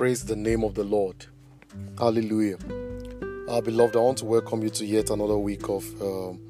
Praise 0.00 0.24
the 0.24 0.34
name 0.34 0.64
of 0.64 0.74
the 0.74 0.82
Lord. 0.82 1.26
Hallelujah. 1.98 2.56
Our 3.50 3.60
beloved, 3.60 3.96
I 3.96 3.98
want 3.98 4.16
to 4.16 4.24
welcome 4.24 4.62
you 4.62 4.70
to 4.70 4.86
yet 4.86 5.10
another 5.10 5.36
week 5.36 5.68
of 5.68 5.84
um, 6.00 6.40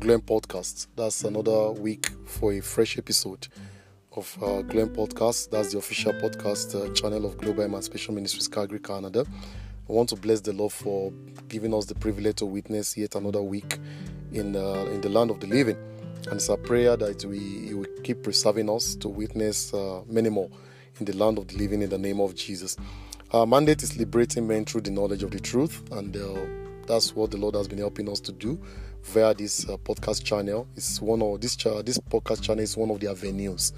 GLEM 0.00 0.22
Podcast. 0.22 0.88
That's 0.96 1.22
another 1.22 1.70
week 1.70 2.10
for 2.24 2.52
a 2.52 2.60
fresh 2.60 2.98
episode 2.98 3.46
of 4.16 4.36
uh, 4.42 4.62
GLEM 4.62 4.88
Podcast. 4.88 5.50
That's 5.50 5.70
the 5.70 5.78
official 5.78 6.14
podcast 6.14 6.74
uh, 6.74 6.92
channel 6.94 7.26
of 7.26 7.38
Global 7.38 7.62
Emancipation 7.62 8.16
Ministries, 8.16 8.48
Calgary, 8.48 8.80
Canada. 8.80 9.24
I 9.88 9.92
want 9.92 10.08
to 10.08 10.16
bless 10.16 10.40
the 10.40 10.52
Lord 10.52 10.72
for 10.72 11.12
giving 11.46 11.72
us 11.72 11.84
the 11.84 11.94
privilege 11.94 12.38
to 12.38 12.46
witness 12.46 12.96
yet 12.96 13.14
another 13.14 13.42
week 13.42 13.78
in 14.32 14.56
uh, 14.56 14.84
in 14.86 15.00
the 15.00 15.10
land 15.10 15.30
of 15.30 15.38
the 15.38 15.46
living. 15.46 15.76
And 16.24 16.34
it's 16.34 16.48
a 16.48 16.56
prayer 16.56 16.96
that 16.96 17.24
we 17.24 17.72
will 17.72 17.86
keep 18.02 18.24
preserving 18.24 18.68
us 18.68 18.96
to 18.96 19.08
witness 19.08 19.72
uh, 19.72 20.02
many 20.08 20.28
more 20.28 20.50
in 20.98 21.06
the 21.06 21.16
land 21.16 21.38
of 21.38 21.48
the 21.48 21.56
living 21.56 21.82
in 21.82 21.90
the 21.90 21.98
name 21.98 22.20
of 22.20 22.34
Jesus. 22.34 22.76
Our 23.32 23.46
mandate 23.46 23.82
is 23.82 23.96
liberating 23.98 24.46
men 24.46 24.64
through 24.64 24.82
the 24.82 24.90
knowledge 24.90 25.22
of 25.22 25.30
the 25.30 25.40
truth, 25.40 25.82
and 25.92 26.16
uh, 26.16 26.86
that's 26.86 27.14
what 27.14 27.30
the 27.30 27.36
Lord 27.36 27.54
has 27.54 27.68
been 27.68 27.78
helping 27.78 28.08
us 28.08 28.20
to 28.20 28.32
do 28.32 28.60
via 29.02 29.34
this 29.34 29.68
uh, 29.68 29.76
podcast 29.78 30.24
channel. 30.24 30.66
It's 30.76 31.00
one 31.00 31.22
of 31.22 31.40
this 31.40 31.56
cha- 31.56 31.82
this 31.82 31.98
podcast 31.98 32.42
channel 32.42 32.62
is 32.62 32.76
one 32.76 32.90
of 32.90 33.00
the 33.00 33.10
avenues 33.10 33.72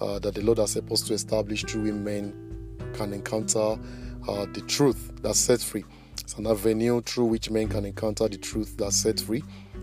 uh, 0.00 0.18
that 0.18 0.34
the 0.34 0.42
Lord 0.42 0.58
has 0.58 0.74
helped 0.74 0.92
us 0.92 1.02
to 1.02 1.14
establish 1.14 1.64
through 1.64 1.82
which 1.82 1.94
men 1.94 2.34
can 2.94 3.12
encounter 3.12 3.78
uh, 4.28 4.46
the 4.52 4.62
truth 4.68 5.12
that 5.22 5.34
sets 5.34 5.64
free. 5.64 5.84
It's 6.20 6.34
an 6.34 6.46
avenue 6.46 7.00
through 7.00 7.26
which 7.26 7.50
men 7.50 7.68
can 7.68 7.84
encounter 7.84 8.28
the 8.28 8.36
truth 8.36 8.76
that 8.76 8.92
sets 8.92 9.22
free, 9.22 9.42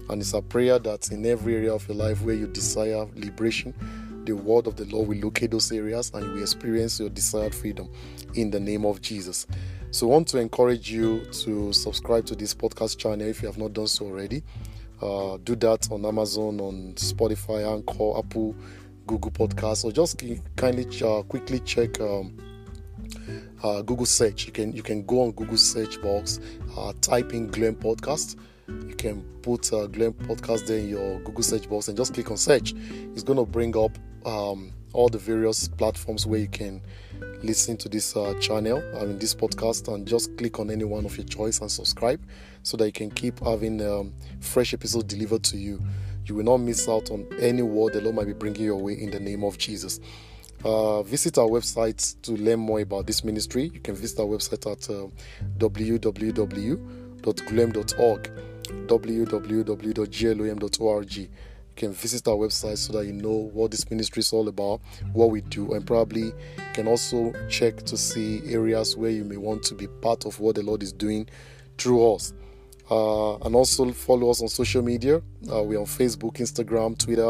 and 0.10 0.22
it's 0.22 0.34
a 0.34 0.42
prayer 0.42 0.80
that 0.80 1.12
in 1.12 1.26
every 1.26 1.56
area 1.56 1.74
of 1.74 1.88
your 1.88 1.98
life 1.98 2.22
where 2.22 2.36
you 2.36 2.48
desire 2.48 3.06
liberation 3.16 3.74
the 4.30 4.36
word 4.36 4.68
of 4.68 4.76
the 4.76 4.86
Lord 4.86 5.08
will 5.08 5.18
locate 5.18 5.50
those 5.52 5.72
areas 5.72 6.12
and 6.14 6.24
you 6.24 6.32
will 6.34 6.42
experience 6.44 7.00
your 7.00 7.10
desired 7.10 7.54
freedom 7.54 7.92
in 8.36 8.52
the 8.52 8.60
name 8.60 8.86
of 8.86 9.02
Jesus. 9.02 9.48
So, 9.90 10.08
I 10.08 10.12
want 10.12 10.28
to 10.30 10.38
encourage 10.38 10.92
you 10.92 11.26
to 11.26 11.74
subscribe 11.74 12.28
to 12.28 12.36
this 12.36 12.54
podcast 12.54 13.00
channel 13.00 13.28
if 13.28 13.42
you 13.42 13.48
have 13.48 13.58
not 13.58 13.74
done 13.74 13.88
so 13.88 14.06
already. 14.06 14.44
Uh, 15.02 15.38
do 15.44 15.56
that 15.56 15.92
on 15.92 16.06
Amazon, 16.06 16.60
on 16.60 16.94
Spotify, 16.94 17.66
Anchor, 17.74 18.20
Apple, 18.20 18.56
Google 19.08 19.32
Podcasts, 19.32 19.84
or 19.84 19.92
just 19.92 20.22
kindly 20.56 20.86
uh, 21.02 21.24
quickly 21.24 21.60
check 21.62 22.00
um, 22.00 22.38
uh, 23.64 23.82
Google 23.82 24.06
search. 24.06 24.46
You 24.46 24.52
can 24.52 24.74
you 24.74 24.84
can 24.84 25.04
go 25.06 25.24
on 25.24 25.32
Google 25.32 25.58
search 25.58 26.00
box, 26.04 26.40
uh, 26.78 26.94
type 27.02 27.34
in 27.34 27.50
GLEM 27.50 27.78
Podcast 27.78 28.36
you 28.88 28.96
can 28.96 29.24
put 29.42 29.72
uh, 29.74 29.88
GLEM 29.88 30.14
Podcast 30.14 30.68
there 30.68 30.78
in 30.78 30.90
your 30.90 31.20
Google 31.22 31.44
search 31.44 31.70
box 31.70 31.88
and 31.88 31.98
just 31.98 32.14
click 32.14 32.30
on 32.30 32.38
search. 32.38 32.74
It's 33.14 33.24
going 33.24 33.40
to 33.40 33.46
bring 33.46 33.76
up 33.78 33.98
um, 34.26 34.74
all 34.94 35.10
the 35.10 35.18
various 35.18 35.68
platforms 35.68 36.26
where 36.26 36.40
you 36.40 36.48
can 36.48 36.82
listen 37.44 37.78
to 37.78 37.90
this 37.90 38.16
uh, 38.16 38.34
channel, 38.40 38.84
I 38.98 39.06
mean 39.06 39.20
this 39.20 39.36
podcast, 39.36 39.94
and 39.94 40.08
just 40.08 40.38
click 40.38 40.60
on 40.60 40.70
any 40.70 40.84
one 40.84 41.06
of 41.06 41.18
your 41.18 41.26
choice 41.26 41.60
and 41.62 41.72
subscribe 41.72 42.22
so 42.64 42.78
that 42.78 42.86
you 42.86 42.92
can 42.92 43.12
keep 43.12 43.40
having 43.44 43.82
um, 43.86 44.14
fresh 44.40 44.74
episodes 44.74 45.06
delivered 45.06 45.44
to 45.44 45.58
you. 45.58 45.82
You 46.26 46.36
will 46.36 46.44
not 46.44 46.58
miss 46.58 46.88
out 46.88 47.12
on 47.12 47.28
any 47.40 47.62
word 47.62 47.94
the 47.94 48.02
Lord 48.02 48.16
might 48.16 48.28
be 48.28 48.34
bringing 48.34 48.64
your 48.64 48.78
way 48.78 48.94
in 48.94 49.12
the 49.12 49.20
name 49.20 49.44
of 49.44 49.58
Jesus. 49.58 50.00
Uh, 50.64 51.02
visit 51.04 51.38
our 51.38 51.48
website 51.48 52.22
to 52.22 52.34
learn 52.34 52.60
more 52.60 52.82
about 52.82 53.08
this 53.08 53.24
ministry. 53.24 53.72
You 53.74 53.80
can 53.80 53.96
visit 53.96 54.20
our 54.20 54.26
website 54.26 54.70
at 54.70 54.90
uh, 54.90 55.08
www.glem.org 55.58 56.80
www.glom.org. 58.70 60.00
Can 61.80 61.94
visit 61.94 62.28
our 62.28 62.36
website 62.36 62.78
so 62.78 62.92
that 62.92 63.06
you 63.06 63.14
know 63.14 63.50
what 63.54 63.72
this 63.72 63.90
ministry 63.90 64.20
is 64.20 64.34
all 64.34 64.50
about, 64.50 64.82
what 65.14 65.32
we 65.32 65.40
do, 65.40 65.72
and 65.74 65.88
probably 65.88 66.34
can 66.74 66.90
also 66.90 67.32
check 67.48 67.78
to 67.84 67.96
see 67.96 68.42
areas 68.52 68.98
where 68.98 69.12
you 69.12 69.24
may 69.24 69.38
want 69.38 69.64
to 69.64 69.76
be 69.76 69.88
part 69.88 70.26
of 70.26 70.42
what 70.42 70.56
the 70.56 70.62
Lord 70.62 70.84
is 70.84 70.92
doing 70.92 71.30
through 71.78 72.16
us. 72.16 72.34
Uh, 72.92 73.38
and 73.38 73.56
also 73.56 73.90
follow 73.94 74.30
us 74.30 74.42
on 74.42 74.50
social 74.50 74.82
media. 74.82 75.22
Uh, 75.50 75.64
we're 75.64 75.80
on 75.80 75.86
Facebook, 75.86 76.34
Instagram, 76.34 76.98
Twitter, 76.98 77.30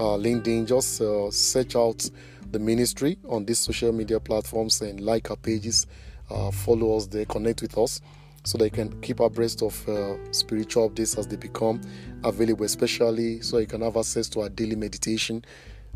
uh, 0.00 0.16
LinkedIn. 0.18 0.66
Just 0.66 1.00
uh, 1.00 1.30
search 1.30 1.76
out 1.76 2.10
the 2.50 2.58
ministry 2.58 3.16
on 3.28 3.44
these 3.44 3.60
social 3.60 3.92
media 3.92 4.18
platforms 4.18 4.80
and 4.80 5.00
like 5.02 5.30
our 5.30 5.36
pages. 5.36 5.86
Uh, 6.28 6.50
follow 6.50 6.96
us 6.96 7.06
there, 7.06 7.26
connect 7.26 7.62
with 7.62 7.78
us 7.78 8.00
so 8.44 8.62
you 8.62 8.70
can 8.70 9.00
keep 9.00 9.20
abreast 9.20 9.62
of 9.62 9.88
uh, 9.88 10.16
spiritual 10.32 10.88
updates 10.88 11.18
as 11.18 11.26
they 11.26 11.36
become 11.36 11.80
available, 12.22 12.64
especially 12.64 13.40
so 13.40 13.58
you 13.58 13.66
can 13.66 13.80
have 13.80 13.96
access 13.96 14.28
to 14.28 14.42
our 14.42 14.48
daily 14.48 14.76
meditation 14.76 15.44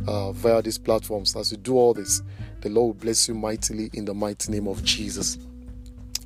uh, 0.07 0.33
via 0.33 0.63
these 0.63 0.79
platforms. 0.79 1.37
As 1.37 1.53
you 1.53 1.59
do 1.59 1.77
all 1.77 1.95
this, 1.95 2.23
the 2.61 2.71
Lord 2.71 2.87
will 2.87 3.03
bless 3.03 3.29
you 3.29 3.35
mightily 3.35 3.91
in 3.93 4.05
the 4.05 4.15
mighty 4.15 4.51
name 4.51 4.67
of 4.67 4.83
Jesus. 4.83 5.39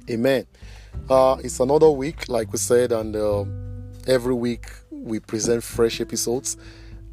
Amen. 0.08 0.46
Uh, 1.08 1.36
it's 1.42 1.60
another 1.60 1.90
week, 1.90 2.28
like 2.28 2.52
we 2.52 2.58
said, 2.58 2.92
and 2.92 3.16
uh, 3.16 3.44
every 4.06 4.34
week 4.34 4.66
we 4.90 5.18
present 5.18 5.62
fresh 5.62 6.00
episodes. 6.00 6.56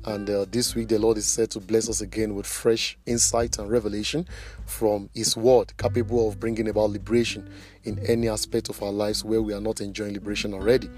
And 0.05 0.29
uh, 0.29 0.45
this 0.49 0.75
week, 0.75 0.87
the 0.87 0.97
Lord 0.97 1.17
is 1.17 1.27
said 1.27 1.51
to 1.51 1.59
bless 1.59 1.89
us 1.89 2.01
again 2.01 2.33
with 2.33 2.47
fresh 2.47 2.97
insight 3.05 3.59
and 3.59 3.69
revelation 3.69 4.25
from 4.65 5.09
His 5.13 5.35
Word, 5.35 5.75
capable 5.77 6.29
of 6.29 6.39
bringing 6.39 6.69
about 6.69 6.91
liberation 6.91 7.49
in 7.83 7.99
any 8.07 8.29
aspect 8.29 8.69
of 8.69 8.81
our 8.81 8.91
lives 8.91 9.25
where 9.25 9.41
we 9.41 9.53
are 9.53 9.59
not 9.59 9.81
enjoying 9.81 10.13
liberation 10.13 10.53
already. 10.53 10.89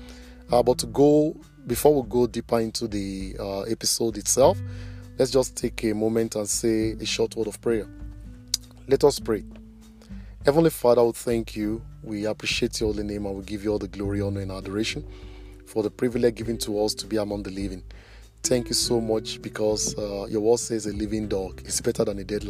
Uh, 0.52 0.62
but 0.62 0.78
to 0.80 0.86
go, 0.88 1.36
before 1.66 2.02
we 2.02 2.08
go 2.10 2.28
deeper 2.28 2.60
into 2.60 2.88
the 2.88 3.36
uh, 3.40 3.62
episode 3.62 4.18
itself, 4.18 4.60
let's 5.18 5.32
just 5.32 5.56
take 5.58 5.84
a 5.84 5.94
moment 5.94 6.36
and 6.36 6.48
say 6.48 6.92
a 6.92 7.06
short 7.06 7.36
word 7.36 7.48
of 7.48 7.60
prayer. 7.60 7.88
Let 8.88 9.04
us 9.04 9.20
pray. 9.20 9.44
Heavenly 10.46 10.70
Father, 10.70 11.04
we 11.04 11.12
thank 11.14 11.56
you. 11.56 11.82
We 12.04 12.26
appreciate 12.26 12.80
your 12.80 12.92
holy 12.92 13.04
name 13.04 13.26
and 13.26 13.36
we 13.36 13.44
give 13.44 13.64
you 13.64 13.72
all 13.72 13.80
the 13.80 13.88
glory, 13.88 14.22
honor, 14.22 14.42
and 14.42 14.52
adoration 14.52 15.06
for 15.66 15.84
the 15.84 15.90
privilege 15.90 16.36
given 16.36 16.58
to 16.58 16.84
us 16.84 16.94
to 16.96 17.08
be 17.08 17.18
among 17.18 17.44
the 17.44 17.52
living. 17.52 17.84
Thank 18.44 18.70
you 18.70 18.74
so 18.74 19.00
much 19.00 19.40
because 19.42 19.96
uh, 19.98 20.26
your 20.26 20.42
word 20.42 20.60
says 20.60 20.88
a 20.88 20.94
living 20.94 21.28
dog 21.28 21.62
is 21.64 21.80
better 21.80 22.04
than 22.04 22.18
a 22.20 22.24
dead. 22.24 22.42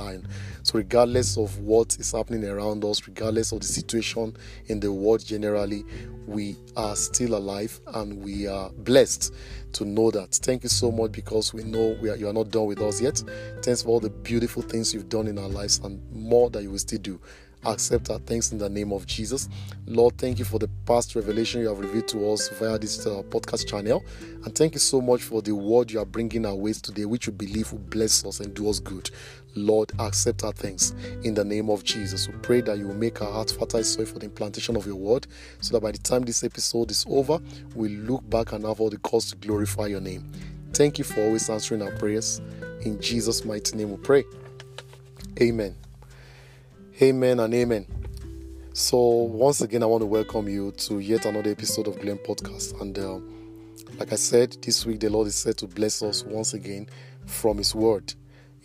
So, 0.64 0.78
regardless 0.78 1.38
of 1.38 1.58
what 1.60 1.98
is 2.00 2.14
happening 2.14 2.46
around 2.46 2.86
us, 2.86 3.06
regardless 3.06 3.52
of 3.52 3.60
the 3.60 3.68
situation 3.68 4.36
in 4.68 4.80
the 4.80 4.92
world 4.92 5.24
generally, 5.26 5.84
we 6.26 6.56
are 6.78 6.96
still 6.96 7.36
alive 7.36 7.78
and 7.88 8.24
we 8.24 8.48
are 8.48 8.70
blessed 8.70 9.34
to 9.74 9.86
know 9.86 10.12
that. 10.12 10.32
Thank 10.32 10.64
you 10.64 10.70
so 10.70 10.92
much 10.92 11.12
because 11.12 11.54
we 11.54 11.64
know 11.64 11.98
we 12.02 12.10
are, 12.10 12.16
you 12.16 12.30
are 12.30 12.34
not 12.34 12.52
done 12.52 12.68
with 12.68 12.82
us 12.82 13.02
yet. 13.02 13.22
Thanks 13.62 13.82
for 13.84 13.90
all 13.90 14.00
the 14.00 14.10
beautiful 14.10 14.62
things 14.62 14.94
you've 14.94 15.10
done 15.10 15.28
in 15.28 15.38
our 15.38 15.50
lives 15.50 15.80
and 15.80 16.02
more 16.14 16.50
that 16.52 16.64
you 16.64 16.72
will 16.72 16.80
still 16.80 17.00
do 17.00 17.20
accept 17.66 18.10
our 18.10 18.20
thanks 18.20 18.52
in 18.52 18.58
the 18.58 18.70
name 18.70 18.92
of 18.92 19.06
Jesus. 19.06 19.50
Lord, 19.86 20.18
thank 20.18 20.40
you 20.40 20.46
for 20.46 20.60
the 20.60 20.70
past 20.86 21.16
revelation 21.16 21.62
you 21.62 21.68
have 21.68 21.80
revealed 21.80 22.08
to 22.10 22.32
us 22.32 22.50
via 22.50 22.78
this 22.78 23.06
uh, 23.06 23.22
podcast 23.30 23.68
channel. 23.68 24.04
And 24.44 24.56
thank 24.56 24.74
you 24.74 24.80
so 24.80 25.02
much 25.02 25.22
for 25.22 25.42
the 25.42 25.54
word 25.54 25.92
you 25.92 26.00
are 26.00 26.06
bringing 26.06 26.46
our 26.46 26.56
ways 26.56 26.82
today, 26.82 27.06
which 27.06 27.28
we 27.28 27.34
believe 27.34 27.72
will 27.72 27.80
bless 27.80 28.26
us 28.26 28.40
and 28.40 28.54
do 28.54 28.70
us 28.70 28.80
good. 28.80 29.10
Lord, 29.56 29.92
accept 30.00 30.44
our 30.44 30.54
thanks 30.54 30.96
in 31.24 31.34
the 31.34 31.44
name 31.44 31.70
of 31.70 31.84
Jesus. 31.84 32.28
We 32.28 32.36
pray 32.36 32.62
that 32.62 32.78
you 32.78 32.88
will 32.88 32.96
make 32.96 33.22
our 33.22 33.32
hearts 33.32 33.52
fertile 33.52 33.84
soil 33.84 34.06
for 34.06 34.20
the 34.20 34.26
implantation 34.26 34.76
of 34.78 34.86
your 34.86 34.96
word, 34.96 35.28
so 35.60 35.74
that 35.74 35.82
by 35.82 35.92
the 35.92 35.98
time 35.98 36.22
this 36.24 36.44
episode 36.44 36.90
is 36.90 37.06
over, 37.10 37.40
we 37.76 37.90
look 37.90 38.28
back 38.30 38.54
and 38.54 38.66
have 38.66 38.80
all 38.80 38.90
the 38.90 38.98
cause 39.00 39.30
to 39.32 39.36
glorify 39.36 39.88
your 39.88 40.02
name. 40.02 40.32
Thank 40.74 40.98
you 40.98 41.04
for 41.04 41.22
always 41.22 41.50
answering 41.50 41.82
our 41.82 41.92
prayers. 41.98 42.40
In 42.82 43.00
Jesus' 43.02 43.44
mighty 43.44 43.76
name 43.76 43.92
we 43.92 43.98
pray. 43.98 44.24
Amen. 45.42 45.81
Amen 47.04 47.40
and 47.40 47.52
amen. 47.56 47.88
So, 48.74 49.00
once 49.00 49.62
again, 49.62 49.82
I 49.82 49.88
want 49.88 50.04
to 50.04 50.06
welcome 50.06 50.48
you 50.48 50.72
to 50.74 51.00
yet 51.00 51.26
another 51.26 51.50
episode 51.50 51.88
of 51.88 51.96
GLEM 51.96 52.20
Podcast. 52.20 52.80
And 52.80 53.00
uh, 53.00 53.18
like 53.98 54.14
I 54.14 54.18
said, 54.18 54.56
this 54.62 54.86
week 54.86 55.00
the 55.00 55.10
Lord 55.10 55.26
is 55.26 55.34
said 55.36 55.58
to 55.58 55.68
bless 55.68 56.04
us 56.04 56.24
once 56.24 56.54
again 56.54 56.88
from 57.26 57.58
His 57.58 57.74
Word. 57.74 58.14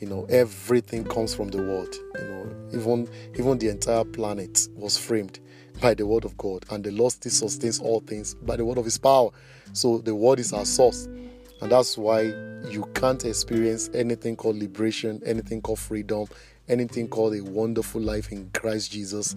You 0.00 0.09
know, 0.09 0.27
everything 0.29 1.05
comes 1.05 1.35
from 1.35 1.49
the 1.49 1.62
Word. 1.62 1.97
You 2.19 2.29
know, 2.29 2.56
even 2.75 3.09
even 3.38 3.56
the 3.56 3.71
entire 3.71 4.05
planet 4.05 4.69
was 4.75 4.99
framed 4.99 5.41
by 5.81 5.94
the 5.94 6.06
Word 6.06 6.27
of 6.27 6.37
God, 6.37 6.67
and 6.69 6.85
the 6.85 6.91
Lord 6.91 7.12
still 7.12 7.33
sustains 7.33 7.81
all 7.81 8.00
things 8.00 8.35
by 8.35 8.56
the 8.56 8.67
Word 8.67 8.77
of 8.77 8.85
His 8.85 8.99
power. 8.99 9.31
So 9.73 9.97
the 9.97 10.15
Word 10.15 10.41
is 10.41 10.53
our 10.53 10.67
source, 10.67 11.06
and 11.06 11.73
that's 11.73 11.97
why 11.97 12.35
you 12.69 12.87
can't 12.93 13.25
experience 13.25 13.88
anything 13.94 14.37
called 14.37 14.56
liberation, 14.56 15.23
anything 15.25 15.62
called 15.62 15.79
freedom, 15.79 16.27
anything 16.69 17.09
called 17.09 17.35
a 17.35 17.43
wonderful 17.43 18.01
life 18.01 18.33
in 18.33 18.51
Christ 18.51 18.93
Jesus 18.93 19.37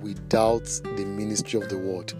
without 0.00 0.64
the 0.64 1.04
ministry 1.04 1.60
of 1.60 1.68
the 1.68 1.78
word. 1.78 2.12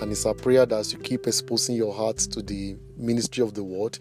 And 0.00 0.12
it's 0.12 0.24
a 0.24 0.34
prayer 0.34 0.66
that 0.66 0.76
as 0.76 0.92
you 0.92 0.98
keep 0.98 1.26
exposing 1.26 1.74
your 1.74 1.94
heart 1.94 2.18
to 2.18 2.42
the 2.42 2.76
ministry 2.96 3.42
of 3.42 3.54
the 3.54 3.64
word, 3.64 3.98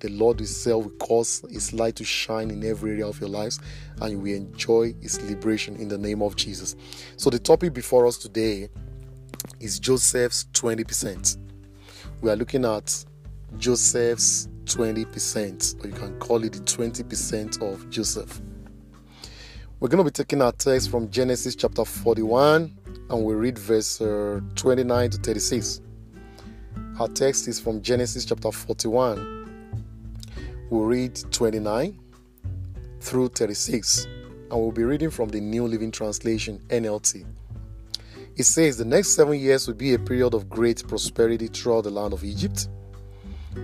the 0.00 0.08
Lord 0.10 0.38
Himself 0.38 0.84
will 0.84 0.92
cause 0.92 1.44
His 1.50 1.72
light 1.72 1.96
to 1.96 2.04
shine 2.04 2.50
in 2.50 2.64
every 2.64 2.92
area 2.92 3.06
of 3.06 3.20
your 3.20 3.28
lives 3.28 3.60
and 4.00 4.12
you 4.12 4.18
will 4.18 4.34
enjoy 4.34 4.94
His 5.00 5.20
liberation 5.22 5.76
in 5.76 5.88
the 5.88 5.98
name 5.98 6.22
of 6.22 6.36
Jesus. 6.36 6.76
So, 7.16 7.30
the 7.30 7.38
topic 7.38 7.72
before 7.72 8.06
us 8.06 8.18
today 8.18 8.68
is 9.60 9.78
Joseph's 9.78 10.46
20%. 10.52 11.38
We 12.20 12.30
are 12.30 12.36
looking 12.36 12.64
at 12.64 13.04
Joseph's 13.58 14.48
20%, 14.64 15.84
or 15.84 15.88
you 15.88 15.94
can 15.94 16.18
call 16.18 16.42
it 16.44 16.52
the 16.52 16.60
20% 16.60 17.62
of 17.62 17.88
Joseph. 17.90 18.40
We're 19.84 19.90
going 19.90 20.02
to 20.02 20.04
be 20.04 20.10
taking 20.12 20.40
our 20.40 20.52
text 20.52 20.90
from 20.90 21.10
Genesis 21.10 21.54
chapter 21.54 21.84
41 21.84 22.74
and 23.10 23.22
we 23.22 23.34
read 23.34 23.58
verse 23.58 24.00
uh, 24.00 24.40
29 24.54 25.10
to 25.10 25.18
36. 25.18 25.82
Our 26.98 27.08
text 27.08 27.48
is 27.48 27.60
from 27.60 27.82
Genesis 27.82 28.24
chapter 28.24 28.50
41. 28.50 29.76
We'll 30.70 30.84
read 30.84 31.20
29 31.30 32.00
through 33.00 33.28
36 33.28 34.06
and 34.06 34.52
we'll 34.52 34.72
be 34.72 34.84
reading 34.84 35.10
from 35.10 35.28
the 35.28 35.38
New 35.42 35.66
Living 35.66 35.90
Translation 35.90 36.62
NLT. 36.70 37.26
It 38.36 38.44
says 38.44 38.78
the 38.78 38.86
next 38.86 39.08
seven 39.08 39.38
years 39.38 39.66
will 39.68 39.74
be 39.74 39.92
a 39.92 39.98
period 39.98 40.32
of 40.32 40.48
great 40.48 40.82
prosperity 40.88 41.48
throughout 41.48 41.84
the 41.84 41.90
land 41.90 42.14
of 42.14 42.24
Egypt. 42.24 42.68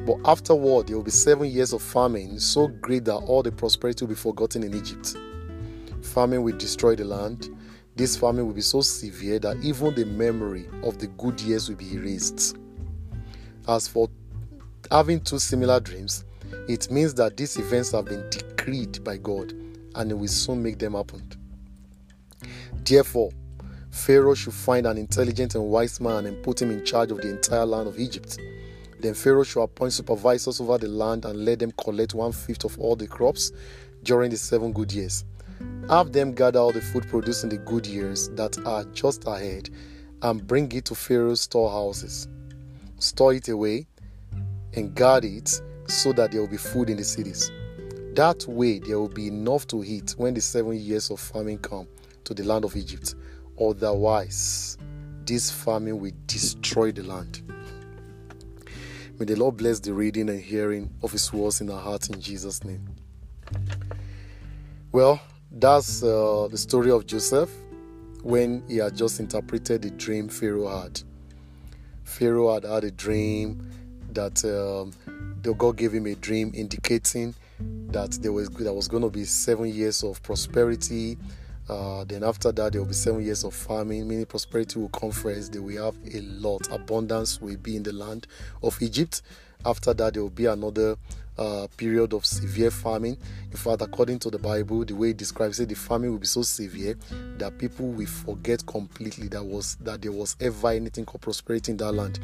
But 0.05 0.19
afterward, 0.27 0.89
there 0.89 0.97
will 0.99 1.03
be 1.03 1.13
seven 1.13 1.51
years 1.51 1.73
of 1.73 1.81
famine, 1.81 2.39
so 2.41 2.69
great 2.69 3.07
that 3.07 3.17
all 3.17 3.43
the 3.43 3.53
prosperity 3.53 4.05
will 4.05 4.11
be 4.11 4.17
forgotten 4.17 4.63
in 4.65 4.75
Egypt. 4.75 5.17
Famine 6.15 6.43
will 6.43 6.57
destroy 6.57 6.97
the 6.97 7.05
land. 7.05 7.57
This 7.95 8.17
famine 8.17 8.45
will 8.45 8.55
be 8.55 8.63
so 8.63 8.81
severe 8.81 9.39
that 9.39 9.59
even 9.63 9.95
the 9.95 10.05
memory 10.05 10.67
of 10.83 10.99
the 10.99 11.07
good 11.07 11.41
years 11.41 11.69
will 11.69 11.77
be 11.77 11.95
erased. 11.95 12.57
As 13.69 13.87
for 13.87 14.09
having 14.91 15.21
two 15.21 15.39
similar 15.39 15.79
dreams, 15.79 16.25
it 16.69 16.91
means 16.91 17.15
that 17.15 17.37
these 17.37 17.57
events 17.59 17.93
have 17.93 18.07
been 18.07 18.29
decreed 18.29 19.05
by 19.05 19.19
God 19.19 19.53
and 19.95 20.11
it 20.11 20.15
will 20.15 20.27
soon 20.27 20.61
make 20.61 20.81
them 20.81 20.95
happen. 20.95 21.23
Therefore, 22.85 23.31
Pharaoh 23.93 24.35
should 24.35 24.55
find 24.55 24.87
an 24.87 24.99
intelligent 24.99 25.55
and 25.55 25.65
wise 25.65 26.01
man 26.01 26.27
and 26.27 26.43
put 26.43 26.61
him 26.61 26.73
in 26.73 26.85
charge 26.85 27.13
of 27.13 27.19
the 27.19 27.31
entire 27.31 27.67
land 27.67 27.87
of 27.87 28.01
Egypt. 28.01 28.37
Then 28.99 29.15
Pharaoh 29.15 29.45
should 29.45 29.63
appoint 29.63 29.93
supervisors 29.93 30.61
over 30.61 30.77
the 30.77 30.89
land 30.89 31.25
and 31.25 31.45
let 31.45 31.61
them 31.61 31.73
collect 31.73 32.15
one 32.15 32.33
fifth 32.33 32.65
of 32.65 32.77
all 32.81 32.97
the 32.97 33.07
crops 33.07 33.53
during 34.03 34.33
the 34.33 34.37
seven 34.37 34.73
good 34.73 34.93
years. 34.93 35.25
Have 35.89 36.13
them 36.13 36.33
gather 36.33 36.61
all 36.61 36.73
the 36.73 36.81
food 36.81 37.09
produced 37.09 37.43
in 37.43 37.51
the 37.51 37.59
good 37.59 37.87
years 37.87 38.29
that 38.31 38.65
are 38.65 38.85
just 38.93 39.25
ahead 39.27 39.71
and 40.23 40.47
bring 40.47 40.71
it 40.73 40.85
to 40.87 40.95
Pharaoh's 40.95 41.41
storehouses. 41.41 42.29
Store 42.99 43.35
it 43.35 43.49
away 43.49 43.87
and 44.75 44.95
guard 44.95 45.25
it 45.25 45.61
so 45.89 46.13
that 46.13 46.31
there 46.31 46.41
will 46.41 46.49
be 46.49 46.57
food 46.57 46.91
in 46.91 46.97
the 46.97 47.05
cities. 47.05 47.51
That 48.15 48.47
way, 48.47 48.79
there 48.79 48.99
will 48.99 49.09
be 49.09 49.29
enough 49.29 49.67
to 49.69 49.83
eat 49.85 50.15
when 50.17 50.35
the 50.35 50.41
seven 50.41 50.79
years 50.79 51.11
of 51.11 51.21
famine 51.21 51.59
come 51.59 51.89
to 52.25 52.35
the 52.35 52.45
land 52.45 52.65
of 52.65 52.77
Egypt. 52.77 53.15
Otherwise, 53.61 54.79
this 55.25 55.51
famine 55.51 55.99
will 55.99 56.13
destroy 56.27 56.93
the 56.93 57.03
land. 57.03 57.43
May 59.19 59.27
the 59.27 59.37
Lord 59.37 59.57
bless 59.57 59.81
the 59.81 59.93
reading 59.93 60.29
and 60.29 60.41
hearing 60.41 60.91
of 61.03 61.13
His 61.13 61.33
words 61.33 61.61
in 61.61 61.71
our 61.71 61.81
hearts 61.81 62.09
in 62.09 62.21
Jesus' 62.21 62.65
name. 62.65 62.89
Well, 64.93 65.21
that's 65.53 66.03
uh, 66.03 66.49
the 66.51 66.59
story 66.59 66.91
of 66.91 67.07
Joseph 67.07 67.51
when 68.23 68.63
he 68.69 68.77
had 68.77 68.97
just 68.97 69.21
interpreted 69.21 69.83
the 69.83 69.91
dream 69.91 70.29
Pharaoh 70.29 70.69
had. 70.69 71.03
Pharaoh 72.05 72.55
had 72.55 72.65
had 72.65 72.85
a 72.85 72.91
dream 72.91 73.71
that 74.13 74.45
um, 74.45 74.93
God 75.57 75.77
gave 75.77 75.93
him 75.93 76.07
a 76.07 76.15
dream 76.15 76.53
indicating 76.55 77.35
that 77.89 78.13
there 78.23 78.33
was 78.33 78.49
there 78.51 78.73
was 78.73 78.89
going 78.89 79.03
to 79.03 79.11
be 79.11 79.25
seven 79.25 79.67
years 79.67 80.03
of 80.03 80.23
prosperity 80.23 81.19
uh, 81.71 82.03
then 82.03 82.25
after 82.25 82.51
that, 82.51 82.73
there 82.73 82.81
will 82.81 82.89
be 82.89 82.95
seven 82.95 83.23
years 83.23 83.45
of 83.45 83.55
farming, 83.55 84.09
Many 84.09 84.25
prosperity 84.25 84.81
will 84.81 84.89
come 84.89 85.13
first. 85.13 85.53
They 85.53 85.61
will 85.61 85.85
have 85.85 85.95
a 86.13 86.21
lot. 86.23 86.67
Abundance 86.73 87.41
will 87.41 87.57
be 87.59 87.77
in 87.77 87.85
the 87.85 87.93
land 87.93 88.27
of 88.61 88.83
Egypt. 88.83 89.23
After 89.65 89.93
that, 89.95 90.15
there 90.15 90.23
will 90.23 90.31
be 90.31 90.47
another 90.47 90.97
uh, 91.39 91.67
period 91.77 92.13
of 92.13 92.25
severe 92.27 92.71
famine. 92.71 93.17
In 93.51 93.57
fact, 93.57 93.83
according 93.83 94.19
to 94.21 94.31
the 94.31 94.39
Bible, 94.39 94.85
the 94.85 94.95
way 94.95 95.11
it 95.11 95.17
describes 95.17 95.59
it, 95.61 95.69
the 95.69 95.75
famine 95.75 96.11
will 96.13 96.19
be 96.19 96.27
so 96.27 96.43
severe 96.43 96.97
that 97.39 97.59
people 97.59 97.89
will 97.89 98.07
forget 98.07 98.65
completely 98.67 99.29
that 99.29 99.43
was 99.43 99.77
that 99.77 100.03
there 100.03 100.13
was 100.13 100.37
ever 100.41 100.69
anything 100.69 101.05
called 101.05 101.23
prosperity 101.23 101.73
in 101.73 101.79
that 101.79 101.93
land. 101.93 102.21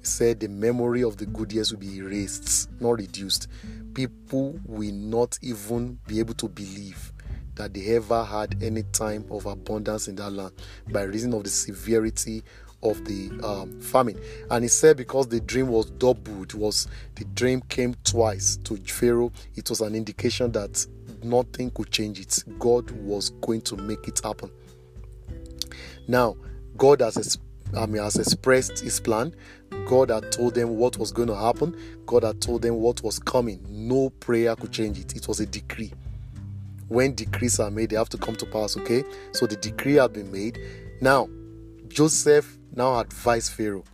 He 0.00 0.06
said 0.06 0.40
the 0.40 0.48
memory 0.48 1.02
of 1.02 1.16
the 1.16 1.26
good 1.26 1.52
years 1.52 1.72
will 1.72 1.80
be 1.80 1.96
erased, 1.96 2.70
not 2.80 2.92
reduced. 2.92 3.48
People 3.94 4.60
will 4.66 4.92
not 4.92 5.38
even 5.42 5.98
be 6.06 6.18
able 6.18 6.34
to 6.34 6.48
believe 6.48 7.12
that 7.54 7.72
they 7.72 7.96
ever 7.96 8.22
had 8.22 8.62
any 8.62 8.82
time 8.92 9.24
of 9.30 9.46
abundance 9.46 10.08
in 10.08 10.16
that 10.16 10.30
land 10.30 10.52
by 10.92 11.02
reason 11.02 11.32
of 11.32 11.42
the 11.42 11.48
severity 11.48 12.42
of 12.90 13.04
the 13.04 13.30
um, 13.44 13.80
famine. 13.80 14.20
And 14.50 14.64
he 14.64 14.68
said 14.68 14.96
because 14.96 15.28
the 15.28 15.40
dream 15.40 15.68
was 15.68 15.90
doubled, 15.90 16.54
was 16.54 16.88
the 17.14 17.24
dream 17.24 17.62
came 17.68 17.94
twice 18.04 18.56
to 18.64 18.76
Pharaoh, 18.76 19.32
it 19.54 19.68
was 19.70 19.80
an 19.80 19.94
indication 19.94 20.52
that 20.52 20.86
nothing 21.22 21.70
could 21.70 21.90
change 21.90 22.20
it. 22.20 22.44
God 22.58 22.90
was 22.90 23.30
going 23.30 23.62
to 23.62 23.76
make 23.76 24.06
it 24.08 24.20
happen. 24.22 24.50
Now, 26.08 26.36
God 26.76 27.00
has 27.00 27.38
I 27.76 27.84
mean, 27.86 28.00
has 28.00 28.16
expressed 28.16 28.78
his 28.78 29.00
plan. 29.00 29.34
God 29.86 30.10
had 30.10 30.30
told 30.30 30.54
them 30.54 30.76
what 30.76 30.98
was 30.98 31.10
going 31.10 31.26
to 31.28 31.34
happen. 31.34 31.76
God 32.06 32.22
had 32.22 32.40
told 32.40 32.62
them 32.62 32.76
what 32.76 33.02
was 33.02 33.18
coming. 33.18 33.66
No 33.68 34.10
prayer 34.10 34.54
could 34.54 34.70
change 34.70 35.00
it. 35.00 35.16
It 35.16 35.26
was 35.26 35.40
a 35.40 35.46
decree 35.46 35.92
when 36.88 37.14
decrees 37.14 37.58
are 37.58 37.70
made, 37.70 37.90
they 37.90 37.96
have 37.96 38.08
to 38.10 38.18
come 38.18 38.36
to 38.36 38.46
pass, 38.46 38.76
okay? 38.76 39.04
So 39.32 39.46
the 39.46 39.56
decree 39.56 39.94
had 39.94 40.12
been 40.12 40.30
made. 40.30 40.58
Now, 41.00 41.28
Joseph 41.88 42.55
now 42.76 43.00
advised 43.00 43.52
Pharaoh 43.52 43.84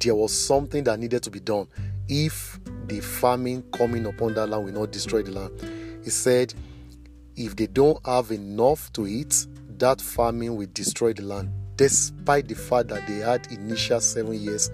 there 0.00 0.14
was 0.14 0.32
something 0.32 0.84
that 0.84 0.98
needed 0.98 1.22
to 1.22 1.30
be 1.30 1.40
done 1.40 1.66
if 2.08 2.60
the 2.86 3.00
famine 3.00 3.62
coming 3.72 4.06
upon 4.06 4.34
that 4.34 4.46
land 4.46 4.64
will 4.64 4.72
not 4.72 4.92
destroy 4.92 5.22
the 5.22 5.32
land. 5.32 6.00
He 6.04 6.10
said, 6.10 6.54
if 7.34 7.56
they 7.56 7.66
don't 7.66 8.04
have 8.06 8.30
enough 8.30 8.92
to 8.94 9.06
eat, 9.06 9.46
that 9.78 10.00
famine 10.00 10.56
will 10.56 10.68
destroy 10.72 11.12
the 11.12 11.22
land, 11.22 11.50
despite 11.76 12.48
the 12.48 12.54
fact 12.54 12.88
that 12.88 13.06
they 13.06 13.16
had 13.16 13.50
initial 13.50 14.00
seven 14.00 14.34
years 14.34 14.70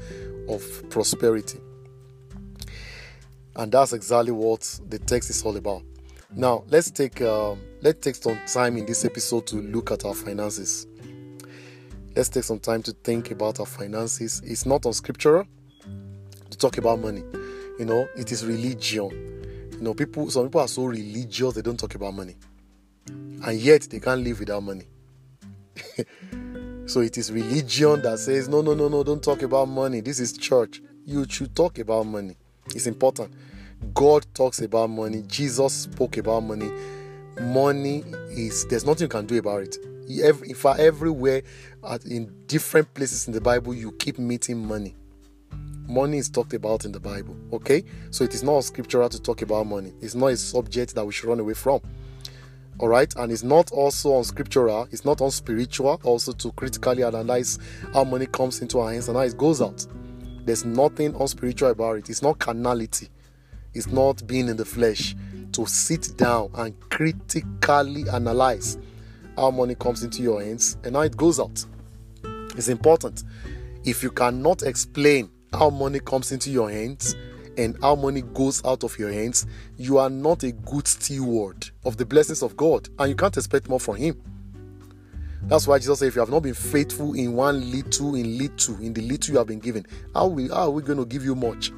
of 0.49 0.63
prosperity. 0.91 1.59
And 3.57 3.73
that's 3.73 3.93
exactly 3.93 4.33
what 4.33 4.81
the 4.89 4.99
text 4.99 5.31
is 5.31 5.43
all 5.43 5.57
about. 5.57 5.83
Now, 6.35 6.65
let's 6.69 6.91
take 6.91 7.21
um, 7.21 7.61
let's 7.83 8.01
take 8.01 8.15
some 8.15 8.39
time 8.47 8.79
in 8.79 8.87
this 8.87 9.05
episode 9.05 9.47
to 9.49 9.57
look 9.57 9.91
at 9.91 10.05
our 10.05 10.15
finances. 10.15 10.87
Let's 12.15 12.29
take 12.29 12.45
some 12.45 12.59
time 12.59 12.83
to 12.83 12.93
think 12.93 13.31
about 13.31 13.59
our 13.59 13.65
finances. 13.65 14.43
It's 14.45 14.67
not 14.67 14.85
unscriptural 14.85 15.47
to 16.51 16.59
talk 16.59 16.77
about 16.77 17.01
money. 17.01 17.23
You 17.79 17.87
know, 17.87 18.07
it 18.15 18.31
is 18.31 18.45
religion. 18.45 19.09
You 19.73 19.81
know, 19.81 19.95
people 19.95 20.31
some 20.31 20.45
people 20.45 20.61
are 20.61 20.69
so 20.69 20.85
religious 20.85 21.55
they 21.55 21.63
don't 21.63 21.81
talk 21.81 21.95
about 21.95 22.13
money. 22.13 22.37
And 23.07 23.59
yet 23.59 23.89
they 23.91 23.99
can't 23.99 24.23
live 24.23 24.41
without 24.41 24.63
money. 24.63 24.85
so 26.87 27.01
it 27.01 27.17
is 27.17 27.33
religion 27.33 28.03
that 28.03 28.19
says, 28.19 28.47
no, 28.47 28.61
no, 28.61 28.75
no, 28.75 28.89
no, 28.89 29.03
don't 29.03 29.23
talk 29.23 29.41
about 29.41 29.69
money. 29.69 30.03
This 30.03 30.21
is 30.21 30.37
church. 30.37 30.83
You 31.07 31.25
should 31.29 31.57
talk 31.57 31.79
about 31.79 32.05
money. 32.05 32.37
It's 32.75 32.87
important. 32.87 33.33
God 33.95 34.27
talks 34.35 34.61
about 34.61 34.91
money. 34.91 35.25
Jesus 35.27 35.73
spoke 35.73 36.19
about 36.19 36.41
money. 36.41 36.71
Money 37.41 38.05
is 38.31 38.67
there's 38.69 38.85
nothing 38.85 39.07
you 39.07 39.09
can 39.09 39.25
do 39.25 39.39
about 39.39 39.63
it. 39.63 39.77
In 40.21 40.55
fact, 40.55 40.81
everywhere, 40.81 41.43
in 42.07 42.33
different 42.47 42.93
places 42.95 43.27
in 43.27 43.33
the 43.33 43.41
Bible, 43.41 43.75
you 43.75 43.93
keep 43.93 44.19
meeting 44.19 44.67
money. 44.67 44.95
Money 45.89 46.19
is 46.19 46.29
talked 46.29 46.55
about 46.55 46.85
in 46.85 46.93
the 46.93 47.01
Bible. 47.01 47.37
Okay, 47.53 47.85
so 48.11 48.25
it 48.25 48.35
is 48.35 48.43
not 48.43 48.61
scriptural 48.61 49.09
to 49.09 49.21
talk 49.21 49.43
about 49.43 49.67
money. 49.67 49.93
It's 50.01 50.15
not 50.15 50.29
a 50.29 50.37
subject 50.37 50.95
that 50.95 51.05
we 51.05 51.13
should 51.13 51.29
run 51.29 51.41
away 51.41 51.55
from. 51.55 51.81
All 52.79 52.89
right, 52.89 53.13
and 53.17 53.31
it's 53.31 53.43
not 53.43 53.71
also 53.73 54.19
unscriptural. 54.19 54.89
It's 54.91 55.05
not 55.05 55.21
unspiritual. 55.21 56.01
Also 56.05 56.33
to 56.33 56.53
critically 56.53 57.03
analyze 57.03 57.59
how 57.93 58.05
money 58.05 58.27
comes 58.27 58.61
into 58.61 58.79
our 58.81 58.93
hands 58.93 59.09
and 59.09 59.17
how 59.17 59.25
it 59.25 59.37
goes 59.37 59.61
out. 59.61 59.87
There's 60.45 60.65
nothing 60.65 61.15
unspiritual 61.21 61.71
about 61.71 61.99
it. 61.99 62.11
It's 62.11 62.23
not 62.23 62.39
carnality 62.39 63.09
it's 63.75 63.87
not 63.87 64.27
being 64.27 64.49
in 64.49 64.57
the 64.57 64.65
flesh 64.65 65.17
to 65.53 65.67
sit 65.67 66.17
down 66.17 66.51
and 66.55 66.79
critically 66.91 68.09
analyze 68.11 68.79
how 69.37 69.51
money 69.51 69.75
comes 69.75 70.03
into 70.03 70.23
your 70.23 70.43
hands 70.43 70.77
and 70.85 70.95
how 70.97 71.03
it 71.03 71.17
goes 71.17 71.41
out. 71.41 71.65
It's 72.57 72.69
important. 72.69 73.25
If 73.85 74.03
you 74.03 74.11
cannot 74.11 74.63
explain 74.63 75.31
how 75.53 75.71
money 75.71 76.01
comes 76.01 76.33
into 76.33 76.51
your 76.51 76.71
hands 76.71 77.15
and 77.57 77.77
how 77.83 77.95
money 77.95 78.23
goes 78.23 78.65
out 78.65 78.85
of 78.85 78.99
your 78.99 79.13
hands, 79.13 79.47
you 79.77 79.99
are 79.99 80.11
not 80.11 80.43
a 80.43 80.53
good 80.53 80.87
steward 80.87 81.69
of 81.85 81.97
the 81.97 82.07
blessings 82.07 82.43
of 82.43 82.57
God 82.57 82.89
and 82.99 83.09
you 83.09 83.17
can't 83.17 83.37
expect 83.37 83.69
more 83.69 83.81
from 83.81 83.97
Him. 83.97 84.21
That's 85.45 85.67
why 85.67 85.79
Jesus 85.79 85.99
said, 85.99 86.09
If 86.09 86.15
you 86.15 86.21
have 86.21 86.31
not 86.31 86.41
been 86.41 86.55
faithful 86.55 87.15
in 87.15 87.35
one 87.35 87.71
little, 87.71 88.15
in 88.15 88.39
little, 88.39 88.77
in 88.77 88.93
the 88.93 89.03
little 89.03 89.33
you 89.33 89.39
have 89.39 89.49
been 89.49 89.59
given, 89.59 89.85
how, 90.15 90.29
we, 90.29 90.49
how 90.49 90.67
are 90.67 90.71
we 90.71 90.83
going 90.83 90.99
to 90.99 91.05
give 91.05 91.25
you 91.25 91.35
much? 91.35 91.73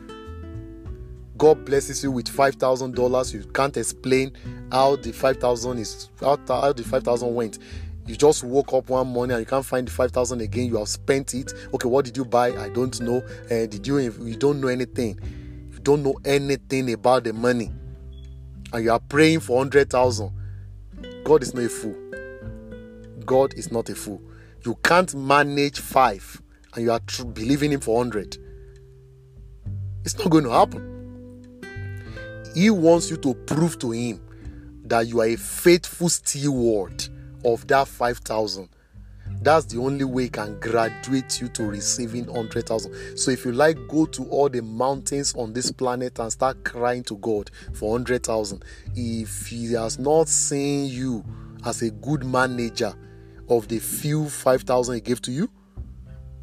God 1.37 1.65
blesses 1.65 2.03
you 2.03 2.11
with 2.11 2.29
five 2.29 2.55
thousand 2.55 2.95
dollars, 2.95 3.35
you 3.35 3.45
can't 3.55 3.77
explain 3.77 4.33
how 4.71 4.97
the 4.97 5.13
five 5.13 5.39
thousand 5.39 5.79
is 5.79 6.11
how, 6.21 6.39
how 6.47 6.73
the 6.73 6.85
five 6.85 7.03
thousand 7.03 7.35
went. 7.35 7.59
You 8.07 8.17
just 8.17 8.45
woke 8.45 8.73
up 8.75 8.91
one 8.91 9.07
morning 9.09 9.37
and 9.37 9.41
you 9.41 9.47
can't 9.47 9.65
find 9.65 9.87
the 9.87 9.91
five 9.91 10.13
thousand 10.13 10.41
again. 10.41 10.67
You 10.67 10.77
have 10.79 10.89
spent 10.89 11.35
it. 11.35 11.53
Okay, 11.73 11.89
what 11.89 12.05
did 12.05 12.17
you 12.17 12.25
buy? 12.25 12.49
I 12.57 12.69
don't 12.69 13.01
know. 13.01 13.23
Uh, 13.47 13.67
did 13.67 13.87
you? 13.87 13.99
You 13.99 14.37
don't 14.37 14.61
know 14.61 14.69
anything. 14.69 15.19
You 15.73 15.79
don't 15.81 16.03
know 16.03 16.15
anything 16.25 16.93
about 16.93 17.25
the 17.25 17.33
money, 17.33 17.73
and 18.73 18.85
you 18.85 18.93
are 18.93 19.01
praying 19.01 19.41
for 19.41 19.59
hundred 19.59 19.91
thousand. 19.91 20.31
God 21.25 21.43
is 21.43 21.55
not 21.55 21.65
a 21.65 21.69
fool. 21.69 21.97
God 23.25 23.55
is 23.55 23.73
not 23.73 23.89
a 23.89 23.95
fool. 23.95 24.23
You 24.65 24.77
can't 24.83 25.15
manage 25.15 25.81
five 25.81 26.41
and 26.75 26.85
you 26.85 26.93
are 26.93 27.01
tr- 27.01 27.25
believing 27.25 27.73
Him 27.73 27.81
for 27.81 27.97
100. 27.97 28.39
It's 30.05 30.19
not 30.19 30.31
going 30.31 30.45
to 30.45 30.51
happen. 30.51 30.94
He 32.55 32.71
wants 32.71 33.11
you 33.11 33.17
to 33.19 33.35
prove 33.35 33.79
to 33.81 33.91
Him 33.91 34.21
that 34.85 35.07
you 35.07 35.21
are 35.21 35.27
a 35.27 35.37
faithful 35.37 36.09
steward 36.09 37.09
of 37.45 37.67
that 37.67 37.89
5,000. 37.89 38.69
That's 39.43 39.67
the 39.67 39.81
only 39.81 40.05
way 40.05 40.25
He 40.25 40.29
can 40.29 40.59
graduate 40.61 41.41
you 41.41 41.49
to 41.49 41.65
receiving 41.65 42.27
100,000. 42.27 43.19
So 43.19 43.31
if 43.31 43.45
you 43.45 43.53
like, 43.53 43.77
go 43.89 44.07
to 44.07 44.25
all 44.29 44.49
the 44.49 44.63
mountains 44.63 45.35
on 45.35 45.53
this 45.53 45.73
planet 45.73 46.19
and 46.19 46.31
start 46.31 46.65
crying 46.65 47.03
to 47.05 47.17
God 47.17 47.51
for 47.73 47.91
100,000. 47.91 48.65
If 48.95 49.49
He 49.49 49.73
has 49.73 49.99
not 49.99 50.29
seen 50.29 50.87
you 50.87 51.25
as 51.65 51.83
a 51.83 51.91
good 51.91 52.25
manager 52.25 52.95
of 53.49 53.69
the 53.69 53.81
few 53.81 54.29
5,000 54.29 54.95
He 54.95 55.01
gave 55.01 55.21
to 55.23 55.33
you, 55.33 55.51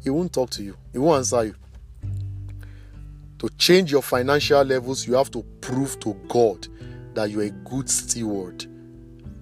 He 0.02 0.10
won't 0.10 0.32
talk 0.32 0.50
to 0.50 0.62
you, 0.62 0.76
He 0.92 0.98
won't 0.98 1.18
answer 1.18 1.44
you. 1.44 1.54
To 3.42 3.48
change 3.58 3.90
your 3.90 4.02
financial 4.02 4.62
levels, 4.62 5.04
you 5.04 5.14
have 5.14 5.28
to 5.32 5.42
prove 5.60 5.98
to 5.98 6.14
God 6.28 6.68
that 7.14 7.28
you're 7.28 7.42
a 7.42 7.50
good 7.50 7.90
steward. 7.90 8.64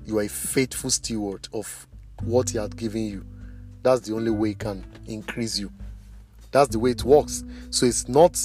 You 0.07 0.21
are 0.21 0.23
a 0.23 0.29
faithful 0.29 0.89
steward 0.89 1.47
of 1.53 1.87
what 2.23 2.49
He 2.49 2.57
has 2.57 2.71
given 2.71 3.03
you. 3.03 3.27
That's 3.83 4.01
the 4.01 4.15
only 4.15 4.31
way 4.31 4.49
He 4.49 4.55
can 4.55 4.87
increase 5.07 5.59
you. 5.59 5.71
That's 6.51 6.71
the 6.71 6.79
way 6.79 6.93
it 6.93 7.05
works. 7.05 7.45
So 7.69 7.85
it's 7.85 8.09
not, 8.09 8.39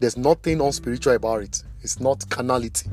there's 0.00 0.16
nothing 0.16 0.60
unspiritual 0.60 1.14
about 1.14 1.42
it. 1.42 1.62
It's 1.82 2.00
not 2.00 2.28
carnality 2.28 2.90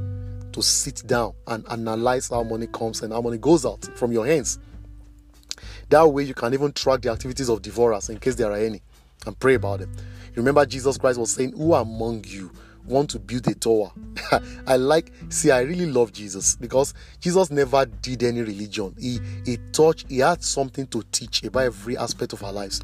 to 0.51 0.61
sit 0.61 1.01
down 1.07 1.33
and 1.47 1.65
analyze 1.71 2.29
how 2.29 2.43
money 2.43 2.67
comes 2.67 3.01
and 3.01 3.11
how 3.11 3.21
money 3.21 3.39
goes 3.39 3.65
out 3.65 3.89
from 3.95 4.11
your 4.11 4.27
hands. 4.27 4.59
That 5.89 6.07
way, 6.07 6.25
you 6.25 6.35
can 6.35 6.53
even 6.53 6.73
track 6.73 7.01
the 7.01 7.09
activities 7.09 7.49
of 7.49 7.63
devourers 7.63 8.09
in 8.09 8.19
case 8.19 8.35
there 8.35 8.51
are 8.51 8.59
any 8.59 8.83
and 9.25 9.39
pray 9.39 9.55
about 9.55 9.79
them. 9.79 9.91
Remember, 10.35 10.65
Jesus 10.65 10.97
Christ 10.97 11.19
was 11.19 11.31
saying, 11.31 11.53
Who 11.53 11.73
among 11.73 12.23
you 12.27 12.51
want 12.85 13.09
to 13.11 13.19
build 13.19 13.47
a 13.47 13.55
tower? 13.55 13.91
I 14.67 14.77
like, 14.77 15.11
see, 15.29 15.51
I 15.51 15.61
really 15.61 15.85
love 15.85 16.11
Jesus 16.11 16.55
because 16.55 16.93
Jesus 17.19 17.51
never 17.51 17.85
did 17.85 18.23
any 18.23 18.41
religion. 18.41 18.95
He, 18.99 19.19
he 19.45 19.57
taught, 19.71 20.03
he 20.09 20.19
had 20.19 20.43
something 20.43 20.87
to 20.87 21.03
teach 21.11 21.43
about 21.43 21.63
every 21.63 21.97
aspect 21.97 22.33
of 22.33 22.43
our 22.43 22.51
lives. 22.51 22.81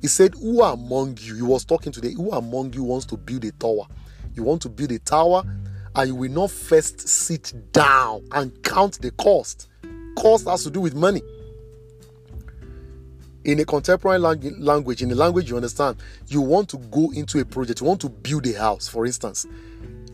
He 0.00 0.08
said, 0.08 0.34
Who 0.34 0.62
among 0.62 1.18
you? 1.20 1.36
He 1.36 1.42
was 1.42 1.64
talking 1.64 1.92
today, 1.92 2.12
who 2.12 2.30
among 2.32 2.72
you 2.74 2.84
wants 2.84 3.06
to 3.06 3.16
build 3.16 3.44
a 3.44 3.52
tower? 3.52 3.86
You 4.34 4.42
want 4.42 4.62
to 4.62 4.68
build 4.68 4.92
a 4.92 4.98
tower 4.98 5.42
and 5.94 6.08
you 6.08 6.14
will 6.14 6.30
not 6.30 6.50
first 6.50 7.08
sit 7.08 7.52
down 7.72 8.24
and 8.32 8.62
count 8.62 9.00
the 9.00 9.10
cost. 9.12 9.68
Cost 10.16 10.46
has 10.46 10.62
to 10.64 10.70
do 10.70 10.80
with 10.80 10.94
money 10.94 11.22
in 13.44 13.58
a 13.60 13.64
contemporary 13.64 14.18
language, 14.18 15.02
in 15.02 15.10
a 15.10 15.14
language 15.14 15.48
you 15.50 15.56
understand, 15.56 15.96
you 16.28 16.40
want 16.40 16.68
to 16.68 16.76
go 16.76 17.10
into 17.12 17.38
a 17.40 17.44
project, 17.44 17.80
you 17.80 17.86
want 17.86 18.00
to 18.00 18.08
build 18.08 18.46
a 18.46 18.52
house, 18.52 18.86
for 18.88 19.06
instance. 19.06 19.46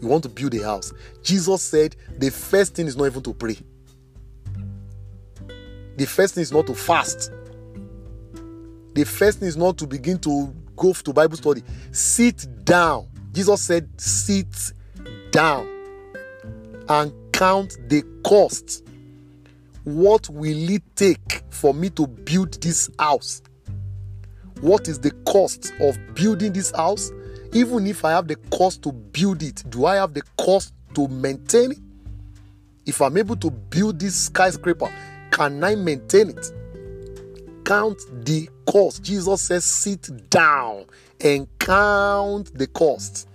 You 0.01 0.09
want 0.09 0.23
to 0.25 0.29
build 0.29 0.55
a 0.55 0.63
house. 0.63 0.93
Jesus 1.23 1.63
said 1.63 1.97
the 2.19 2.31
first 2.31 2.75
thing 2.75 2.87
is 2.87 2.97
not 2.97 3.07
even 3.07 3.23
to 3.23 3.35
pray, 3.35 3.57
the 5.97 6.07
first 6.07 6.35
thing 6.35 6.43
is 6.43 6.53
not 6.53 6.67
to 6.67 6.75
fast, 6.75 7.33
the 8.95 9.05
first 9.05 9.41
thing 9.41 9.49
is 9.49 9.57
not 9.57 9.79
to 9.79 9.87
begin 9.87 10.19
to 10.21 10.55
go 10.77 10.93
to 10.93 11.13
Bible 11.13 11.37
study. 11.37 11.63
Sit 11.91 12.65
down. 12.65 13.09
Jesus 13.33 13.61
said, 13.63 13.89
sit 14.01 14.73
down 15.31 15.69
and 16.89 17.13
count 17.33 17.77
the 17.89 18.03
cost 18.25 18.86
what 19.87 20.29
will 20.29 20.69
it 20.69 20.83
take 20.97 21.45
for 21.49 21.73
me 21.73 21.91
to 21.91 22.09
build 22.09 22.61
this 22.61 22.91
house? 22.99 23.41
What 24.61 24.89
is 24.89 24.99
the 24.99 25.13
cost 25.25 25.73
of 25.81 25.97
building 26.13 26.53
this 26.53 26.73
house? 26.73 27.13
Even 27.53 27.87
if 27.87 28.05
I 28.05 28.11
have 28.11 28.27
the 28.27 28.35
cost 28.51 28.83
to 28.83 28.91
build 28.91 29.45
it, 29.45 29.63
do 29.71 29.87
I 29.87 29.95
have 29.95 30.13
the 30.13 30.23
cost 30.39 30.75
to 30.95 31.07
maintain 31.07 31.71
it? 31.71 31.79
If 32.85 33.01
I'm 33.01 33.17
able 33.17 33.37
to 33.37 33.49
build 33.49 34.01
this 34.01 34.17
skyscraper, 34.25 34.93
can 35.31 35.63
I 35.63 35.77
maintain 35.77 36.31
it? 36.31 36.53
Count 37.65 38.01
the 38.25 38.51
cost. 38.67 39.05
Jesus 39.05 39.43
says, 39.43 39.65
sit 39.65 40.29
down 40.29 40.87
and 41.21 41.47
count 41.61 42.53
the 42.59 42.67
cost. 42.67 43.29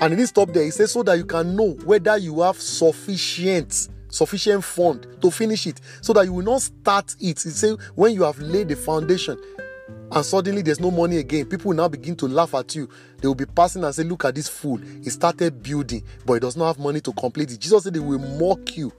And 0.00 0.12
he 0.12 0.16
didn't 0.16 0.30
stop 0.30 0.52
there. 0.52 0.64
He 0.64 0.72
says, 0.72 0.90
so 0.90 1.04
that 1.04 1.16
you 1.16 1.26
can 1.26 1.54
know 1.54 1.74
whether 1.84 2.16
you 2.16 2.40
have 2.40 2.60
sufficient 2.60 3.88
sufficient 4.10 4.64
fund 4.64 5.06
to 5.20 5.30
finish 5.30 5.66
it 5.66 5.80
so 6.02 6.12
that 6.12 6.24
you 6.24 6.32
will 6.32 6.44
not 6.44 6.60
start 6.62 7.14
it. 7.20 7.38
say 7.38 7.72
when 7.94 8.12
you 8.14 8.22
have 8.22 8.38
laid 8.38 8.68
the 8.68 8.76
foundation 8.76 9.38
and 10.12 10.24
suddenly 10.26 10.62
there's 10.62 10.80
no 10.80 10.90
money 10.90 11.18
again, 11.18 11.46
people 11.46 11.68
will 11.68 11.76
now 11.76 11.88
begin 11.88 12.16
to 12.16 12.26
laugh 12.26 12.54
at 12.54 12.74
you. 12.74 12.88
They 13.20 13.28
will 13.28 13.36
be 13.36 13.46
passing 13.46 13.84
and 13.84 13.94
say, 13.94 14.02
Look 14.02 14.24
at 14.24 14.34
this 14.34 14.48
fool. 14.48 14.78
He 14.78 15.10
started 15.10 15.62
building, 15.62 16.02
but 16.26 16.34
he 16.34 16.40
does 16.40 16.56
not 16.56 16.66
have 16.66 16.78
money 16.78 17.00
to 17.02 17.12
complete 17.12 17.52
it. 17.52 17.60
Jesus 17.60 17.84
said 17.84 17.94
they 17.94 18.00
will 18.00 18.18
mock 18.18 18.76
you. 18.76 18.92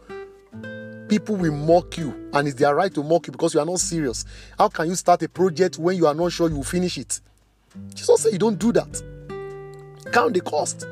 People 1.10 1.36
will 1.36 1.54
mock 1.54 1.98
you, 1.98 2.30
and 2.34 2.48
it's 2.48 2.58
their 2.58 2.74
right 2.74 2.94
to 2.94 3.04
mock 3.04 3.28
you 3.28 3.32
because 3.34 3.54
you 3.54 3.60
are 3.60 3.66
not 3.66 3.80
serious. 3.80 4.24
How 4.58 4.70
can 4.70 4.88
you 4.88 4.96
start 4.96 5.22
a 5.24 5.28
project 5.28 5.78
when 5.78 5.98
you 5.98 6.08
are 6.08 6.14
not 6.14 6.32
sure 6.32 6.48
you 6.48 6.56
will 6.56 6.64
finish 6.64 6.98
it? 6.98 7.20
Jesus 7.94 8.22
said 8.22 8.32
you 8.32 8.40
don't 8.40 8.58
do 8.58 8.72
that. 8.72 9.04
Count 10.14 10.34
the 10.34 10.42
cost. 10.42 10.88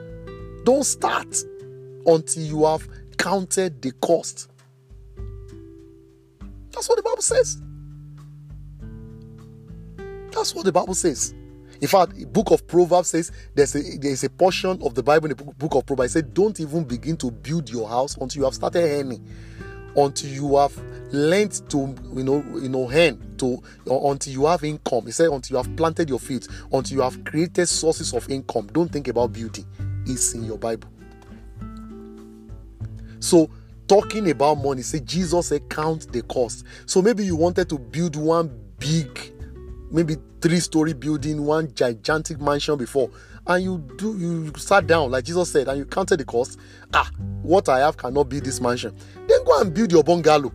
Don't 0.65 0.83
start 0.83 1.33
until 2.05 2.43
you 2.43 2.65
have 2.65 2.85
counted 3.19 3.81
the 3.81 3.91
cost. 4.01 4.49
That's 6.71 6.87
what 6.87 6.95
the 6.95 7.03
Bible 7.03 7.21
says. 7.21 7.61
That's 10.31 10.55
what 10.55 10.65
the 10.65 10.71
Bible 10.71 10.95
says. 10.95 11.35
In 11.81 11.87
fact, 11.87 12.15
the 12.15 12.25
book 12.25 12.51
of 12.51 12.65
Proverbs 12.67 13.09
says 13.09 13.31
there's 13.55 13.75
a 13.75 13.97
there's 13.99 14.23
a 14.23 14.29
portion 14.29 14.81
of 14.81 14.95
the 14.95 15.03
Bible 15.03 15.29
in 15.29 15.37
the 15.37 15.43
book 15.43 15.75
of 15.75 15.85
Proverbs. 15.85 16.13
Said, 16.13 16.33
Don't 16.33 16.59
even 16.59 16.83
begin 16.83 17.17
to 17.17 17.31
build 17.31 17.69
your 17.69 17.87
house 17.87 18.17
until 18.17 18.41
you 18.41 18.45
have 18.45 18.53
started 18.53 18.83
earning, 18.83 19.25
until 19.95 20.29
you 20.29 20.57
have 20.57 20.75
learned 21.11 21.69
to 21.69 21.95
you 22.13 22.23
know 22.23 22.43
you 22.55 22.69
know 22.69 22.89
earn 22.91 23.35
to 23.37 23.61
uh, 23.89 24.09
until 24.09 24.33
you 24.33 24.45
have 24.45 24.63
income. 24.63 25.05
He 25.05 25.11
said, 25.11 25.29
until 25.29 25.57
you 25.57 25.63
have 25.63 25.75
planted 25.75 26.09
your 26.09 26.19
feet, 26.19 26.47
until 26.71 26.97
you 26.97 27.01
have 27.01 27.23
created 27.23 27.67
sources 27.67 28.13
of 28.13 28.29
income. 28.29 28.67
Don't 28.67 28.91
think 28.91 29.07
about 29.07 29.33
building. 29.33 29.65
It's 30.05 30.33
in 30.33 30.43
your 30.43 30.57
Bible. 30.57 30.89
So, 33.19 33.49
talking 33.87 34.29
about 34.29 34.55
money, 34.55 34.81
say 34.81 34.99
Jesus 34.99 35.47
said, 35.47 35.69
count 35.69 36.11
the 36.11 36.21
cost. 36.23 36.65
So, 36.85 37.01
maybe 37.01 37.25
you 37.25 37.35
wanted 37.35 37.69
to 37.69 37.77
build 37.77 38.15
one 38.15 38.49
big, 38.79 39.19
maybe 39.91 40.15
three 40.41 40.59
story 40.59 40.93
building, 40.93 41.45
one 41.45 41.73
gigantic 41.73 42.39
mansion 42.39 42.77
before, 42.77 43.09
and 43.47 43.63
you 43.63 43.77
do 43.97 44.17
you 44.17 44.53
sat 44.57 44.87
down, 44.87 45.11
like 45.11 45.25
Jesus 45.25 45.51
said, 45.51 45.67
and 45.67 45.77
you 45.77 45.85
counted 45.85 46.17
the 46.17 46.25
cost. 46.25 46.59
Ah, 46.93 47.09
what 47.41 47.67
I 47.67 47.79
have 47.79 47.97
cannot 47.97 48.29
build 48.29 48.45
this 48.45 48.61
mansion. 48.61 48.95
Then 49.27 49.43
go 49.43 49.59
and 49.61 49.73
build 49.73 49.91
your 49.91 50.03
bungalow. 50.03 50.51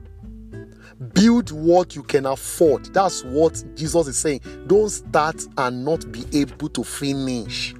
Build 1.13 1.51
what 1.51 1.97
you 1.97 2.03
can 2.03 2.25
afford. 2.27 2.87
That's 2.95 3.25
what 3.25 3.63
Jesus 3.75 4.07
is 4.07 4.17
saying. 4.17 4.41
Don't 4.69 4.89
start 4.89 5.45
and 5.59 5.85
not 5.85 6.11
be 6.13 6.25
able 6.33 6.69
to 6.69 6.85
finish. 6.85 7.75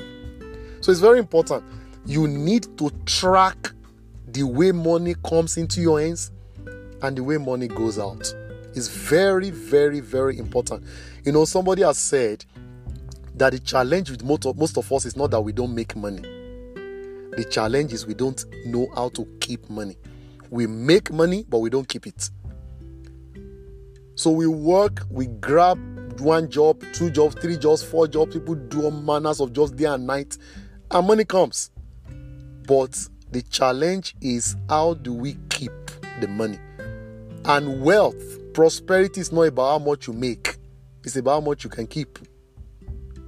So 0.81 0.91
it's 0.91 1.01
very 1.01 1.21
important. 1.21 1.65
You 2.07 2.27
need 2.27 2.77
to 2.79 2.91
track 3.07 3.73
the 4.35 4.43
way 4.43 4.73
money 4.73 5.15
comes 5.25 5.57
into 5.57 5.81
your 5.81 6.01
hands 6.01 6.33
and 7.03 7.17
the 7.17 7.23
way 7.23 7.39
money 7.39 7.69
goes 7.69 8.01
out 8.01 8.35
is 8.75 8.89
very, 8.89 9.51
very, 9.51 10.01
very 10.01 10.39
important. 10.39 10.85
You 11.25 11.31
know, 11.31 11.45
somebody 11.45 11.83
has 11.83 11.99
said 11.99 12.45
that 13.37 13.53
the 13.53 13.61
challenge 13.61 14.11
with 14.11 14.25
most 14.25 14.45
of, 14.45 14.59
most 14.59 14.77
of 14.77 14.93
us 14.93 15.05
is 15.05 15.17
not 15.17 15.31
that 15.31 15.41
we 15.41 15.53
don't 15.53 15.73
make 15.73 15.95
money. 15.95 16.23
The 17.37 17.47
challenge 17.49 17.93
is 17.93 18.07
we 18.07 18.15
don't 18.15 18.45
know 18.67 18.89
how 18.97 19.11
to 19.11 19.25
keep 19.41 19.71
money. 19.71 19.97
We 20.51 20.67
make 20.67 21.13
money, 21.13 21.45
but 21.49 21.59
we 21.59 21.71
don't 21.71 21.89
keep 21.89 22.07
it. 22.07 22.29
So 24.17 24.31
we 24.31 24.49
work, 24.49 25.03
we 25.11 25.27
grab 25.27 25.79
one 26.21 26.51
job, 26.51 26.83
two 26.93 27.11
jobs, 27.11 27.37
three 27.37 27.57
jobs, 27.57 27.85
four 27.85 28.09
jobs. 28.09 28.35
People 28.35 28.57
do 28.57 28.83
all 28.83 28.91
manners 28.91 29.41
of 29.41 29.53
jobs 29.53 29.71
day 29.71 29.85
and 29.85 30.07
night, 30.07 30.39
and 30.91 31.07
money 31.07 31.25
comes. 31.25 31.71
But 32.67 33.09
the 33.35 33.43
challenge 33.43 34.15
is 34.21 34.57
how 34.69 34.95
do 34.95 35.13
we 35.13 35.37
keep 35.51 35.73
the 36.21 36.29
money? 36.29 36.59
And 37.45 37.83
wealth, 37.83 38.39
prosperity 38.55 39.21
is 39.21 39.33
not 39.33 39.43
about 39.43 39.81
how 39.81 39.85
much 39.85 40.07
you 40.07 40.13
make, 40.13 40.57
it's 41.03 41.17
about 41.17 41.33
how 41.33 41.41
much 41.41 41.65
you 41.65 41.71
can 41.71 41.87
keep. 41.87 42.19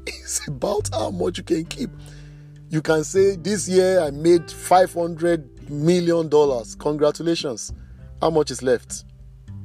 It's 0.06 0.46
about 0.46 0.88
how 0.92 1.10
much 1.10 1.38
you 1.38 1.44
can 1.44 1.64
keep. 1.64 1.90
You 2.70 2.80
can 2.80 3.02
say, 3.02 3.34
This 3.34 3.68
year 3.68 4.00
I 4.00 4.10
made 4.12 4.42
$500 4.42 5.68
million. 5.68 6.30
Congratulations. 6.78 7.72
How 8.22 8.30
much 8.30 8.52
is 8.52 8.62
left? 8.62 9.04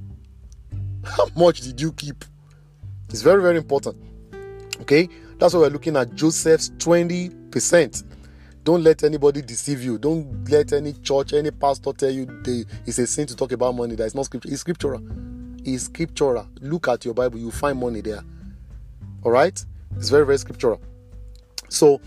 How 1.03 1.27
much 1.36 1.62
did 1.62 1.79
you 1.79 1.91
keep? 1.91 2.25
It's 3.10 3.21
very, 3.21 3.43
very 3.43 3.57
important. 3.57 3.98
Okay, 4.81 5.07
that's 5.38 5.53
why 5.53 5.60
we're 5.62 5.69
looking 5.69 5.95
at 5.95 6.15
Joseph's 6.15 6.71
20%. 6.71 8.03
Don't 8.63 8.84
let 8.84 9.03
anybody 9.03 9.41
deceive 9.41 9.82
you. 9.84 9.98
Don't 9.98 10.50
let 10.50 10.72
any 10.74 10.94
church, 10.94 11.34
any 11.34 11.51
pastor 11.51 11.94
tell 11.94 12.12
you 12.12 12.25
they, 12.44 12.65
it's 12.86 13.00
a 13.00 13.08
sin 13.08 13.25
to 13.27 13.36
talk 13.36 13.51
about 13.51 13.75
money. 13.75 13.96
That 13.96 14.06
is 14.06 14.15
not 14.15 14.25
scripture. 14.25 14.50
It's 14.51 14.62
scriptural. 14.62 15.01
It's 15.65 15.84
scriptural. 15.84 16.48
Look 16.60 16.88
at 16.88 17.03
your 17.06 17.13
Bible. 17.13 17.39
You 17.39 17.51
find 17.51 17.80
money 17.80 18.01
there. 18.01 18.24
All 19.24 19.32
right. 19.32 19.63
It's 19.98 20.10
very 20.10 20.25
very 20.25 20.38
scriptural. 20.38 20.80
So 21.70 22.01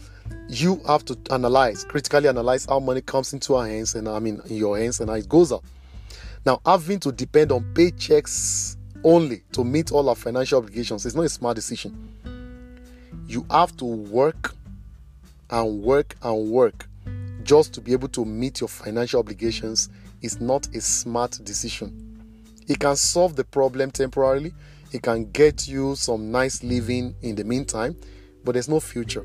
you 0.48 0.80
have 0.86 1.04
to 1.06 1.18
analyze, 1.30 1.84
critically 1.84 2.28
analyze 2.28 2.66
how 2.66 2.80
money 2.80 3.00
comes 3.00 3.32
into 3.32 3.54
our 3.54 3.66
hands 3.66 3.94
and 3.94 4.08
I 4.08 4.18
mean 4.18 4.40
in 4.48 4.56
your 4.56 4.78
hands 4.78 5.00
and 5.00 5.10
how 5.10 5.16
it 5.16 5.28
goes 5.28 5.52
out. 5.52 5.64
Now, 6.46 6.60
having 6.66 7.00
to 7.00 7.12
depend 7.12 7.52
on 7.52 7.64
paychecks 7.74 8.76
only 9.02 9.42
to 9.52 9.64
meet 9.64 9.92
all 9.92 10.08
our 10.08 10.14
financial 10.14 10.58
obligations 10.58 11.06
is 11.06 11.14
not 11.14 11.24
a 11.24 11.28
smart 11.28 11.56
decision. 11.56 12.14
You 13.26 13.46
have 13.50 13.76
to 13.78 13.84
work 13.84 14.54
and 15.54 15.82
work 15.82 16.16
and 16.22 16.50
work 16.50 16.88
just 17.44 17.72
to 17.74 17.80
be 17.80 17.92
able 17.92 18.08
to 18.08 18.24
meet 18.24 18.60
your 18.60 18.68
financial 18.68 19.20
obligations 19.20 19.88
is 20.20 20.40
not 20.40 20.66
a 20.74 20.80
smart 20.80 21.38
decision. 21.44 22.20
It 22.66 22.80
can 22.80 22.96
solve 22.96 23.36
the 23.36 23.44
problem 23.44 23.92
temporarily, 23.92 24.52
it 24.90 25.02
can 25.02 25.30
get 25.30 25.68
you 25.68 25.94
some 25.94 26.32
nice 26.32 26.64
living 26.64 27.14
in 27.22 27.36
the 27.36 27.44
meantime, 27.44 27.96
but 28.42 28.52
there's 28.52 28.68
no 28.68 28.80
future. 28.80 29.24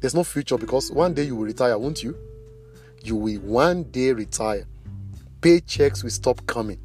There's 0.00 0.14
no 0.14 0.24
future 0.24 0.56
because 0.56 0.90
one 0.90 1.12
day 1.12 1.24
you 1.24 1.36
will 1.36 1.44
retire, 1.44 1.76
won't 1.76 2.02
you? 2.02 2.16
You 3.02 3.16
will 3.16 3.40
one 3.40 3.82
day 3.84 4.12
retire. 4.12 4.66
Paychecks 5.42 6.02
will 6.02 6.10
stop 6.10 6.46
coming. 6.46 6.78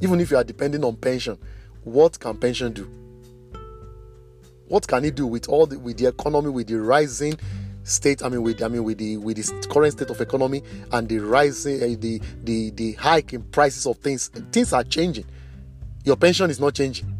Even 0.00 0.18
if 0.18 0.30
you 0.30 0.38
are 0.38 0.44
depending 0.44 0.82
on 0.82 0.96
pension, 0.96 1.36
what 1.84 2.18
can 2.18 2.38
pension 2.38 2.72
do? 2.72 3.01
What 4.68 4.86
can 4.86 5.04
it 5.04 5.14
do 5.14 5.26
with 5.26 5.48
all 5.48 5.66
the, 5.66 5.78
with 5.78 5.98
the 5.98 6.06
economy, 6.06 6.48
with 6.50 6.68
the 6.68 6.80
rising 6.80 7.38
state? 7.84 8.22
I 8.22 8.28
mean, 8.28 8.42
with 8.42 8.62
I 8.62 8.68
mean, 8.68 8.84
with 8.84 8.98
the 8.98 9.16
with 9.18 9.36
the 9.36 9.68
current 9.68 9.92
state 9.92 10.10
of 10.10 10.20
economy 10.20 10.62
and 10.92 11.08
the 11.08 11.18
rising, 11.18 11.82
uh, 11.82 11.96
the 11.98 12.20
the 12.42 12.70
the 12.70 12.92
hike 12.92 13.32
in 13.32 13.42
prices 13.42 13.86
of 13.86 13.98
things. 13.98 14.28
Things 14.50 14.72
are 14.72 14.84
changing. 14.84 15.26
Your 16.04 16.16
pension 16.16 16.50
is 16.50 16.58
not 16.58 16.74
changing. 16.74 17.18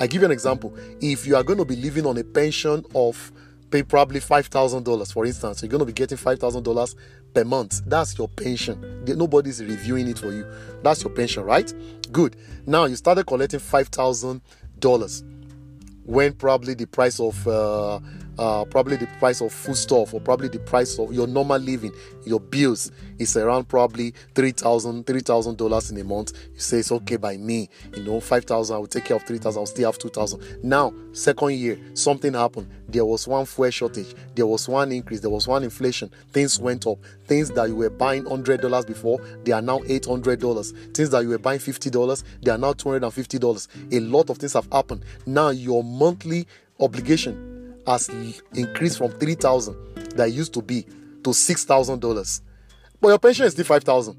I 0.00 0.06
give 0.06 0.22
you 0.22 0.26
an 0.26 0.32
example. 0.32 0.74
If 1.00 1.26
you 1.26 1.36
are 1.36 1.42
going 1.42 1.58
to 1.58 1.64
be 1.64 1.76
living 1.76 2.06
on 2.06 2.16
a 2.16 2.24
pension 2.24 2.84
of 2.94 3.32
pay 3.70 3.82
probably 3.82 4.20
five 4.20 4.46
thousand 4.46 4.84
dollars, 4.84 5.12
for 5.12 5.24
instance, 5.26 5.62
you're 5.62 5.68
going 5.68 5.80
to 5.80 5.86
be 5.86 5.92
getting 5.92 6.16
five 6.18 6.38
thousand 6.38 6.62
dollars 6.62 6.96
per 7.34 7.44
month. 7.44 7.82
That's 7.86 8.16
your 8.18 8.28
pension. 8.28 9.04
Nobody's 9.06 9.62
reviewing 9.62 10.08
it 10.08 10.18
for 10.18 10.32
you. 10.32 10.46
That's 10.82 11.02
your 11.02 11.12
pension, 11.12 11.44
right? 11.44 11.72
Good. 12.10 12.36
Now 12.66 12.86
you 12.86 12.96
started 12.96 13.26
collecting 13.26 13.60
five 13.60 13.88
thousand 13.88 14.40
dollars 14.78 15.22
when 16.10 16.32
probably 16.32 16.74
the 16.74 16.86
price 16.86 17.20
of 17.20 17.46
uh, 17.46 18.00
uh, 18.40 18.64
probably 18.64 18.96
the 18.96 19.06
price 19.18 19.42
of 19.42 19.52
foodstuff 19.52 20.14
or 20.14 20.20
probably 20.20 20.48
the 20.48 20.58
price 20.60 20.98
of 20.98 21.12
your 21.12 21.26
normal 21.26 21.58
living, 21.58 21.92
your 22.24 22.40
bills 22.40 22.90
is 23.18 23.36
around 23.36 23.68
probably 23.68 24.14
three 24.34 24.50
thousand, 24.50 25.06
three 25.06 25.20
thousand 25.20 25.58
dollars 25.58 25.90
in 25.90 25.98
a 25.98 26.04
month. 26.04 26.32
You 26.54 26.60
say 26.60 26.78
it's 26.78 26.90
okay 26.90 27.16
by 27.16 27.36
me, 27.36 27.68
you 27.94 28.02
know, 28.02 28.18
five 28.18 28.44
thousand. 28.46 28.76
I 28.76 28.78
will 28.78 28.86
take 28.86 29.04
care 29.04 29.16
of 29.18 29.24
three 29.24 29.36
thousand. 29.36 29.60
I'll 29.60 29.66
still 29.66 29.92
have 29.92 29.98
two 29.98 30.08
thousand. 30.08 30.42
Now, 30.64 30.94
second 31.12 31.52
year, 31.52 31.78
something 31.92 32.32
happened. 32.32 32.70
There 32.88 33.04
was 33.04 33.28
one 33.28 33.44
fuel 33.44 33.70
shortage. 33.70 34.14
There 34.34 34.46
was 34.46 34.66
one 34.66 34.90
increase. 34.90 35.20
There 35.20 35.28
was 35.28 35.46
one 35.46 35.62
inflation. 35.62 36.10
Things 36.32 36.58
went 36.58 36.86
up. 36.86 36.98
Things 37.26 37.50
that 37.50 37.68
you 37.68 37.76
were 37.76 37.90
buying 37.90 38.24
hundred 38.24 38.62
dollars 38.62 38.86
before, 38.86 39.20
they 39.44 39.52
are 39.52 39.62
now 39.62 39.80
eight 39.86 40.06
hundred 40.06 40.40
dollars. 40.40 40.72
Things 40.94 41.10
that 41.10 41.24
you 41.24 41.28
were 41.28 41.38
buying 41.38 41.58
fifty 41.60 41.90
dollars, 41.90 42.24
they 42.42 42.50
are 42.50 42.58
now 42.58 42.72
two 42.72 42.88
hundred 42.88 43.04
and 43.04 43.12
fifty 43.12 43.38
dollars. 43.38 43.68
A 43.92 44.00
lot 44.00 44.30
of 44.30 44.38
things 44.38 44.54
have 44.54 44.68
happened. 44.72 45.04
Now 45.26 45.50
your 45.50 45.84
monthly 45.84 46.46
obligation 46.80 47.49
has 47.90 48.08
increased 48.54 48.98
from 48.98 49.10
3000 49.12 50.16
that 50.16 50.32
used 50.32 50.54
to 50.54 50.62
be 50.62 50.82
to 50.82 51.30
$6,000. 51.30 52.40
But 53.00 53.08
your 53.08 53.18
pension 53.18 53.46
is 53.46 53.52
still 53.52 53.64
5000 53.64 54.18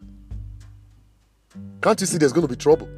Can't 1.81 2.01
you 2.01 2.07
see 2.07 2.17
there's 2.17 2.33
going 2.33 2.47
to 2.47 2.53
be 2.53 2.57
trouble? 2.57 2.89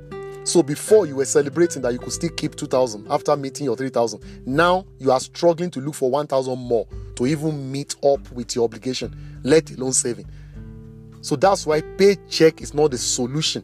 So 0.45 0.62
before 0.62 1.06
you 1.06 1.15
were 1.15 1.26
celebrating 1.26 1.82
that 1.84 1.93
you 1.93 2.00
could 2.00 2.12
still 2.12 2.30
keep 2.32 2.56
2000 2.56 3.08
after 3.10 3.36
meeting 3.38 3.65
your 3.65 3.78
3000. 3.78 4.45
Now 4.45 4.86
you 5.00 5.12
are 5.12 5.19
struggling 5.19 5.71
to 5.71 5.80
look 5.80 5.95
for 5.95 6.12
1000 6.12 6.60
more 6.60 6.86
to 7.15 7.28
even 7.28 7.71
meet 7.71 7.95
up 8.04 8.30
with 8.32 8.56
your 8.56 8.65
obligation, 8.65 9.15
let 9.43 9.71
alone 9.71 9.93
saving. 9.93 10.26
So 11.21 11.38
that's 11.38 11.65
why 11.65 11.82
paycheck 11.82 12.62
is 12.62 12.74
not 12.74 12.91
the 12.91 12.98
solution. 12.98 13.63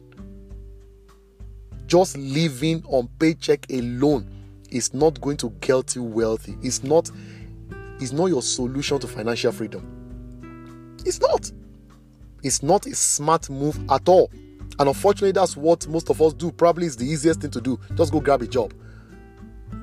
Just 1.86 2.16
living 2.16 2.82
on 2.86 3.08
paycheck 3.18 3.70
alone 3.70 4.26
is 4.70 4.94
not 4.94 5.20
going 5.20 5.36
to 5.38 5.50
get 5.60 5.94
you 5.94 6.02
wealthy. 6.02 6.56
It's 6.62 6.82
not 6.82 7.10
it's 8.00 8.12
not 8.12 8.26
your 8.26 8.42
solution 8.42 8.98
to 8.98 9.06
financial 9.06 9.52
freedom. 9.52 10.98
It's 11.04 11.20
not. 11.20 11.50
It's 12.42 12.62
not 12.62 12.86
a 12.86 12.94
smart 12.94 13.50
move 13.50 13.78
at 13.90 14.08
all. 14.08 14.30
And 14.78 14.88
unfortunately, 14.88 15.32
that's 15.32 15.56
what 15.56 15.86
most 15.88 16.08
of 16.08 16.22
us 16.22 16.32
do. 16.32 16.50
Probably 16.50 16.86
is 16.86 16.96
the 16.96 17.04
easiest 17.04 17.42
thing 17.42 17.50
to 17.50 17.60
do. 17.60 17.78
Just 17.96 18.12
go 18.12 18.20
grab 18.20 18.40
a 18.40 18.46
job. 18.46 18.72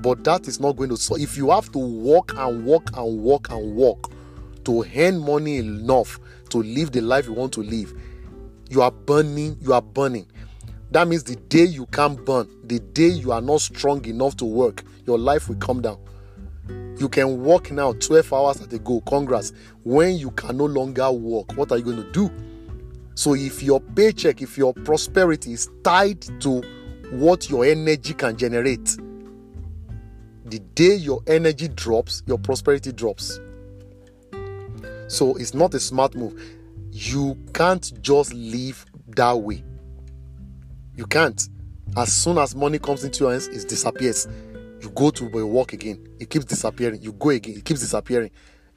But 0.01 0.23
that 0.23 0.47
is 0.47 0.59
not 0.59 0.75
going 0.75 0.89
to 0.89 0.97
so 0.97 1.15
if 1.15 1.37
you 1.37 1.51
have 1.51 1.71
to 1.71 1.79
work 1.79 2.35
and 2.35 2.65
work 2.65 2.95
and 2.97 3.21
work 3.21 3.49
and 3.51 3.75
work 3.75 4.05
to 4.65 4.85
earn 4.95 5.19
money 5.19 5.57
enough 5.57 6.19
to 6.49 6.57
live 6.57 6.91
the 6.91 7.01
life 7.01 7.25
you 7.27 7.33
want 7.33 7.53
to 7.53 7.61
live, 7.61 7.93
you 8.69 8.81
are 8.81 8.91
burning, 8.91 9.57
you 9.61 9.73
are 9.73 9.81
burning. 9.81 10.27
That 10.91 11.07
means 11.07 11.23
the 11.23 11.35
day 11.35 11.65
you 11.65 11.85
can't 11.87 12.23
burn, 12.25 12.49
the 12.63 12.79
day 12.79 13.07
you 13.07 13.31
are 13.31 13.41
not 13.41 13.61
strong 13.61 14.05
enough 14.05 14.37
to 14.37 14.45
work, 14.45 14.83
your 15.05 15.17
life 15.17 15.49
will 15.49 15.57
come 15.57 15.81
down. 15.81 15.99
You 16.97 17.09
can 17.09 17.43
work 17.43 17.71
now 17.71 17.93
12 17.93 18.33
hours 18.33 18.61
at 18.61 18.73
a 18.73 18.79
go. 18.79 19.01
Congrats. 19.01 19.53
When 19.83 20.15
you 20.15 20.31
can 20.31 20.57
no 20.57 20.65
longer 20.65 21.11
work, 21.11 21.55
what 21.55 21.71
are 21.71 21.77
you 21.77 21.83
going 21.83 22.03
to 22.03 22.11
do? 22.11 22.31
So, 23.13 23.35
if 23.35 23.61
your 23.61 23.79
paycheck, 23.79 24.41
if 24.41 24.57
your 24.57 24.73
prosperity 24.73 25.53
is 25.53 25.69
tied 25.83 26.21
to 26.41 26.61
what 27.11 27.49
your 27.49 27.65
energy 27.65 28.13
can 28.13 28.37
generate, 28.37 28.97
the 30.45 30.59
day 30.75 30.95
your 30.95 31.21
energy 31.27 31.67
drops, 31.67 32.23
your 32.25 32.37
prosperity 32.37 32.91
drops. 32.91 33.39
So, 35.07 35.35
it's 35.35 35.53
not 35.53 35.73
a 35.73 35.79
smart 35.79 36.15
move. 36.15 36.39
You 36.91 37.37
can't 37.53 37.91
just 38.01 38.33
live 38.33 38.85
that 39.15 39.39
way. 39.39 39.63
You 40.97 41.05
can't. 41.05 41.41
As 41.95 42.11
soon 42.11 42.37
as 42.37 42.55
money 42.55 42.79
comes 42.79 43.03
into 43.03 43.23
your 43.23 43.31
hands, 43.31 43.47
it 43.47 43.69
disappears. 43.69 44.27
You 44.81 44.89
go 44.89 45.11
to 45.11 45.25
work 45.45 45.73
again. 45.73 46.05
It 46.19 46.29
keeps 46.29 46.45
disappearing. 46.45 47.01
You 47.01 47.13
go 47.13 47.29
again. 47.29 47.57
It 47.57 47.65
keeps 47.65 47.79
disappearing. 47.79 48.31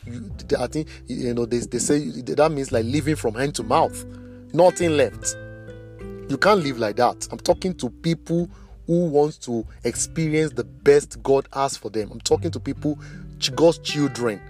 You, 0.06 0.30
I 0.58 0.66
think 0.66 0.88
you 1.08 1.34
know 1.34 1.44
they, 1.44 1.58
they 1.58 1.78
say 1.78 1.98
that 2.08 2.52
means 2.52 2.72
like 2.72 2.84
living 2.84 3.16
from 3.16 3.34
hand 3.34 3.54
to 3.56 3.62
mouth. 3.62 4.04
Nothing 4.52 4.96
left. 4.96 5.36
You 6.28 6.38
can't 6.38 6.62
live 6.62 6.78
like 6.78 6.96
that. 6.96 7.26
I'm 7.32 7.38
talking 7.38 7.74
to 7.74 7.90
people 7.90 8.48
who 8.86 9.06
wants 9.06 9.36
to 9.38 9.66
experience 9.84 10.52
the 10.52 10.64
best 10.64 11.22
God 11.22 11.48
has 11.52 11.76
for 11.76 11.90
them. 11.90 12.10
I'm 12.12 12.20
talking 12.20 12.50
to 12.50 12.60
people, 12.60 12.98
God's 13.54 13.78
children, 13.78 14.40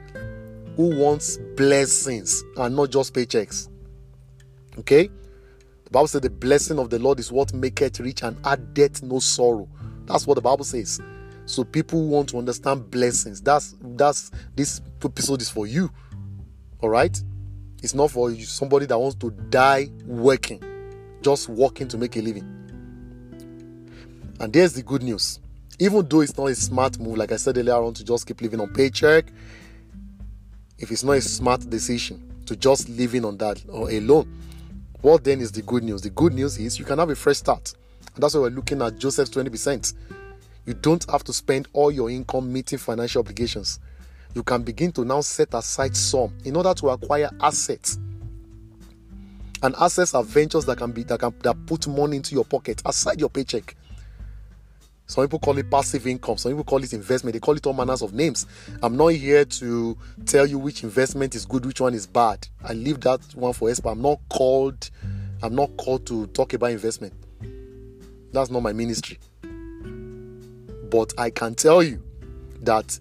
who 0.77 0.97
wants 0.97 1.39
blessings 1.57 2.43
and 2.57 2.77
not 2.77 2.91
just 2.91 3.15
paychecks. 3.15 3.69
Okay? 4.79 5.11
The 5.91 5.95
Bible 5.95 6.07
says 6.07 6.21
the 6.21 6.31
blessing 6.31 6.79
of 6.79 6.89
the 6.89 7.01
Lord 7.01 7.19
is 7.19 7.33
what 7.33 7.53
maketh 7.53 7.99
rich 7.99 8.23
and 8.23 8.37
addeth 8.47 9.03
no 9.03 9.19
sorrow. 9.19 9.69
That's 10.05 10.25
what 10.25 10.35
the 10.35 10.41
Bible 10.41 10.63
says. 10.63 11.01
So 11.47 11.65
people 11.65 12.07
want 12.07 12.29
to 12.29 12.39
understand 12.39 12.93
blessings. 12.93 13.41
That's 13.41 13.75
that's 13.83 14.31
this 14.55 14.81
episode 15.05 15.43
is 15.43 15.51
for 15.51 15.67
you. 15.67 15.91
All 16.79 16.91
right? 16.91 17.21
It's 17.83 17.93
not 17.93 18.13
for 18.13 18.33
somebody 18.37 18.87
that 18.87 18.97
wants 18.97 19.17
to 19.17 19.33
die 19.33 19.91
working, 20.07 20.63
just 21.23 21.49
working 21.49 21.89
to 21.89 21.99
make 21.99 22.17
a 22.17 22.21
living. 22.21 22.47
And 24.39 24.53
there's 24.53 24.75
the 24.75 24.85
good 24.85 25.03
news. 25.03 25.41
Even 25.81 26.07
though 26.09 26.21
it's 26.21 26.39
not 26.39 26.47
a 26.47 26.55
smart 26.55 27.01
move, 27.01 27.17
like 27.17 27.33
I 27.33 27.37
said 27.37 27.59
earlier 27.59 27.83
on, 27.83 27.95
to 27.95 28.05
just 28.05 28.29
keep 28.29 28.41
living 28.43 28.61
on 28.61 28.73
paycheck, 28.73 29.33
if 30.79 30.93
it's 30.93 31.03
not 31.03 31.15
a 31.15 31.21
smart 31.21 31.69
decision 31.69 32.33
to 32.47 32.55
just 32.55 32.89
living 32.89 33.25
on 33.25 33.39
that 33.39 33.61
or 33.69 33.91
alone, 33.91 34.33
what 35.03 35.25
then 35.25 35.41
is 35.41 35.53
the 35.53 35.63
good 35.63 35.83
news? 35.83 36.03
The 36.03 36.11
good 36.11 36.35
news 36.35 36.59
is 36.59 36.79
you 36.79 36.85
can 36.85 36.99
have 36.99 37.11
a 37.11 37.17
fresh 37.17 37.39
start. 37.39 37.73
And 38.15 38.23
that's 38.23 38.35
why 38.35 38.41
we're 38.41 38.51
looking 38.51 38.83
at 38.83 38.99
Joseph's 38.99 39.31
20%. 39.31 39.95
You 40.67 40.75
don't 40.75 41.09
have 41.11 41.25
to 41.25 41.33
spend 41.33 41.69
all 41.73 41.91
your 41.91 42.11
income 42.11 42.53
meeting 42.53 42.79
financial 42.79 43.21
obligations. 43.21 43.81
You 44.35 44.43
can 44.43 44.63
begin 44.63 44.93
to 44.93 45.05
now 45.05 45.23
set 45.23 45.55
aside 45.55 45.97
some 45.97 46.33
in 46.45 46.57
order 46.57 46.75
to 46.75 46.91
acquire 46.91 47.31
assets. 47.41 47.99
And 49.63 49.75
assets 49.81 50.15
are 50.15 50.23
ventures 50.23 50.65
that 50.67 50.79
can 50.79 50.93
be 50.93 51.03
that 51.05 51.21
can 51.21 51.35
that 51.43 51.67
put 51.67 51.87
money 51.87 52.17
into 52.17 52.35
your 52.35 52.45
pocket 52.45 52.81
aside 52.85 53.21
your 53.21 53.29
paycheck. 53.29 53.77
Some 55.11 55.25
people 55.25 55.41
call 55.41 55.59
it 55.59 55.69
passive 55.69 56.07
income. 56.07 56.37
Some 56.37 56.53
people 56.53 56.63
call 56.63 56.85
it 56.85 56.93
investment. 56.93 57.33
They 57.33 57.41
call 57.41 57.57
it 57.57 57.67
all 57.67 57.73
manners 57.73 58.01
of 58.01 58.15
names. 58.15 58.47
I'm 58.81 58.97
not 58.97 59.09
here 59.09 59.45
to 59.45 59.99
tell 60.25 60.47
you 60.47 60.57
which 60.57 60.85
investment 60.85 61.35
is 61.35 61.45
good, 61.47 61.67
which 61.67 61.81
one 61.81 61.95
is 61.95 62.07
bad. 62.07 62.47
I 62.63 62.75
leave 62.75 63.01
that 63.01 63.21
one 63.35 63.53
for 63.53 63.69
Espa. 63.69 63.91
I'm 63.91 64.03
not 64.03 64.21
called. 64.29 64.89
I'm 65.43 65.57
not 65.57 65.77
called 65.79 66.07
to 66.07 66.29
talk 66.29 66.53
about 66.53 66.71
investment. 66.71 67.13
That's 68.31 68.51
not 68.51 68.63
my 68.63 68.73
ministry. 68.73 69.19
But 69.43 71.13
I 71.19 71.31
can 71.31 71.57
tell 71.57 71.83
you 71.83 72.01
that 72.63 72.97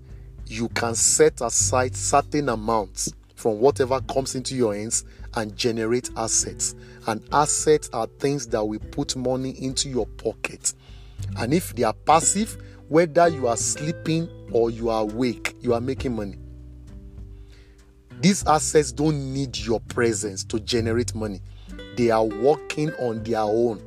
you 0.48 0.68
can 0.70 0.96
set 0.96 1.42
aside 1.42 1.96
certain 1.96 2.50
amounts 2.50 3.14
from 3.36 3.60
whatever 3.60 4.02
comes 4.02 4.34
into 4.34 4.56
your 4.56 4.74
hands 4.74 5.06
and 5.36 5.56
generate 5.56 6.10
assets. 6.18 6.74
And 7.06 7.22
assets 7.32 7.88
are 7.94 8.08
things 8.08 8.48
that 8.48 8.66
will 8.66 8.80
put 8.80 9.16
money 9.16 9.52
into 9.64 9.90
your 9.90 10.08
pocket. 10.08 10.74
And 11.38 11.54
if 11.54 11.76
they 11.76 11.84
are 11.84 11.94
passive, 11.94 12.58
whether 12.88 13.28
you 13.28 13.48
are 13.48 13.58
sleeping 13.58 14.30
or 14.52 14.72
you 14.72 14.90
are 14.90 15.04
awake, 15.04 15.56
you 15.62 15.74
are 15.74 15.82
making 15.82 16.16
money. 16.16 16.38
These 18.22 18.46
assets 18.48 18.92
don't 18.92 19.34
need 19.34 19.58
your 19.58 19.80
presence 19.80 20.44
to 20.46 20.60
generate 20.60 21.16
money. 21.16 21.42
They 21.96 22.10
are 22.12 22.26
working 22.26 22.92
on 22.96 23.24
their 23.24 23.42
own 23.42 23.82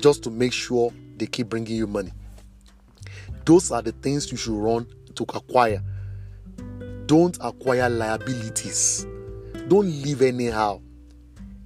just 0.00 0.22
to 0.24 0.30
make 0.30 0.52
sure 0.52 0.92
they 1.16 1.26
keep 1.26 1.48
bringing 1.48 1.76
you 1.76 1.86
money. 1.86 2.12
Those 3.44 3.70
are 3.70 3.80
the 3.80 3.92
things 3.92 4.30
you 4.30 4.36
should 4.36 4.54
run 4.54 4.86
to 5.14 5.22
acquire. 5.22 5.82
Don't 7.06 7.38
acquire 7.40 7.88
liabilities. 7.88 9.06
Don't 9.68 9.90
live 10.02 10.20
anyhow. 10.20 10.82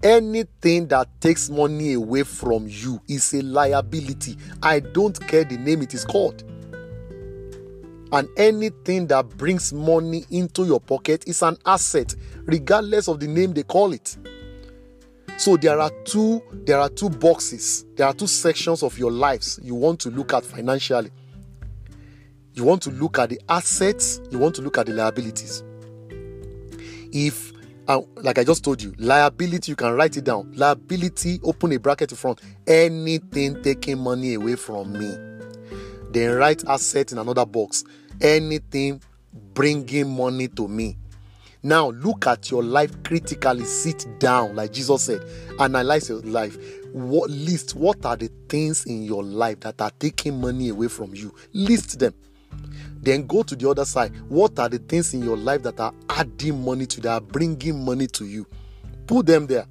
Anything 0.02 0.88
that 0.88 1.08
takes 1.20 1.48
money 1.48 1.92
away 1.92 2.24
from 2.24 2.66
you 2.68 3.00
is 3.08 3.32
a 3.34 3.42
liability. 3.42 4.36
I 4.62 4.80
don't 4.80 5.18
care 5.28 5.44
the 5.44 5.56
name 5.56 5.80
it 5.82 5.94
is 5.94 6.04
called. 6.04 6.42
And 8.10 8.28
anything 8.36 9.06
that 9.06 9.28
brings 9.36 9.72
money 9.72 10.26
into 10.30 10.64
your 10.64 10.80
pocket 10.80 11.24
is 11.26 11.40
an 11.42 11.56
asset, 11.64 12.14
regardless 12.44 13.08
of 13.08 13.20
the 13.20 13.28
name 13.28 13.54
they 13.54 13.62
call 13.62 13.92
it. 13.92 14.16
So 15.38 15.56
there 15.56 15.80
are 15.80 15.90
two 16.04 16.42
there 16.52 16.78
are 16.78 16.88
two 16.88 17.08
boxes. 17.08 17.84
There 17.96 18.06
are 18.06 18.12
two 18.12 18.26
sections 18.26 18.82
of 18.82 18.98
your 18.98 19.10
lives 19.10 19.58
you 19.62 19.74
want 19.74 20.00
to 20.00 20.10
look 20.10 20.34
at 20.34 20.44
financially. 20.44 21.10
You 22.54 22.64
want 22.64 22.82
to 22.82 22.90
look 22.90 23.18
at 23.18 23.30
the 23.30 23.40
assets, 23.48 24.20
you 24.30 24.38
want 24.38 24.54
to 24.56 24.62
look 24.62 24.78
at 24.78 24.86
the 24.86 24.92
liabilities. 24.92 25.62
If 27.12 27.51
uh, 27.96 28.02
like 28.16 28.38
I 28.38 28.44
just 28.44 28.64
told 28.64 28.83
you, 28.83 28.94
liability, 28.98 29.72
you 29.72 29.76
can 29.76 29.94
write 29.94 30.16
it 30.16 30.24
down. 30.24 30.52
Liability, 30.55 31.40
open 31.42 31.72
a 31.72 31.78
bracket 31.78 32.11
in 32.12 32.16
front. 32.16 32.40
Anything 32.66 33.62
taking 33.62 33.98
money 33.98 34.35
away 34.35 34.57
from 34.57 34.92
me. 34.92 35.14
Then 36.11 36.37
write 36.37 36.64
asset 36.66 37.12
in 37.12 37.18
another 37.18 37.46
box. 37.46 37.85
Anything 38.20 39.00
bringing 39.55 40.14
money 40.14 40.48
to 40.48 40.68
me. 40.68 40.96
Now 41.62 41.90
look 41.90 42.26
at 42.26 42.50
your 42.50 42.62
life 42.62 43.02
critically. 43.05 43.64
Sit 43.64 44.18
down, 44.18 44.57
like 44.57 44.72
Jesus 44.72 45.02
said, 45.02 45.22
analyze 45.61 46.09
your 46.09 46.20
life. 46.22 46.57
What 46.92 47.31
list? 47.31 47.74
What 47.74 48.05
are 48.05 48.16
the 48.16 48.31
things 48.48 48.85
in 48.85 49.02
your 49.02 49.22
life 49.22 49.61
that 49.61 49.81
are 49.81 49.92
taking 49.98 50.40
money 50.40 50.70
away 50.70 50.88
from 50.88 51.14
you? 51.14 51.35
List 51.52 51.98
them. 51.98 52.14
Then 53.02 53.26
go 53.26 53.42
to 53.42 53.56
the 53.56 53.68
other 53.68 53.84
side. 53.84 54.12
What 54.28 54.58
are 54.60 54.68
the 54.68 54.78
things 54.78 55.12
in 55.12 55.22
your 55.22 55.36
life 55.36 55.62
that 55.64 55.80
are 55.80 55.92
adding 56.08 56.64
money 56.64 56.86
to 56.86 57.00
that 57.02 57.10
are 57.10 57.20
bringing 57.20 57.84
money 57.84 58.06
to 58.06 58.24
you? 58.24 58.46
Put 59.06 59.26
them 59.26 59.48
there. 59.48 59.66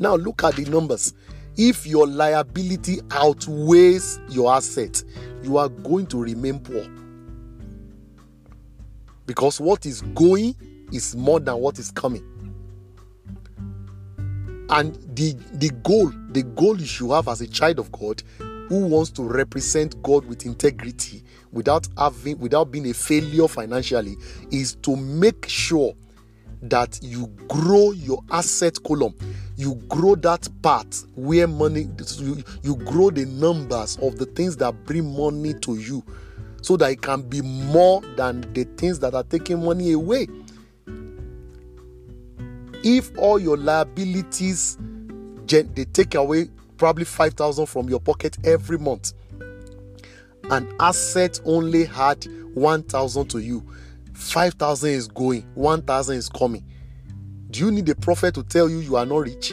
Now 0.00 0.16
look 0.16 0.42
at 0.42 0.56
the 0.56 0.64
numbers. 0.64 1.14
If 1.56 1.86
your 1.86 2.06
liability 2.06 3.00
outweighs 3.12 4.20
your 4.28 4.52
asset, 4.52 5.02
you 5.42 5.56
are 5.58 5.68
going 5.68 6.06
to 6.08 6.22
remain 6.22 6.58
poor. 6.58 6.86
Because 9.26 9.60
what 9.60 9.86
is 9.86 10.02
going 10.02 10.54
is 10.92 11.14
more 11.14 11.38
than 11.38 11.56
what 11.58 11.78
is 11.78 11.90
coming. 11.90 12.24
And 14.70 14.94
the, 15.16 15.32
the 15.52 15.70
goal, 15.82 16.12
the 16.30 16.42
goal 16.42 16.78
you 16.78 16.86
should 16.86 17.10
have 17.10 17.28
as 17.28 17.40
a 17.40 17.46
child 17.46 17.78
of 17.78 17.90
God 17.92 18.22
who 18.68 18.86
wants 18.86 19.10
to 19.12 19.22
represent 19.22 20.00
God 20.02 20.26
with 20.26 20.44
integrity 20.46 21.22
without 21.52 21.88
having 21.96 22.38
without 22.38 22.70
being 22.70 22.88
a 22.90 22.94
failure 22.94 23.48
financially 23.48 24.16
is 24.50 24.74
to 24.76 24.94
make 24.96 25.48
sure 25.48 25.94
that 26.62 26.98
you 27.02 27.28
grow 27.48 27.92
your 27.92 28.22
asset 28.30 28.76
column. 28.84 29.14
You 29.56 29.74
grow 29.88 30.14
that 30.16 30.48
part 30.62 31.04
where 31.14 31.46
money 31.46 31.88
you, 32.18 32.42
you 32.62 32.76
grow 32.76 33.10
the 33.10 33.24
numbers 33.26 33.96
of 34.02 34.18
the 34.18 34.26
things 34.26 34.56
that 34.58 34.84
bring 34.84 35.16
money 35.16 35.54
to 35.54 35.76
you 35.76 36.04
so 36.60 36.76
that 36.76 36.90
it 36.90 37.00
can 37.00 37.22
be 37.22 37.40
more 37.40 38.02
than 38.16 38.40
the 38.52 38.64
things 38.76 38.98
that 39.00 39.14
are 39.14 39.22
taking 39.22 39.64
money 39.64 39.92
away. 39.92 40.26
If 42.84 43.16
all 43.18 43.38
your 43.38 43.56
liabilities 43.56 44.76
they 45.46 45.62
take 45.62 46.14
away 46.14 46.48
probably 46.78 47.04
5000 47.04 47.66
from 47.66 47.88
your 47.88 48.00
pocket 48.00 48.38
every 48.44 48.78
month. 48.78 49.12
An 50.50 50.72
asset 50.80 51.40
only 51.44 51.84
had 51.84 52.24
1000 52.54 53.30
to 53.30 53.38
you. 53.38 53.62
5000 54.14 54.90
is 54.90 55.08
going 55.08 55.42
1000 55.54 56.16
is 56.16 56.28
coming. 56.28 56.64
Do 57.50 57.60
you 57.60 57.70
need 57.70 57.88
a 57.88 57.94
prophet 57.94 58.34
to 58.34 58.42
tell 58.42 58.68
you 58.68 58.78
you 58.78 58.96
are 58.96 59.06
not 59.06 59.18
rich? 59.18 59.52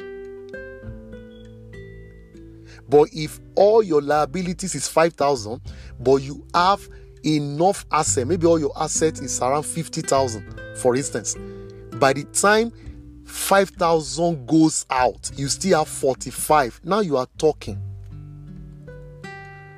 But 2.88 3.10
if 3.14 3.40
all 3.56 3.82
your 3.84 4.02
liabilities 4.02 4.76
is 4.76 4.88
5000 4.88 5.60
but 6.00 6.18
you 6.18 6.46
have 6.54 6.88
enough 7.24 7.86
asset 7.92 8.28
maybe 8.28 8.46
all 8.46 8.60
your 8.60 8.72
asset 8.80 9.20
is 9.20 9.42
around 9.42 9.64
50000 9.64 10.78
for 10.78 10.96
instance 10.96 11.36
by 12.00 12.14
the 12.14 12.24
time 12.26 12.72
5000 13.36 14.48
goes 14.48 14.86
out 14.90 15.30
you 15.36 15.48
still 15.48 15.80
have 15.80 15.88
45 15.88 16.82
now 16.84 17.02
you 17.02 17.18
are 17.18 17.28
talking 17.38 17.80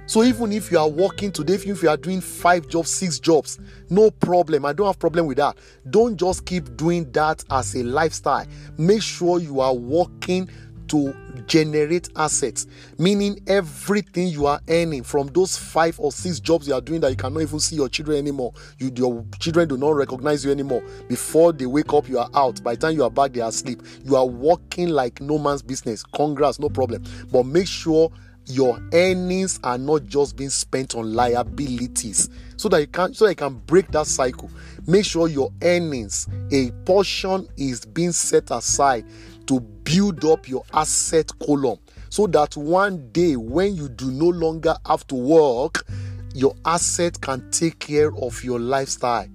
so 0.07 0.23
even 0.23 0.53
if 0.53 0.71
you 0.71 0.79
are 0.79 0.87
working 0.87 1.33
today, 1.33 1.55
if 1.55 1.83
you 1.83 1.89
are 1.89 1.97
doing 1.97 2.21
five 2.21 2.69
jobs, 2.69 2.89
six 2.89 3.19
jobs, 3.19 3.59
no 3.89 4.09
problem. 4.09 4.63
I 4.63 4.71
don't 4.71 4.87
have 4.87 4.97
problem 4.97 5.27
with 5.27 5.35
that. 5.35 5.57
Don't 5.89 6.15
just 6.15 6.45
keep 6.45 6.77
doing 6.77 7.11
that 7.11 7.43
as 7.51 7.75
a 7.75 7.83
lifestyle. 7.83 8.45
Make 8.77 9.01
sure 9.01 9.41
you 9.41 9.59
are 9.59 9.73
working 9.73 10.49
to 10.87 11.13
generate 11.47 12.09
assets, 12.15 12.67
meaning 12.97 13.39
everything 13.47 14.27
you 14.27 14.45
are 14.45 14.59
earning 14.69 15.03
from 15.03 15.27
those 15.27 15.57
five 15.57 15.99
or 15.99 16.11
six 16.11 16.39
jobs 16.39 16.67
you 16.67 16.73
are 16.73 16.81
doing 16.81 17.01
that 17.01 17.09
you 17.09 17.15
cannot 17.15 17.41
even 17.41 17.59
see 17.59 17.75
your 17.75 17.89
children 17.89 18.17
anymore. 18.17 18.53
You, 18.77 18.91
your 18.95 19.25
children 19.39 19.67
do 19.67 19.77
not 19.77 19.91
recognize 19.91 20.43
you 20.43 20.51
anymore. 20.51 20.83
Before 21.07 21.53
they 21.53 21.65
wake 21.65 21.93
up, 21.93 22.07
you 22.07 22.19
are 22.19 22.29
out. 22.33 22.63
By 22.63 22.75
the 22.75 22.81
time 22.81 22.95
you 22.95 23.03
are 23.03 23.11
back, 23.11 23.33
they 23.33 23.41
are 23.41 23.49
asleep. 23.49 23.81
You 24.03 24.15
are 24.15 24.25
working 24.25 24.89
like 24.89 25.21
no 25.21 25.37
man's 25.37 25.61
business. 25.61 26.03
Congrats, 26.03 26.59
no 26.59 26.69
problem. 26.69 27.03
But 27.31 27.45
make 27.45 27.67
sure 27.67 28.11
your 28.47 28.79
earnings 28.93 29.59
are 29.63 29.77
not 29.77 30.05
just 30.05 30.37
being 30.37 30.49
spent 30.49 30.95
on 30.95 31.13
liabilities 31.13 32.29
so 32.55 32.69
that 32.69 32.79
you 32.79 32.87
can 32.87 33.13
so 33.13 33.25
that 33.25 33.31
you 33.31 33.35
can 33.35 33.55
break 33.65 33.87
that 33.89 34.07
cycle 34.07 34.49
make 34.87 35.03
sure 35.03 35.27
your 35.27 35.51
earnings 35.61 36.27
a 36.53 36.71
portion 36.85 37.45
is 37.57 37.85
being 37.85 38.13
set 38.13 38.49
aside 38.51 39.05
to 39.47 39.59
build 39.59 40.23
up 40.25 40.47
your 40.47 40.63
asset 40.73 41.31
column 41.45 41.77
so 42.09 42.27
that 42.27 42.55
one 42.55 43.09
day 43.11 43.35
when 43.35 43.75
you 43.75 43.89
do 43.89 44.11
no 44.11 44.27
longer 44.27 44.75
have 44.85 45.05
to 45.07 45.15
work 45.15 45.85
your 46.33 46.55
asset 46.65 47.19
can 47.21 47.49
take 47.51 47.79
care 47.79 48.13
of 48.17 48.43
your 48.43 48.59
lifestyle 48.59 49.27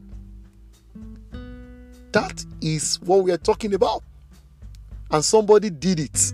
that 2.12 2.44
is 2.61 3.01
what 3.01 3.25
we 3.25 3.33
are 3.33 3.38
talking 3.38 3.75
about 3.75 4.03
and 5.11 5.25
somebody 5.25 5.70
did 5.70 5.98
it 5.98 6.33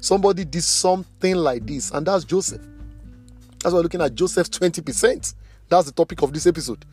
Somebody 0.00 0.46
did 0.46 0.64
something 0.64 1.34
like 1.34 1.66
this, 1.66 1.90
and 1.90 2.06
that's 2.06 2.24
Joseph. 2.24 2.62
That's 3.58 3.66
why 3.66 3.78
we're 3.78 3.82
looking 3.82 4.00
at 4.00 4.14
Joseph's 4.14 4.48
20%. 4.48 5.34
That's 5.68 5.86
the 5.86 5.92
topic 5.92 6.22
of 6.22 6.32
this 6.32 6.46
episode. 6.46 6.84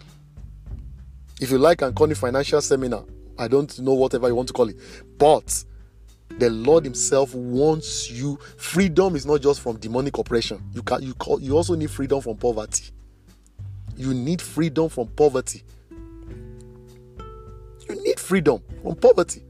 If 1.39 1.49
you 1.51 1.57
like 1.57 1.79
Ankoni 1.79 2.17
Financial 2.17 2.59
Seminar, 2.59 3.05
I 3.39 3.47
don't 3.47 3.79
know 3.79 3.93
whatever 3.93 4.27
you 4.27 4.35
want 4.35 4.49
to 4.49 4.53
call 4.53 4.67
it, 4.67 4.75
but 5.17 5.63
the 6.29 6.49
Lord 6.49 6.83
Himself 6.83 7.33
wants 7.33 8.11
you. 8.11 8.37
Freedom 8.57 9.15
is 9.15 9.25
not 9.25 9.41
just 9.41 9.61
from 9.61 9.77
demonic 9.77 10.17
oppression. 10.17 10.63
You 10.73 10.83
can 10.83 11.01
you 11.01 11.13
call 11.15 11.41
you 11.41 11.55
also 11.55 11.75
need 11.75 11.91
freedom 11.91 12.21
from 12.21 12.37
poverty. 12.37 12.85
You 13.95 14.13
need 14.13 14.41
freedom 14.41 14.89
from 14.89 15.07
poverty. 15.07 15.63
You 17.89 18.03
need 18.03 18.19
freedom 18.19 18.61
from 18.83 18.95
poverty. 18.95 19.43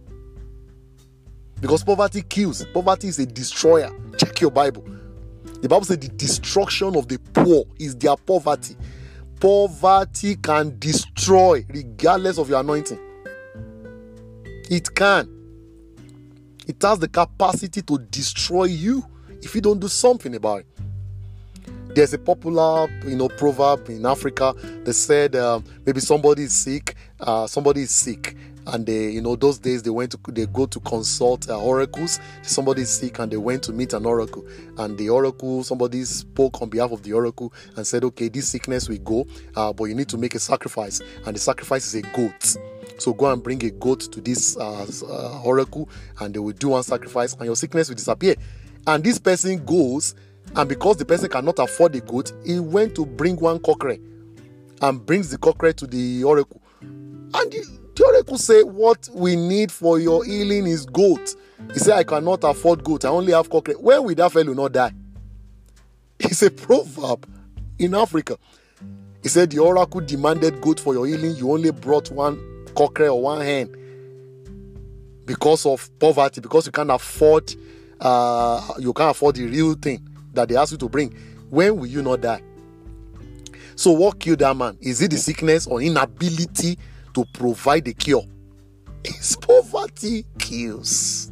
Because 1.59 1.83
poverty 1.83 2.21
kills, 2.21 2.65
poverty 2.73 3.07
is 3.07 3.19
a 3.19 3.25
destroyer. 3.25 3.89
Check 4.17 4.41
your 4.41 4.51
Bible. 4.51 4.85
The 5.61 5.67
Bible 5.67 5.85
says 5.85 5.97
the 5.97 6.09
destruction 6.09 6.95
of 6.95 7.07
the 7.07 7.17
poor 7.33 7.65
is 7.79 7.95
their 7.95 8.15
poverty. 8.15 8.77
Poverty 9.39 10.35
can 10.35 10.77
destroy 10.77 11.65
regardless 11.69 12.37
of 12.37 12.49
your 12.49 12.59
anointing. 12.59 12.99
It 14.69 14.93
can. 14.93 15.36
It 16.67 16.81
has 16.81 16.99
the 16.99 17.07
capacity 17.07 17.81
to 17.81 17.97
destroy 17.97 18.65
you 18.65 19.05
if 19.41 19.55
you 19.55 19.61
don't 19.61 19.79
do 19.79 19.87
something 19.87 20.35
about 20.35 20.61
it. 20.61 20.67
There's 21.95 22.13
a 22.13 22.17
popular, 22.17 22.89
you 23.05 23.15
know, 23.15 23.29
proverb 23.29 23.89
in 23.89 24.05
Africa 24.05 24.53
that 24.83 24.93
said 24.93 25.35
uh, 25.35 25.61
maybe 25.85 26.01
somebody 26.01 26.43
is 26.43 26.55
sick, 26.55 26.95
uh, 27.21 27.47
somebody 27.47 27.83
is 27.83 27.95
sick, 27.95 28.35
and 28.67 28.85
they 28.85 29.09
you 29.09 29.21
know 29.21 29.35
those 29.35 29.57
days 29.57 29.81
they 29.81 29.89
went 29.89 30.11
to 30.11 30.19
they 30.31 30.45
go 30.45 30.65
to 30.65 30.79
consult 30.81 31.49
uh, 31.49 31.59
oracles. 31.59 32.19
Somebody 32.41 32.81
is 32.81 32.89
sick 32.89 33.17
and 33.19 33.31
they 33.31 33.37
went 33.37 33.63
to 33.63 33.71
meet 33.71 33.93
an 33.93 34.05
oracle. 34.05 34.45
And 34.77 34.97
the 34.97 35.09
oracle 35.09 35.63
somebody 35.63 36.03
spoke 36.03 36.61
on 36.61 36.69
behalf 36.69 36.91
of 36.91 37.01
the 37.03 37.13
oracle 37.13 37.53
and 37.77 37.87
said 37.87 38.03
okay 38.03 38.27
this 38.27 38.49
sickness 38.49 38.89
will 38.89 38.97
go 38.99 39.25
uh, 39.55 39.71
but 39.71 39.85
you 39.85 39.95
need 39.95 40.09
to 40.09 40.17
make 40.17 40.35
a 40.35 40.39
sacrifice. 40.39 41.01
And 41.25 41.35
the 41.35 41.39
sacrifice 41.39 41.87
is 41.87 41.95
a 41.95 42.01
goat 42.15 42.57
so 42.97 43.13
go 43.13 43.31
and 43.31 43.41
bring 43.41 43.63
a 43.63 43.69
goat 43.69 44.01
to 44.11 44.21
this 44.21 44.57
uh, 44.57 44.85
uh, 45.07 45.41
oracle 45.43 45.89
and 46.19 46.33
they 46.33 46.39
will 46.39 46.53
do 46.53 46.69
one 46.69 46.83
sacrifice 46.83 47.33
and 47.33 47.45
your 47.45 47.55
sickness 47.55 47.89
will 47.89 47.95
disappear. 47.95 48.35
And 48.85 49.03
this 49.03 49.19
person 49.19 49.63
goes 49.65 50.15
and 50.55 50.67
because 50.67 50.97
the 50.97 51.05
person 51.05 51.29
cannot 51.29 51.59
afford 51.59 51.93
the 51.93 52.01
goat 52.01 52.31
he 52.45 52.59
went 52.59 52.95
to 52.95 53.05
bring 53.05 53.35
one 53.37 53.59
cockerel 53.59 53.97
and 54.81 55.05
brings 55.05 55.29
the 55.29 55.37
cockerel 55.37 55.73
to 55.73 55.87
the 55.87 56.23
oracle. 56.23 56.61
And 56.81 57.51
the, 57.51 57.79
the 57.95 58.05
oracle 58.05 58.37
say 58.37 58.63
what 58.63 59.09
we 59.13 59.35
need 59.35 59.71
for 59.71 59.99
your 59.99 60.23
healing 60.23 60.65
is 60.67 60.85
goat. 60.85 61.35
He 61.73 61.79
said 61.79 61.97
i 61.97 62.03
cannot 62.03 62.43
afford 62.43 62.83
goat. 62.83 63.05
I 63.05 63.09
only 63.09 63.33
have 63.33 63.49
cockerel. 63.49 63.81
Where 63.81 64.01
will 64.01 64.15
that 64.15 64.31
fellow 64.31 64.53
not 64.53 64.71
die? 64.71 64.91
It's 66.19 66.41
a 66.41 66.49
proverb 66.49 67.27
in 67.77 67.93
africa. 67.93 68.37
He 69.21 69.29
said 69.29 69.51
the 69.51 69.59
oracle 69.59 70.01
demanded 70.01 70.61
goat 70.61 70.79
for 70.79 70.93
your 70.93 71.05
healing. 71.05 71.35
You 71.35 71.51
only 71.51 71.71
brought 71.71 72.09
one 72.11 72.56
cockerel 72.77 73.15
or 73.15 73.21
one 73.23 73.41
hen 73.41 73.75
because 75.25 75.65
of 75.65 75.89
poverty 75.99 76.39
because 76.39 76.67
you 76.67 76.71
can't 76.71 76.91
afford 76.91 77.53
uh, 77.99 78.73
you 78.77 78.93
can't 78.93 79.11
afford 79.11 79.35
the 79.35 79.45
real 79.45 79.73
thing 79.73 80.07
that 80.33 80.47
they 80.47 80.55
ask 80.55 80.71
you 80.71 80.77
to 80.77 80.87
bring 80.87 81.11
when 81.49 81.75
will 81.77 81.87
you 81.87 82.03
not 82.03 82.21
die? 82.21 82.41
So 83.75 83.91
what 83.91 84.19
killed 84.19 84.39
that 84.39 84.55
man? 84.55 84.77
Is 84.81 85.01
it 85.01 85.11
the 85.11 85.17
sickness 85.17 85.65
or 85.65 85.81
inability 85.81 86.77
to 87.13 87.25
provide 87.33 87.85
the 87.85 87.93
cure? 87.93 88.23
It's 89.03 89.35
poverty 89.35 90.25
kills. 90.37 91.31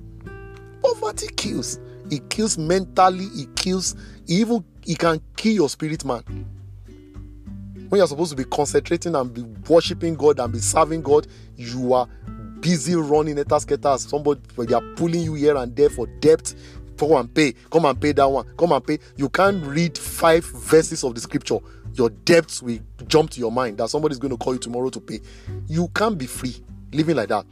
Poverty 0.82 1.28
kills. 1.36 1.80
It 2.10 2.30
kills 2.30 2.58
mentally 2.58 3.26
it 3.26 3.56
kills 3.56 3.96
even 4.28 4.64
it 4.86 4.98
can 4.98 5.22
kill 5.36 5.54
your 5.54 5.70
spirit 5.70 6.06
man 6.06 6.24
when 7.90 8.00
you're 8.00 8.08
supposed 8.08 8.32
to 8.32 8.36
be 8.36 8.46
concentrating 8.46 9.16
and 9.16 9.34
be 9.34 9.42
worshiping 9.70 10.16
God 10.16 10.40
and 10.40 10.52
be 10.52 10.60
serving 10.60 11.02
God, 11.02 11.28
you 11.56 11.94
are 11.94 12.08
busy 12.60 12.96
running 12.96 13.38
at 13.38 13.52
as 13.52 14.02
somebody 14.04 14.42
they 14.58 14.74
are 14.74 14.82
pulling 14.96 15.22
you 15.22 15.36
here 15.36 15.56
and 15.56 15.76
there 15.76 15.90
for 15.90 16.08
debt. 16.20 16.54
Come 16.98 17.12
and 17.12 17.34
pay, 17.34 17.54
come 17.70 17.86
and 17.86 18.00
pay 18.00 18.14
that 18.14 18.28
one, 18.28 18.46
come 18.58 18.72
and 18.72 18.86
pay. 18.86 19.00
You 19.18 19.30
can't 19.30 19.64
read 19.66 19.98
five 19.98 20.46
verses 20.46 21.04
of 21.04 21.14
the 21.14 21.22
scripture. 21.22 21.60
Your 21.94 22.10
debts 22.10 22.62
will 22.62 22.80
jump 23.08 23.32
to 23.32 23.40
your 23.40 23.52
mind 23.52 23.78
that 23.78 23.90
somebody's 23.90 24.18
going 24.18 24.32
to 24.32 24.38
call 24.38 24.54
you 24.54 24.60
tomorrow 24.60 24.90
to 24.90 25.00
pay. 25.00 25.20
You 25.68 25.90
can't 25.90 26.18
be 26.18 26.26
free 26.26 26.56
living 26.94 27.18
like 27.18 27.30
that. 27.30 27.46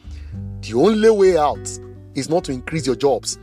The 0.61 0.73
only 0.75 1.09
way 1.09 1.37
out 1.37 1.79
is 2.15 2.29
not 2.29 2.45
to 2.45 2.51
increase 2.51 2.87
your 2.87 2.95
jobs. 2.95 3.37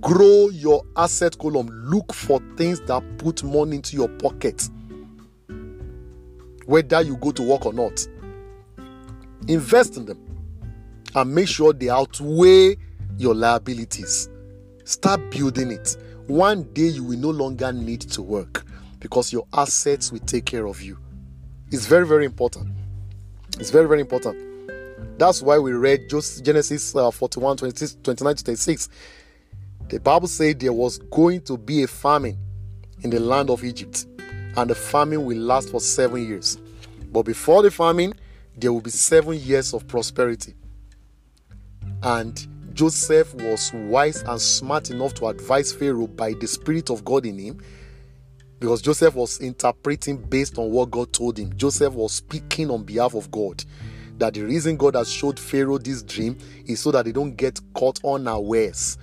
Grow 0.00 0.48
your 0.50 0.84
asset 0.96 1.38
column. 1.38 1.68
Look 1.68 2.12
for 2.12 2.40
things 2.56 2.80
that 2.82 3.02
put 3.18 3.44
money 3.44 3.76
into 3.76 3.96
your 3.96 4.08
pocket 4.08 4.68
whether 6.70 7.02
you 7.02 7.16
go 7.16 7.32
to 7.32 7.42
work 7.42 7.66
or 7.66 7.72
not. 7.72 8.06
Invest 9.48 9.96
in 9.96 10.04
them 10.04 10.18
and 11.16 11.34
make 11.34 11.48
sure 11.48 11.72
they 11.72 11.90
outweigh 11.90 12.76
your 13.18 13.34
liabilities. 13.34 14.28
Start 14.84 15.32
building 15.32 15.72
it. 15.72 15.96
One 16.28 16.62
day 16.72 16.86
you 16.86 17.02
will 17.02 17.18
no 17.18 17.30
longer 17.30 17.72
need 17.72 18.02
to 18.02 18.22
work 18.22 18.64
because 19.00 19.32
your 19.32 19.48
assets 19.52 20.12
will 20.12 20.20
take 20.20 20.44
care 20.44 20.66
of 20.66 20.80
you. 20.80 20.96
It's 21.72 21.86
very, 21.86 22.06
very 22.06 22.24
important. 22.24 22.68
It's 23.58 23.70
very, 23.70 23.88
very 23.88 24.00
important. 24.00 24.38
That's 25.18 25.42
why 25.42 25.58
we 25.58 25.72
read 25.72 26.08
Genesis 26.08 26.94
uh, 26.94 27.10
41 27.10 27.56
26, 27.56 27.96
29 28.04 28.34
to 28.36 28.44
36. 28.44 28.88
The 29.88 29.98
Bible 29.98 30.28
said 30.28 30.60
there 30.60 30.72
was 30.72 30.98
going 30.98 31.40
to 31.42 31.58
be 31.58 31.82
a 31.82 31.88
famine 31.88 32.38
in 33.02 33.10
the 33.10 33.18
land 33.18 33.50
of 33.50 33.64
Egypt 33.64 34.06
and 34.56 34.70
the 34.70 34.74
famine 34.74 35.24
will 35.24 35.38
last 35.38 35.70
for 35.70 35.80
seven 35.80 36.26
years. 36.26 36.58
But 37.12 37.22
before 37.22 37.62
the 37.62 37.70
famine, 37.70 38.14
there 38.56 38.72
will 38.72 38.80
be 38.80 38.90
seven 38.90 39.34
years 39.34 39.74
of 39.74 39.86
prosperity. 39.86 40.54
And 42.02 42.46
Joseph 42.74 43.34
was 43.34 43.72
wise 43.74 44.22
and 44.22 44.40
smart 44.40 44.90
enough 44.90 45.14
to 45.14 45.26
advise 45.26 45.72
Pharaoh 45.72 46.06
by 46.06 46.34
the 46.34 46.46
Spirit 46.46 46.90
of 46.90 47.04
God 47.04 47.26
in 47.26 47.38
him 47.38 47.60
because 48.60 48.82
Joseph 48.82 49.14
was 49.14 49.40
interpreting 49.40 50.18
based 50.18 50.58
on 50.58 50.70
what 50.70 50.90
God 50.90 51.12
told 51.12 51.38
him. 51.38 51.56
Joseph 51.56 51.94
was 51.94 52.12
speaking 52.12 52.70
on 52.70 52.84
behalf 52.84 53.14
of 53.14 53.30
God. 53.30 53.64
That 54.18 54.34
the 54.34 54.42
reason 54.42 54.76
God 54.76 54.96
has 54.96 55.10
showed 55.10 55.40
Pharaoh 55.40 55.78
this 55.78 56.02
dream 56.02 56.36
is 56.66 56.80
so 56.80 56.90
that 56.90 57.06
they 57.06 57.12
don't 57.12 57.34
get 57.36 57.58
caught 57.72 58.04
unawares. 58.04 58.98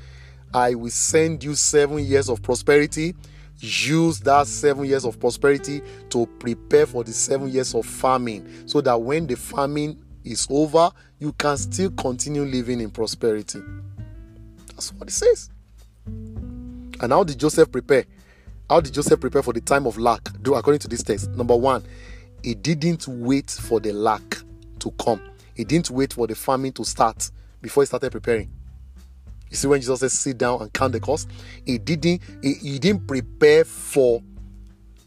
I 0.54 0.76
will 0.76 0.92
send 0.92 1.44
you 1.44 1.56
seven 1.56 2.00
years 2.00 2.30
of 2.30 2.44
prosperity 2.44 3.16
use 3.60 4.20
that 4.22 4.48
seven 4.48 4.86
years 4.86 5.06
of 5.06 5.20
prosperity 5.20 5.82
to 6.10 6.26
prepare 6.40 6.86
for 6.86 7.04
the 7.04 7.12
seven 7.12 7.50
years 7.50 7.74
of 7.74 7.86
famine 7.86 8.68
so 8.68 8.82
that 8.82 9.02
when 9.02 9.28
the 9.28 9.36
famine 9.36 10.04
is 10.24 10.48
over, 10.50 10.92
you 11.20 11.34
can 11.34 11.58
still 11.58 11.90
continue 11.92 12.44
living 12.44 12.82
in 12.82 12.92
prosperity. 12.92 13.60
That's 14.68 14.94
what 14.94 15.10
it 15.10 15.14
says. 15.14 15.50
And 16.06 17.12
how 17.12 17.24
did 17.24 17.40
Joseph 17.40 17.72
prepare? 17.72 18.06
How 18.70 18.82
did 18.82 18.94
Joseph 18.94 19.20
prepare 19.20 19.44
for 19.44 19.54
the 19.54 19.62
time 19.62 19.88
of 19.88 19.98
lack? 19.98 20.30
Do 20.42 20.56
according 20.56 20.80
to 20.80 20.88
this 20.88 21.04
text. 21.04 21.30
Number 21.32 21.56
one, 21.56 21.84
he 22.44 22.54
didn't 22.54 23.08
wait 23.08 23.50
for 23.50 23.80
the 23.80 23.94
lack 23.94 24.38
to 24.80 24.92
come. 24.92 25.22
He 25.56 25.64
didn't 25.64 25.90
wait 25.90 26.14
for 26.14 26.28
the 26.28 26.36
famine 26.36 26.74
to 26.74 26.86
start 26.86 27.32
before 27.62 27.84
he 27.84 27.88
started 27.88 28.12
preparing. 28.12 28.52
You 29.50 29.56
see, 29.56 29.68
when 29.68 29.80
Jesus 29.80 30.00
says 30.00 30.14
sit 30.14 30.38
down 30.38 30.62
and 30.62 30.74
count 30.74 30.94
the 30.94 31.00
cost, 31.00 31.30
he 31.66 31.78
didn't 31.78 32.22
he, 32.42 32.54
he 32.54 32.80
didn't 32.80 33.08
prepare 33.08 33.64
for 33.64 34.22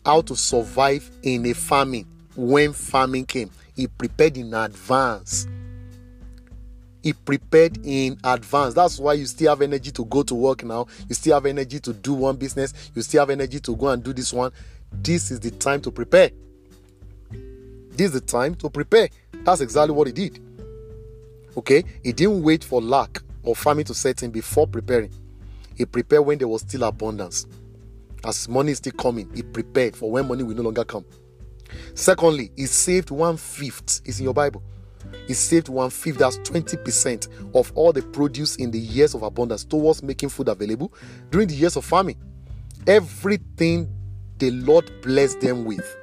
how 0.05 0.23
to 0.23 0.35
survive 0.35 1.11
in 1.23 1.47
a 1.47 1.53
famine 1.53 2.07
when 2.37 2.73
famine 2.73 3.27
came. 3.27 3.51
He 3.75 3.87
prepared 3.87 4.37
in 4.37 4.55
advance. 4.55 5.47
He 7.03 7.13
prepared 7.13 7.79
in 7.85 8.19
advance. 8.25 8.75
That's 8.75 8.99
why 8.99 9.15
you 9.15 9.27
still 9.27 9.51
have 9.51 9.63
energy 9.63 9.91
to 9.93 10.05
go 10.05 10.23
to 10.23 10.35
work 10.35 10.65
now. 10.65 10.87
You 11.09 11.15
still 11.15 11.35
have 11.35 11.47
energy 11.47 11.81
to 11.81 11.93
do 11.93 12.13
one 12.13 12.37
business. 12.37 12.75
You 12.95 13.03
still 13.03 13.23
have 13.23 13.31
energy 13.31 13.61
to 13.61 13.77
go 13.77 13.89
and 13.89 14.03
do 14.03 14.13
this 14.13 14.33
one. 14.33 14.53
This 14.93 15.31
is 15.31 15.41
the 15.41 15.51
time 15.51 15.81
to 15.83 15.91
prepare. 15.91 16.31
This 17.93 18.09
is 18.09 18.13
the 18.13 18.21
time 18.21 18.55
to 18.57 18.69
prepare. 18.69 19.09
That's 19.45 19.61
exactly 19.61 19.95
what 19.95 20.09
he 20.09 20.13
did. 20.13 20.41
Okay? 21.57 21.85
He 22.03 22.13
didn't 22.13 22.43
wait 22.43 22.65
for 22.65 22.83
luck 22.83 23.23
or 23.43 23.57
famine 23.57 23.85
to 23.87 23.95
set 23.95 24.23
in 24.23 24.31
before 24.31 24.67
preparing. 24.67 25.13
He 25.77 25.87
prepared 25.87 26.27
when 26.27 26.39
there 26.39 26.49
was 26.49 26.63
still 26.63 26.85
abundance. 26.85 27.47
As 28.25 28.49
money 28.49 28.73
is 28.73 28.79
still 28.79 28.93
coming, 28.93 29.31
he 29.35 29.43
prepared 29.43 29.97
for 29.97 30.11
when 30.11 30.29
money 30.29 30.43
will 30.43 30.55
no 30.55 30.63
longer 30.63 30.85
come. 30.85 31.05
Secondly, 31.95 32.51
he 32.57 32.67
saved 32.67 33.11
one 33.11 33.37
fifth. 33.37 34.03
It's 34.05 34.19
in 34.19 34.25
your 34.25 34.35
Bible. 34.35 34.63
He 35.27 35.35
saved 35.35 35.69
one 35.69 35.91
fifth, 35.91 36.19
that's 36.19 36.39
20% 36.39 37.55
of 37.55 37.73
all 37.75 37.93
the 37.93 38.03
produce 38.03 38.57
in 38.57 38.71
the 38.71 38.79
years 38.79 39.15
of 39.15 39.23
abundance 39.23 39.65
towards 39.65 40.03
making 40.03 40.29
food 40.29 40.49
available 40.49 40.93
during 41.31 41.49
the 41.49 41.55
years 41.55 41.77
of 41.77 41.85
famine. 41.85 42.17
Everything 42.87 43.91
the 44.39 44.51
Lord 44.51 44.91
blessed 45.03 45.41
them 45.41 45.65
with, 45.65 45.97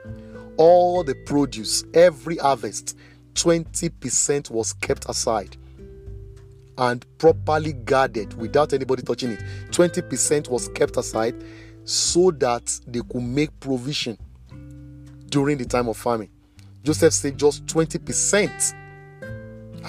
all 0.57 1.03
the 1.03 1.15
produce, 1.25 1.83
every 1.93 2.37
harvest, 2.37 2.97
20% 3.35 4.49
was 4.49 4.73
kept 4.73 5.07
aside 5.07 5.55
and 6.77 7.05
properly 7.17 7.73
guarded 7.73 8.33
without 8.35 8.73
anybody 8.73 9.01
touching 9.01 9.31
it. 9.31 9.39
20% 9.71 10.49
was 10.49 10.67
kept 10.69 10.97
aside 10.97 11.35
so 11.83 12.31
that 12.31 12.79
they 12.87 13.01
could 13.09 13.23
make 13.23 13.57
provision 13.59 14.17
during 15.29 15.57
the 15.57 15.65
time 15.65 15.87
of 15.87 15.97
famine. 15.97 16.29
Joseph 16.83 17.13
said 17.13 17.37
just 17.37 17.65
20%, 17.65 18.73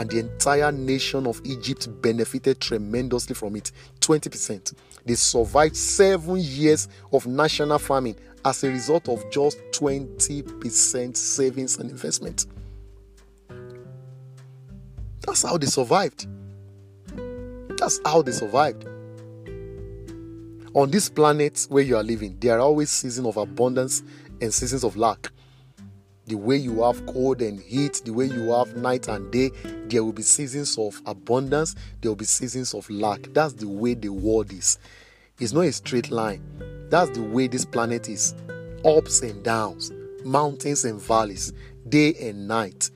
and 0.00 0.10
the 0.10 0.18
entire 0.18 0.70
nation 0.70 1.26
of 1.26 1.40
Egypt 1.44 1.88
benefited 2.02 2.60
tremendously 2.60 3.34
from 3.34 3.56
it. 3.56 3.72
20%. 4.00 4.74
They 5.04 5.14
survived 5.14 5.76
seven 5.76 6.36
years 6.36 6.88
of 7.12 7.26
national 7.26 7.78
famine 7.78 8.14
as 8.44 8.62
a 8.62 8.68
result 8.68 9.08
of 9.08 9.28
just 9.30 9.58
20% 9.72 11.16
savings 11.16 11.78
and 11.78 11.90
investment. 11.90 12.46
That's 15.26 15.42
how 15.42 15.58
they 15.58 15.66
survived. 15.66 16.26
That's 17.78 18.00
how 18.04 18.22
they 18.22 18.32
survived. 18.32 18.86
On 20.74 20.90
this 20.90 21.08
planet 21.08 21.66
where 21.70 21.82
you 21.82 21.96
are 21.96 22.02
living, 22.02 22.36
there 22.40 22.56
are 22.56 22.60
always 22.60 22.90
seasons 22.90 23.26
of 23.26 23.36
abundance 23.36 24.02
and 24.40 24.52
seasons 24.52 24.84
of 24.84 24.96
lack. 24.96 25.30
The 26.26 26.34
way 26.34 26.56
you 26.56 26.82
have 26.82 27.06
cold 27.06 27.40
and 27.40 27.58
heat, 27.58 28.02
the 28.04 28.12
way 28.12 28.26
you 28.26 28.52
have 28.52 28.76
night 28.76 29.08
and 29.08 29.30
day, 29.32 29.50
there 29.86 30.04
will 30.04 30.12
be 30.12 30.22
seasons 30.22 30.76
of 30.76 31.00
abundance, 31.06 31.74
there 32.00 32.10
will 32.10 32.16
be 32.16 32.26
seasons 32.26 32.74
of 32.74 32.88
lack. 32.90 33.22
That's 33.32 33.54
the 33.54 33.66
way 33.66 33.94
the 33.94 34.10
world 34.10 34.52
is. 34.52 34.78
It's 35.38 35.52
not 35.52 35.62
a 35.62 35.72
straight 35.72 36.10
line. 36.10 36.42
That's 36.90 37.10
the 37.10 37.22
way 37.22 37.46
this 37.46 37.64
planet 37.64 38.08
is. 38.08 38.34
Ups 38.84 39.22
and 39.22 39.42
downs, 39.42 39.90
mountains 40.24 40.84
and 40.84 41.00
valleys, 41.00 41.52
day 41.88 42.14
and 42.20 42.46
night. 42.46 42.90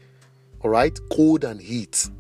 All 0.60 0.70
right, 0.70 0.98
cold 1.10 1.44
and 1.44 1.60
heat. 1.60 2.10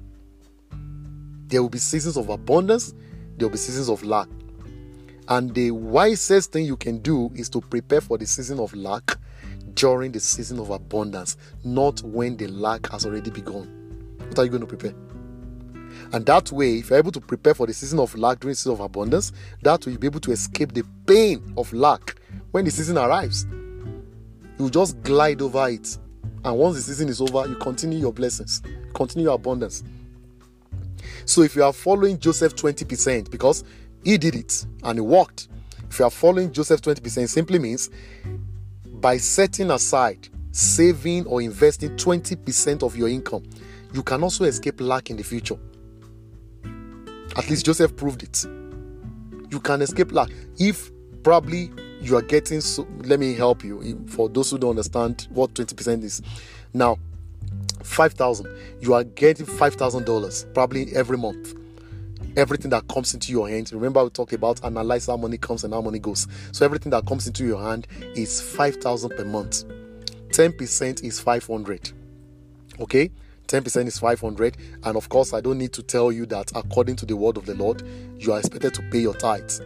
There 1.52 1.60
will 1.60 1.68
be 1.68 1.78
seasons 1.78 2.16
of 2.16 2.30
abundance, 2.30 2.94
there 3.36 3.46
will 3.46 3.52
be 3.52 3.58
seasons 3.58 3.90
of 3.90 4.02
lack. 4.02 4.26
And 5.28 5.54
the 5.54 5.70
wisest 5.70 6.50
thing 6.50 6.64
you 6.64 6.78
can 6.78 7.00
do 7.00 7.30
is 7.34 7.50
to 7.50 7.60
prepare 7.60 8.00
for 8.00 8.16
the 8.16 8.24
season 8.24 8.58
of 8.58 8.74
lack 8.74 9.18
during 9.74 10.12
the 10.12 10.20
season 10.20 10.58
of 10.58 10.70
abundance, 10.70 11.36
not 11.62 12.00
when 12.04 12.38
the 12.38 12.46
lack 12.48 12.90
has 12.90 13.04
already 13.04 13.30
begun. 13.30 14.16
What 14.28 14.38
are 14.38 14.44
you 14.44 14.50
going 14.50 14.62
to 14.62 14.66
prepare? 14.66 14.94
And 16.14 16.24
that 16.24 16.50
way, 16.52 16.78
if 16.78 16.88
you're 16.88 16.98
able 16.98 17.12
to 17.12 17.20
prepare 17.20 17.52
for 17.52 17.66
the 17.66 17.74
season 17.74 17.98
of 17.98 18.16
lack 18.16 18.40
during 18.40 18.52
the 18.52 18.56
season 18.56 18.72
of 18.72 18.80
abundance, 18.80 19.32
that 19.60 19.86
you'll 19.86 19.98
be 19.98 20.06
able 20.06 20.20
to 20.20 20.32
escape 20.32 20.72
the 20.72 20.84
pain 21.06 21.52
of 21.58 21.70
lack 21.74 22.16
when 22.52 22.64
the 22.64 22.70
season 22.70 22.96
arrives. 22.96 23.46
You 24.58 24.70
just 24.70 25.02
glide 25.02 25.42
over 25.42 25.68
it. 25.68 25.98
And 26.46 26.56
once 26.56 26.76
the 26.76 26.80
season 26.82 27.10
is 27.10 27.20
over, 27.20 27.46
you 27.46 27.56
continue 27.56 27.98
your 27.98 28.14
blessings, 28.14 28.62
continue 28.94 29.26
your 29.26 29.34
abundance. 29.34 29.84
So 31.24 31.42
if 31.42 31.56
you 31.56 31.64
are 31.64 31.72
following 31.72 32.18
Joseph 32.18 32.54
20%, 32.54 33.30
because 33.30 33.64
he 34.04 34.18
did 34.18 34.34
it 34.34 34.66
and 34.82 34.98
it 34.98 35.02
worked, 35.02 35.48
if 35.88 35.98
you 35.98 36.04
are 36.04 36.10
following 36.10 36.52
Joseph 36.52 36.80
20%, 36.80 37.28
simply 37.28 37.58
means 37.58 37.90
by 38.86 39.16
setting 39.18 39.70
aside, 39.70 40.28
saving, 40.52 41.26
or 41.26 41.42
investing 41.42 41.90
20% 41.96 42.82
of 42.82 42.96
your 42.96 43.08
income, 43.08 43.42
you 43.92 44.02
can 44.02 44.22
also 44.22 44.44
escape 44.44 44.80
lack 44.80 45.10
in 45.10 45.16
the 45.16 45.22
future. 45.22 45.58
At 47.36 47.48
least 47.48 47.66
Joseph 47.66 47.96
proved 47.96 48.22
it. 48.22 48.44
You 49.50 49.60
can 49.60 49.82
escape 49.82 50.12
lack. 50.12 50.30
If 50.58 50.90
probably 51.22 51.70
you 52.00 52.16
are 52.16 52.22
getting, 52.22 52.60
so, 52.60 52.86
let 53.04 53.20
me 53.20 53.34
help 53.34 53.64
you 53.64 54.04
for 54.08 54.28
those 54.28 54.50
who 54.50 54.58
don't 54.58 54.70
understand 54.70 55.28
what 55.30 55.54
20% 55.54 56.02
is. 56.02 56.22
Now, 56.74 56.98
5000 57.82 58.46
you 58.80 58.94
are 58.94 59.04
getting 59.04 59.46
$5000 59.46 60.54
probably 60.54 60.94
every 60.94 61.18
month. 61.18 61.54
Everything 62.36 62.70
that 62.70 62.88
comes 62.88 63.12
into 63.12 63.30
your 63.30 63.48
hands. 63.48 63.72
Remember 63.72 64.02
we 64.02 64.10
talked 64.10 64.32
about 64.32 64.64
analyze 64.64 65.06
how 65.06 65.16
money 65.16 65.36
comes 65.36 65.64
and 65.64 65.74
how 65.74 65.82
money 65.82 65.98
goes. 65.98 66.26
So 66.52 66.64
everything 66.64 66.90
that 66.90 67.06
comes 67.06 67.26
into 67.26 67.44
your 67.44 67.60
hand 67.60 67.86
is 68.14 68.40
5000 68.40 69.10
per 69.10 69.24
month. 69.24 69.64
10% 70.30 71.04
is 71.04 71.20
500 71.20 71.92
okay? 72.80 73.10
10% 73.48 73.86
is 73.86 73.98
500 73.98 74.56
and 74.84 74.96
of 74.96 75.08
course 75.10 75.34
i 75.34 75.40
don't 75.40 75.58
need 75.58 75.72
to 75.74 75.82
tell 75.82 76.10
you 76.10 76.24
that 76.24 76.50
according 76.54 76.96
to 76.96 77.04
the 77.04 77.14
word 77.14 77.36
of 77.36 77.44
the 77.44 77.54
lord 77.54 77.82
you 78.16 78.32
are 78.32 78.38
expected 78.38 78.72
to 78.72 78.82
pay 78.90 79.00
your 79.00 79.14
tithes 79.14 79.60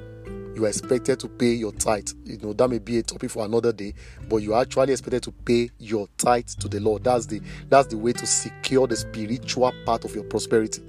you 0.56 0.64
are 0.64 0.68
expected 0.68 1.20
to 1.20 1.28
pay 1.28 1.52
your 1.52 1.72
tithe. 1.72 2.08
You 2.24 2.38
know 2.38 2.52
that 2.54 2.68
may 2.68 2.78
be 2.78 2.98
a 2.98 3.02
topic 3.02 3.30
for 3.30 3.44
another 3.44 3.72
day 3.72 3.94
but 4.28 4.38
you 4.38 4.54
are 4.54 4.62
actually 4.62 4.92
expected 4.92 5.22
to 5.24 5.32
pay 5.32 5.70
your 5.78 6.08
tithe 6.18 6.48
to 6.48 6.68
the 6.68 6.80
lord. 6.80 7.04
That's 7.04 7.26
the 7.26 7.40
that's 7.68 7.88
the 7.88 7.98
way 7.98 8.12
to 8.14 8.26
secure 8.26 8.86
the 8.86 8.96
spiritual 8.96 9.72
part 9.84 10.04
of 10.04 10.14
your 10.14 10.24
prosperity. 10.24 10.82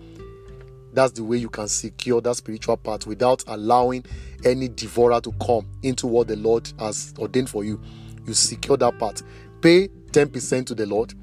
That's 0.94 1.12
the 1.12 1.24
way 1.24 1.38
you 1.38 1.50
can 1.50 1.68
secure 1.68 2.22
that 2.22 2.36
spiritual 2.38 2.78
part 2.78 3.06
without 3.06 3.44
allowing 3.48 4.06
any 4.44 4.68
devourer 4.68 5.22
to 5.22 5.32
come 5.34 5.68
into 5.84 6.08
what 6.08 6.28
the 6.28 6.38
lord 6.38 6.72
has 6.80 7.14
ordained 7.20 7.50
for 7.50 7.64
you. 7.64 7.80
You 8.26 8.34
secure 8.34 8.78
that 8.78 8.98
part. 8.98 9.22
Pay 9.62 9.90
10% 9.90 10.66
to 10.66 10.76
the 10.76 10.88
lord 10.88 11.14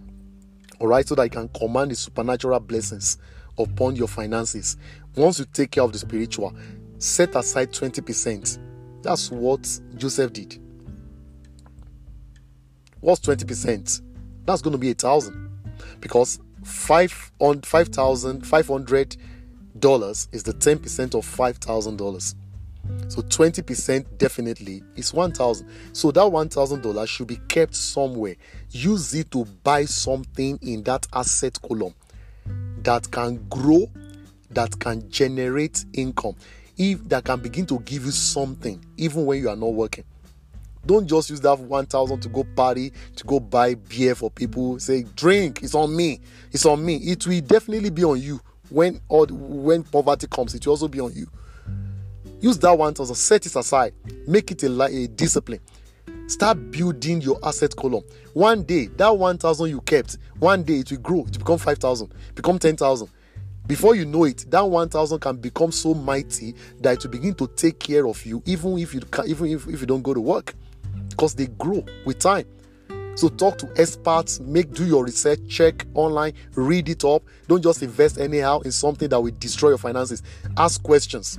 all 0.80 0.88
right, 0.88 1.06
so 1.06 1.14
that 1.14 1.24
you 1.24 1.30
can 1.30 1.48
command 1.48 1.90
the 1.92 1.94
supernatural 1.94 2.60
blessings 2.60 3.18
upon 3.58 3.96
your 3.96 4.08
finances. 4.08 4.76
Once 5.16 5.38
you 5.38 5.46
take 5.52 5.70
care 5.70 5.84
of 5.84 5.92
the 5.92 5.98
spiritual, 5.98 6.54
set 7.04 7.36
aside 7.36 7.70
20%. 7.70 8.58
That's 9.02 9.30
what 9.30 9.80
Joseph 9.96 10.32
did. 10.32 10.58
What's 13.00 13.20
20%? 13.20 14.00
That's 14.46 14.62
going 14.62 14.72
to 14.72 14.78
be 14.78 14.90
a 14.90 14.94
thousand 14.94 15.50
because 16.00 16.38
five 16.62 17.32
on 17.38 17.60
five 17.60 17.88
thousand 17.88 18.46
five 18.46 18.66
hundred 18.68 19.16
dollars 19.78 20.28
is 20.32 20.42
the 20.42 20.54
10% 20.54 21.14
of 21.14 21.24
five 21.24 21.58
thousand 21.58 21.98
dollars. 21.98 22.34
So 23.08 23.22
20% 23.22 24.18
definitely 24.18 24.82
is 24.96 25.12
1000. 25.12 25.66
So 25.94 26.10
that 26.10 26.20
$1000 26.20 27.08
should 27.08 27.26
be 27.26 27.38
kept 27.48 27.74
somewhere. 27.74 28.36
Use 28.70 29.14
it 29.14 29.30
to 29.30 29.46
buy 29.62 29.86
something 29.86 30.58
in 30.60 30.82
that 30.82 31.06
asset 31.14 31.58
column 31.62 31.94
that 32.82 33.10
can 33.10 33.46
grow, 33.48 33.90
that 34.50 34.78
can 34.78 35.10
generate 35.10 35.86
income, 35.94 36.36
if 36.76 37.08
that 37.08 37.24
can 37.24 37.40
begin 37.40 37.66
to 37.66 37.78
give 37.80 38.04
you 38.04 38.10
something 38.10 38.84
even 38.96 39.26
when 39.26 39.40
you 39.40 39.48
are 39.48 39.56
not 39.56 39.72
working. 39.72 40.04
Don't 40.86 41.06
just 41.06 41.30
use 41.30 41.40
that 41.40 41.58
1000 41.58 42.20
to 42.20 42.28
go 42.28 42.44
party, 42.56 42.92
to 43.16 43.24
go 43.24 43.40
buy 43.40 43.74
beer 43.74 44.14
for 44.14 44.30
people. 44.30 44.78
Say, 44.78 45.04
drink, 45.16 45.62
it's 45.62 45.74
on 45.74 45.96
me. 45.96 46.20
It's 46.52 46.66
on 46.66 46.84
me. 46.84 46.96
It 46.96 47.26
will 47.26 47.40
definitely 47.40 47.90
be 47.90 48.04
on 48.04 48.20
you 48.20 48.40
when 48.70 49.00
or 49.08 49.26
when 49.26 49.82
poverty 49.82 50.26
comes, 50.26 50.54
it 50.54 50.66
will 50.66 50.72
also 50.72 50.88
be 50.88 51.00
on 51.00 51.12
you. 51.14 51.26
Use 52.40 52.58
that 52.58 52.76
one 52.76 52.92
thousand, 52.92 53.14
set 53.14 53.46
it 53.46 53.56
aside, 53.56 53.94
make 54.26 54.50
it 54.50 54.62
a, 54.62 54.82
a 54.82 55.06
discipline. 55.06 55.60
Start 56.26 56.70
building 56.70 57.20
your 57.20 57.38
asset 57.42 57.74
column. 57.76 58.02
One 58.32 58.62
day, 58.64 58.86
that 58.96 59.16
1,000 59.16 59.68
you 59.68 59.80
kept, 59.82 60.16
one 60.38 60.62
day 60.62 60.78
it 60.78 60.90
will 60.90 60.98
grow, 60.98 61.20
it 61.20 61.32
will 61.32 61.38
become 61.38 61.58
5,000, 61.58 62.12
become 62.34 62.58
10,000. 62.58 63.08
Before 63.66 63.94
you 63.94 64.04
know 64.04 64.24
it, 64.24 64.44
that 64.50 64.60
1,000 64.60 65.18
can 65.20 65.36
become 65.36 65.72
so 65.72 65.94
mighty 65.94 66.54
that 66.80 66.96
it 66.96 67.04
will 67.04 67.10
begin 67.10 67.34
to 67.34 67.46
take 67.48 67.78
care 67.78 68.06
of 68.06 68.24
you, 68.26 68.42
even 68.44 68.78
if 68.78 68.92
you 68.92 69.00
can, 69.00 69.26
even 69.26 69.46
if, 69.46 69.66
if 69.66 69.80
you 69.80 69.86
don't 69.86 70.02
go 70.02 70.12
to 70.12 70.20
work, 70.20 70.54
because 71.08 71.34
they 71.34 71.46
grow 71.46 71.84
with 72.04 72.18
time. 72.18 72.46
So 73.14 73.28
talk 73.28 73.58
to 73.58 73.72
experts, 73.76 74.40
make 74.40 74.72
do 74.72 74.84
your 74.84 75.04
research, 75.04 75.40
check 75.48 75.86
online, 75.94 76.34
read 76.56 76.88
it 76.88 77.04
up. 77.04 77.22
Don't 77.46 77.62
just 77.62 77.82
invest 77.82 78.18
anyhow 78.18 78.60
in 78.60 78.72
something 78.72 79.08
that 79.08 79.20
will 79.20 79.32
destroy 79.38 79.70
your 79.70 79.78
finances. 79.78 80.22
Ask 80.56 80.82
questions 80.82 81.38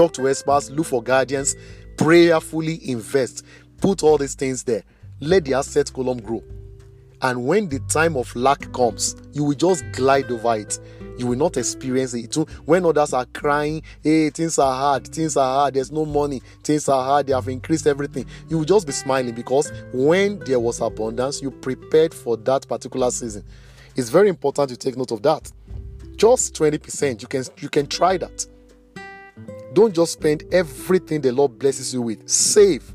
talk 0.00 0.14
to 0.14 0.28
experts, 0.28 0.70
look 0.70 0.86
for 0.86 1.02
guardians, 1.02 1.56
prayerfully 1.98 2.88
invest. 2.88 3.44
Put 3.82 4.02
all 4.02 4.16
these 4.16 4.34
things 4.34 4.62
there. 4.62 4.82
Let 5.20 5.44
the 5.44 5.52
asset 5.52 5.92
column 5.92 6.22
grow. 6.22 6.42
And 7.20 7.46
when 7.46 7.68
the 7.68 7.80
time 7.80 8.16
of 8.16 8.34
lack 8.34 8.72
comes, 8.72 9.14
you 9.32 9.44
will 9.44 9.54
just 9.54 9.84
glide 9.92 10.30
over 10.30 10.56
it. 10.56 10.78
You 11.20 11.26
will 11.26 11.36
not 11.36 11.58
experience 11.58 12.14
it. 12.14 12.34
When 12.64 12.86
others 12.86 13.12
are 13.12 13.26
crying, 13.26 13.82
hey, 14.02 14.30
things 14.30 14.58
are 14.58 14.74
hard, 14.74 15.06
things 15.06 15.36
are 15.36 15.54
hard, 15.54 15.74
there's 15.74 15.92
no 15.92 16.06
money, 16.06 16.40
things 16.64 16.88
are 16.88 17.04
hard, 17.04 17.26
they 17.26 17.34
have 17.34 17.46
increased 17.46 17.86
everything. 17.86 18.24
You 18.48 18.56
will 18.56 18.64
just 18.64 18.86
be 18.86 18.92
smiling 18.94 19.34
because 19.34 19.70
when 19.92 20.38
there 20.38 20.58
was 20.58 20.80
abundance, 20.80 21.42
you 21.42 21.50
prepared 21.50 22.14
for 22.14 22.38
that 22.38 22.66
particular 22.66 23.10
season. 23.10 23.44
It's 23.96 24.08
very 24.08 24.30
important 24.30 24.70
to 24.70 24.78
take 24.78 24.96
note 24.96 25.10
of 25.10 25.20
that. 25.24 25.52
Just 26.16 26.54
20%. 26.54 27.20
You 27.20 27.28
can 27.28 27.44
you 27.58 27.68
can 27.68 27.86
try 27.86 28.16
that. 28.16 28.46
Don't 29.74 29.94
just 29.94 30.14
spend 30.14 30.44
everything 30.52 31.20
the 31.20 31.32
Lord 31.32 31.58
blesses 31.58 31.92
you 31.92 32.00
with. 32.00 32.26
Save 32.30 32.94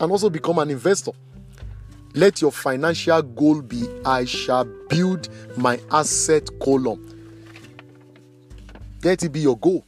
and 0.00 0.10
also 0.10 0.30
become 0.30 0.58
an 0.58 0.70
investor. 0.70 1.12
Let 2.14 2.40
your 2.40 2.50
financial 2.50 3.20
goal 3.20 3.60
be 3.60 3.86
I 4.06 4.24
shall 4.24 4.64
build 4.88 5.28
my 5.58 5.78
asset 5.90 6.48
column. 6.60 7.21
Let 9.04 9.22
it 9.22 9.30
be 9.30 9.40
your 9.40 9.58
goal. 9.58 9.84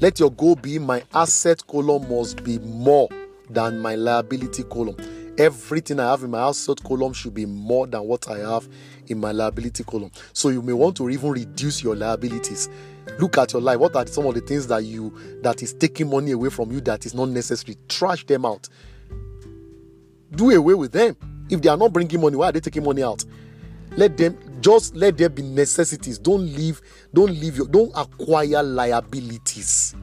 Let 0.00 0.20
your 0.20 0.30
goal 0.30 0.56
be 0.56 0.78
my 0.78 1.02
asset 1.14 1.66
column 1.66 2.08
must 2.08 2.42
be 2.44 2.58
more 2.58 3.08
than 3.48 3.80
my 3.80 3.94
liability 3.94 4.64
column. 4.64 4.96
Everything 5.38 5.98
I 5.98 6.10
have 6.10 6.22
in 6.22 6.30
my 6.30 6.40
asset 6.40 6.82
column 6.84 7.12
should 7.12 7.34
be 7.34 7.46
more 7.46 7.86
than 7.86 8.02
what 8.02 8.28
I 8.28 8.38
have 8.38 8.68
in 9.06 9.18
my 9.18 9.32
liability 9.32 9.84
column. 9.84 10.10
So 10.32 10.50
you 10.50 10.60
may 10.60 10.72
want 10.74 10.96
to 10.98 11.08
even 11.08 11.30
reduce 11.30 11.82
your 11.82 11.96
liabilities 11.96 12.68
look 13.18 13.38
at 13.38 13.52
your 13.52 13.62
life 13.62 13.78
what 13.78 13.96
are 13.96 14.06
some 14.06 14.26
of 14.26 14.34
the 14.34 14.40
things 14.40 14.66
that 14.66 14.84
you 14.84 15.12
that 15.42 15.62
is 15.62 15.72
taking 15.74 16.08
money 16.08 16.32
away 16.32 16.48
from 16.48 16.70
you 16.70 16.80
that 16.80 17.04
is 17.06 17.14
not 17.14 17.28
necessary 17.28 17.76
trash 17.88 18.24
them 18.26 18.44
out 18.44 18.68
do 20.32 20.50
away 20.50 20.74
with 20.74 20.92
them 20.92 21.16
if 21.50 21.60
they 21.60 21.68
are 21.68 21.76
not 21.76 21.92
bringing 21.92 22.20
money 22.20 22.36
why 22.36 22.48
are 22.48 22.52
they 22.52 22.60
taking 22.60 22.84
money 22.84 23.02
out 23.02 23.24
let 23.96 24.16
them 24.16 24.38
just 24.60 24.94
let 24.94 25.16
there 25.16 25.28
be 25.28 25.42
necessities 25.42 26.18
don't 26.18 26.44
leave 26.54 26.80
don't 27.14 27.32
leave 27.32 27.56
your 27.56 27.66
don't 27.66 27.92
acquire 27.96 28.62
liabilities 28.62 29.94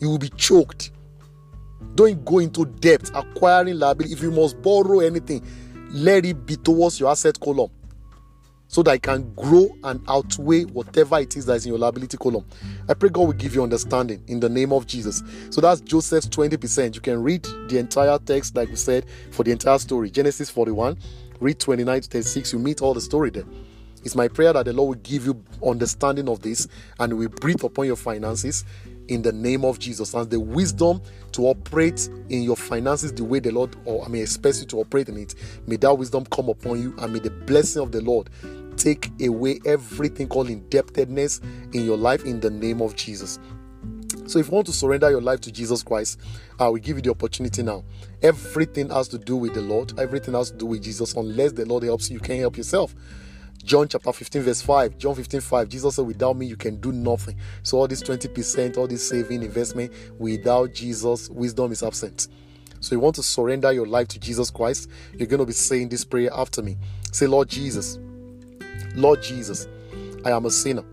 you 0.00 0.08
will 0.08 0.18
be 0.18 0.28
choked 0.30 0.90
don't 1.94 2.24
go 2.24 2.38
into 2.38 2.66
debt 2.66 3.10
acquiring 3.14 3.78
liability 3.78 4.12
if 4.14 4.22
you 4.22 4.30
must 4.30 4.60
borrow 4.62 5.00
anything 5.00 5.44
let 5.90 6.24
it 6.24 6.46
be 6.46 6.56
towards 6.56 6.98
your 6.98 7.10
asset 7.10 7.38
column 7.40 7.70
so 8.72 8.82
that 8.82 8.94
it 8.94 9.02
can 9.02 9.30
grow 9.34 9.68
and 9.84 10.02
outweigh 10.08 10.62
whatever 10.62 11.18
it 11.18 11.36
is 11.36 11.44
that 11.44 11.56
is 11.56 11.66
in 11.66 11.72
your 11.72 11.78
liability 11.78 12.16
column. 12.16 12.46
I 12.88 12.94
pray 12.94 13.10
God 13.10 13.26
will 13.26 13.32
give 13.34 13.54
you 13.54 13.62
understanding 13.62 14.24
in 14.28 14.40
the 14.40 14.48
name 14.48 14.72
of 14.72 14.86
Jesus. 14.86 15.22
So 15.50 15.60
that's 15.60 15.82
Joseph's 15.82 16.26
20%. 16.28 16.94
You 16.94 17.02
can 17.02 17.22
read 17.22 17.44
the 17.68 17.76
entire 17.76 18.18
text, 18.18 18.56
like 18.56 18.70
we 18.70 18.76
said, 18.76 19.04
for 19.30 19.44
the 19.44 19.50
entire 19.50 19.76
story. 19.76 20.10
Genesis 20.10 20.48
41, 20.48 20.96
read 21.42 21.58
29 21.58 22.00
to 22.02 22.08
36. 22.08 22.52
You 22.52 22.58
meet 22.58 22.82
all 22.82 22.94
the 22.94 23.00
story 23.00 23.30
there. 23.30 23.44
It's 24.04 24.14
my 24.14 24.28
prayer 24.28 24.52
that 24.52 24.64
the 24.64 24.72
Lord 24.72 24.96
will 24.96 25.02
give 25.02 25.26
you 25.26 25.44
understanding 25.64 26.28
of 26.28 26.40
this 26.40 26.66
and 26.98 27.16
will 27.16 27.28
breathe 27.28 27.62
upon 27.62 27.86
your 27.86 27.96
finances 27.96 28.64
in 29.08 29.22
the 29.22 29.32
name 29.32 29.64
of 29.64 29.78
Jesus 29.78 30.14
and 30.14 30.28
the 30.30 30.40
wisdom 30.40 31.00
to 31.32 31.42
operate 31.46 32.08
in 32.28 32.42
your 32.42 32.56
finances 32.56 33.12
the 33.12 33.24
way 33.24 33.38
the 33.40 33.50
Lord 33.50 33.76
or 33.84 34.04
I 34.04 34.08
mean 34.08 34.22
expects 34.22 34.60
you 34.60 34.66
to 34.68 34.80
operate 34.80 35.08
in 35.08 35.16
it. 35.18 35.34
May 35.66 35.76
that 35.76 35.94
wisdom 35.94 36.24
come 36.26 36.48
upon 36.48 36.80
you 36.80 36.94
and 36.98 37.12
may 37.12 37.18
the 37.18 37.30
blessing 37.30 37.82
of 37.82 37.92
the 37.92 38.00
Lord 38.00 38.30
take 38.76 39.10
away 39.20 39.60
everything 39.66 40.28
called 40.28 40.48
indebtedness 40.48 41.40
in 41.72 41.84
your 41.84 41.96
life 41.96 42.24
in 42.24 42.40
the 42.40 42.50
name 42.50 42.80
of 42.80 42.96
Jesus. 42.96 43.38
So, 44.26 44.38
if 44.38 44.46
you 44.46 44.52
want 44.52 44.66
to 44.66 44.72
surrender 44.72 45.10
your 45.10 45.20
life 45.20 45.40
to 45.42 45.52
Jesus 45.52 45.82
Christ, 45.82 46.20
I 46.58 46.68
will 46.68 46.78
give 46.78 46.96
you 46.96 47.02
the 47.02 47.10
opportunity 47.10 47.62
now. 47.62 47.84
Everything 48.22 48.88
has 48.90 49.08
to 49.08 49.18
do 49.18 49.36
with 49.36 49.54
the 49.54 49.60
Lord, 49.60 49.98
everything 49.98 50.34
has 50.34 50.50
to 50.50 50.56
do 50.56 50.66
with 50.66 50.82
Jesus. 50.82 51.14
Unless 51.14 51.52
the 51.52 51.66
Lord 51.66 51.82
helps 51.82 52.08
you, 52.08 52.14
you 52.14 52.20
can't 52.20 52.40
help 52.40 52.56
yourself. 52.56 52.94
John 53.64 53.86
chapter 53.86 54.12
15, 54.12 54.42
verse 54.42 54.62
5. 54.62 54.98
John 54.98 55.14
15, 55.14 55.40
5. 55.40 55.68
Jesus 55.68 55.96
said, 55.96 56.06
Without 56.06 56.36
me, 56.36 56.46
you 56.46 56.56
can 56.56 56.80
do 56.80 56.92
nothing. 56.92 57.36
So, 57.62 57.78
all 57.78 57.88
this 57.88 58.02
20%, 58.02 58.76
all 58.76 58.86
this 58.86 59.08
saving, 59.08 59.42
investment, 59.42 59.92
without 60.18 60.72
Jesus, 60.72 61.28
wisdom 61.30 61.72
is 61.72 61.82
absent. 61.82 62.28
So, 62.80 62.94
you 62.94 63.00
want 63.00 63.14
to 63.16 63.22
surrender 63.22 63.72
your 63.72 63.86
life 63.86 64.08
to 64.08 64.18
Jesus 64.18 64.50
Christ, 64.50 64.88
you're 65.14 65.28
going 65.28 65.40
to 65.40 65.46
be 65.46 65.52
saying 65.52 65.88
this 65.90 66.04
prayer 66.04 66.30
after 66.32 66.62
me. 66.62 66.76
Say, 67.12 67.26
Lord 67.26 67.48
Jesus, 67.48 67.98
Lord 68.94 69.22
Jesus, 69.22 69.68
I 70.24 70.30
am 70.30 70.46
a 70.46 70.50
sinner. 70.50 70.84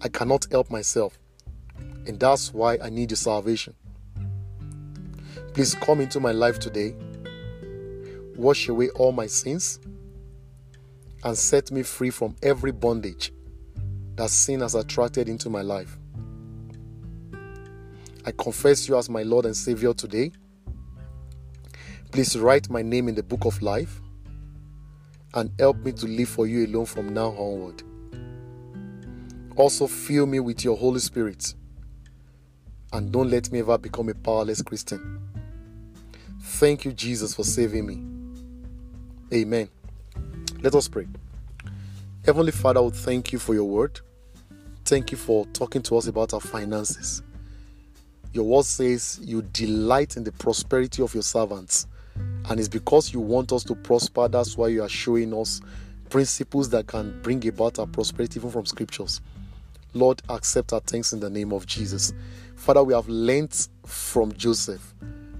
I 0.00 0.08
cannot 0.08 0.46
help 0.50 0.70
myself. 0.70 1.18
And 2.06 2.20
that's 2.20 2.52
why 2.52 2.78
I 2.82 2.90
need 2.90 3.10
your 3.10 3.16
salvation. 3.16 3.74
Please 5.54 5.74
come 5.74 6.00
into 6.00 6.20
my 6.20 6.32
life 6.32 6.58
today, 6.58 6.94
wash 8.36 8.68
away 8.68 8.88
all 8.90 9.12
my 9.12 9.26
sins, 9.26 9.78
and 11.22 11.38
set 11.38 11.70
me 11.70 11.82
free 11.82 12.10
from 12.10 12.36
every 12.42 12.72
bondage 12.72 13.32
that 14.16 14.30
sin 14.30 14.60
has 14.60 14.74
attracted 14.74 15.28
into 15.28 15.48
my 15.48 15.62
life. 15.62 15.96
I 18.26 18.32
confess 18.32 18.88
you 18.88 18.96
as 18.96 19.08
my 19.08 19.22
Lord 19.22 19.46
and 19.46 19.56
Savior 19.56 19.94
today. 19.94 20.32
Please 22.10 22.38
write 22.38 22.68
my 22.70 22.82
name 22.82 23.08
in 23.08 23.14
the 23.14 23.22
book 23.22 23.44
of 23.44 23.60
life 23.62 24.00
and 25.34 25.50
help 25.58 25.78
me 25.78 25.92
to 25.92 26.06
live 26.06 26.28
for 26.28 26.46
you 26.46 26.66
alone 26.66 26.86
from 26.86 27.12
now 27.12 27.28
onward. 27.30 27.82
Also, 29.56 29.86
fill 29.86 30.26
me 30.26 30.40
with 30.40 30.64
your 30.64 30.76
Holy 30.76 31.00
Spirit 31.00 31.54
and 32.94 33.10
don't 33.10 33.28
let 33.28 33.50
me 33.50 33.58
ever 33.58 33.76
become 33.76 34.08
a 34.08 34.14
powerless 34.14 34.62
Christian. 34.62 35.20
Thank 36.40 36.84
you, 36.84 36.92
Jesus, 36.92 37.34
for 37.34 37.42
saving 37.42 37.86
me. 37.86 39.36
Amen. 39.36 39.68
Let 40.62 40.76
us 40.76 40.86
pray. 40.86 41.08
Heavenly 42.24 42.52
Father, 42.52 42.80
we 42.80 42.92
thank 42.92 43.32
you 43.32 43.40
for 43.40 43.52
your 43.52 43.64
word. 43.64 44.00
Thank 44.84 45.10
you 45.10 45.18
for 45.18 45.44
talking 45.46 45.82
to 45.82 45.96
us 45.96 46.06
about 46.06 46.34
our 46.34 46.40
finances. 46.40 47.22
Your 48.32 48.44
word 48.44 48.64
says 48.64 49.18
you 49.20 49.42
delight 49.42 50.16
in 50.16 50.22
the 50.22 50.32
prosperity 50.32 51.02
of 51.02 51.14
your 51.14 51.24
servants. 51.24 51.88
And 52.48 52.60
it's 52.60 52.68
because 52.68 53.12
you 53.12 53.18
want 53.18 53.52
us 53.52 53.64
to 53.64 53.74
prosper, 53.74 54.28
that's 54.28 54.56
why 54.56 54.68
you 54.68 54.84
are 54.84 54.88
showing 54.88 55.34
us 55.34 55.60
principles 56.10 56.68
that 56.70 56.86
can 56.86 57.20
bring 57.22 57.44
about 57.48 57.80
our 57.80 57.86
prosperity 57.88 58.38
even 58.38 58.50
from 58.50 58.66
scriptures. 58.66 59.20
Lord, 59.94 60.22
accept 60.28 60.72
our 60.72 60.80
thanks 60.80 61.12
in 61.12 61.18
the 61.18 61.30
name 61.30 61.52
of 61.52 61.66
Jesus. 61.66 62.12
Father, 62.64 62.82
we 62.82 62.94
have 62.94 63.06
learnt 63.10 63.68
from 63.84 64.32
Joseph 64.32 64.94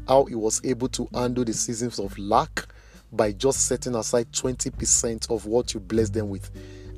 how 0.07 0.27
he 0.27 0.35
was 0.35 0.61
able 0.63 0.89
to 0.89 1.09
handle 1.15 1.43
the 1.43 1.55
seasons 1.55 1.99
of 1.99 2.19
lack 2.19 2.67
by 3.13 3.33
just 3.33 3.67
setting 3.67 3.95
aside 3.95 4.31
20% 4.33 5.31
of 5.31 5.47
what 5.47 5.73
you 5.73 5.81
blessed 5.81 6.13
them 6.13 6.29
with. 6.29 6.51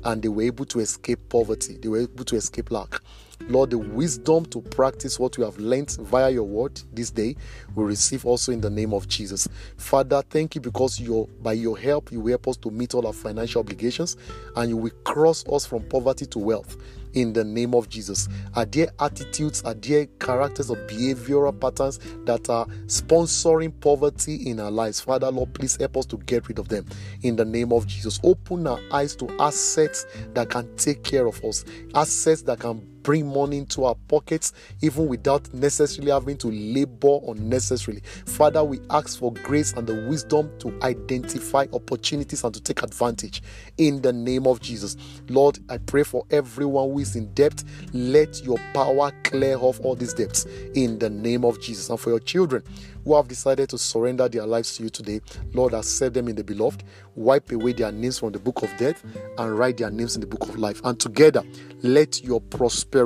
And 0.03 0.21
they 0.21 0.27
were 0.27 0.41
able 0.41 0.65
to 0.65 0.79
escape 0.79 1.29
poverty, 1.29 1.77
they 1.77 1.87
were 1.87 2.01
able 2.01 2.25
to 2.25 2.35
escape 2.35 2.71
lack. 2.71 2.99
Lord, 3.47 3.69
the 3.69 3.77
wisdom 3.77 4.45
to 4.47 4.59
practice 4.59 5.17
what 5.17 5.37
we 5.37 5.45
have 5.45 5.57
learned 5.59 5.91
via 6.01 6.29
your 6.29 6.43
word 6.43 6.81
this 6.91 7.09
day, 7.09 7.37
we 7.73 7.85
receive 7.85 8.25
also 8.25 8.51
in 8.51 8.59
the 8.59 8.69
name 8.69 8.93
of 8.93 9.07
Jesus. 9.07 9.47
Father, 9.77 10.21
thank 10.29 10.55
you 10.55 10.59
because 10.59 10.99
your 10.99 11.27
by 11.41 11.53
your 11.53 11.77
help 11.77 12.11
you 12.11 12.19
will 12.19 12.31
help 12.31 12.49
us 12.49 12.57
to 12.57 12.69
meet 12.69 12.93
all 12.93 13.07
our 13.07 13.13
financial 13.13 13.61
obligations 13.61 14.17
and 14.57 14.69
you 14.69 14.75
will 14.75 14.91
cross 15.05 15.47
us 15.47 15.65
from 15.65 15.83
poverty 15.83 16.25
to 16.25 16.39
wealth 16.39 16.75
in 17.13 17.33
the 17.33 17.43
name 17.43 17.73
of 17.73 17.89
Jesus. 17.89 18.27
Are 18.55 18.65
there 18.65 18.89
attitudes, 18.99 19.61
are 19.63 19.73
there 19.73 20.05
characters 20.19 20.69
or 20.69 20.77
behavioral 20.87 21.59
patterns 21.59 21.99
that 22.25 22.49
are 22.49 22.65
sponsoring 22.85 23.73
poverty 23.79 24.49
in 24.49 24.59
our 24.59 24.71
lives? 24.71 25.01
Father, 25.01 25.31
Lord, 25.31 25.53
please 25.53 25.75
help 25.77 25.97
us 25.97 26.05
to 26.07 26.17
get 26.17 26.47
rid 26.47 26.59
of 26.59 26.69
them 26.69 26.85
in 27.23 27.35
the 27.35 27.45
name 27.45 27.71
of 27.73 27.87
Jesus. 27.87 28.19
Open 28.23 28.67
our 28.67 28.79
eyes 28.91 29.15
to 29.17 29.29
assets 29.39 30.05
that 30.33 30.49
can 30.49 30.73
take 30.75 31.03
care 31.03 31.27
of 31.27 31.43
us, 31.43 31.65
assets 31.95 32.41
that 32.43 32.59
can 32.59 32.85
bring 33.07 33.25
money 33.25 33.59
into 33.59 33.85
our 33.85 33.95
pockets 34.09 34.51
even 34.81 35.07
without 35.07 35.53
necessarily 35.53 36.11
having 36.11 36.35
to 36.35 36.49
labor 36.49 37.19
unnecessarily. 37.29 38.01
Father, 38.25 38.61
we 38.65 38.81
ask 38.89 39.17
for 39.17 39.31
grace 39.31 39.71
and 39.71 39.87
the 39.87 39.95
wisdom 40.09 40.51
to 40.59 40.77
identify 40.83 41.65
opportunities 41.71 42.43
and 42.43 42.53
to 42.53 42.61
take 42.61 42.83
advantage 42.83 43.41
in 43.77 44.01
the 44.01 44.11
name 44.11 44.45
of 44.45 44.59
Jesus. 44.59 44.97
Lord, 45.29 45.57
I 45.69 45.77
pray 45.77 46.03
for 46.03 46.25
everyone 46.31 46.91
who 46.91 46.99
is 46.99 47.15
in 47.15 47.33
debt. 47.33 47.63
Let 47.93 48.43
your 48.43 48.57
power 48.73 49.13
clear 49.23 49.55
off 49.57 49.79
all 49.85 49.95
these 49.95 50.13
debts 50.13 50.43
in 50.75 50.99
the 50.99 51.09
name 51.09 51.45
of 51.45 51.61
Jesus. 51.61 51.89
And 51.89 51.97
for 51.97 52.09
your 52.09 52.19
children 52.19 52.61
who 53.05 53.15
have 53.15 53.29
decided 53.29 53.69
to 53.69 53.77
surrender 53.77 54.27
their 54.27 54.45
lives 54.45 54.75
to 54.75 54.83
you 54.83 54.89
today, 54.89 55.21
Lord, 55.53 55.73
accept 55.73 56.13
them 56.13 56.27
in 56.27 56.35
the 56.35 56.43
beloved. 56.43 56.83
Wipe 57.15 57.53
away 57.53 57.71
their 57.71 57.93
names 57.93 58.19
from 58.19 58.33
the 58.33 58.39
book 58.39 58.63
of 58.63 58.77
death 58.77 59.01
and 59.37 59.57
write 59.57 59.77
their 59.77 59.89
names 59.89 60.15
in 60.15 60.21
the 60.21 60.27
book 60.27 60.49
of 60.49 60.57
life. 60.57 60.81
And 60.83 60.99
together, 60.99 61.41
let 61.83 62.21
your 62.21 62.41
prosperity 62.41 62.96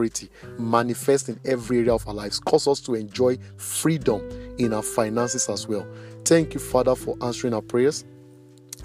manifest 0.58 1.30
in 1.30 1.40
every 1.46 1.80
area 1.80 1.94
of 1.94 2.08
our 2.08 2.14
lives. 2.14 2.40
Cause 2.40 2.68
us 2.68 2.80
to 2.82 2.96
enjoy 2.96 3.38
freedom 3.58 4.22
in 4.58 4.74
our 4.74 4.84
finances 4.84 5.50
as 5.50 5.68
well. 5.68 5.86
Thank 6.26 6.54
you, 6.54 6.60
Father, 6.60 6.96
for 6.96 7.18
answering 7.22 7.54
our 7.54 7.62
prayers. 7.62 8.06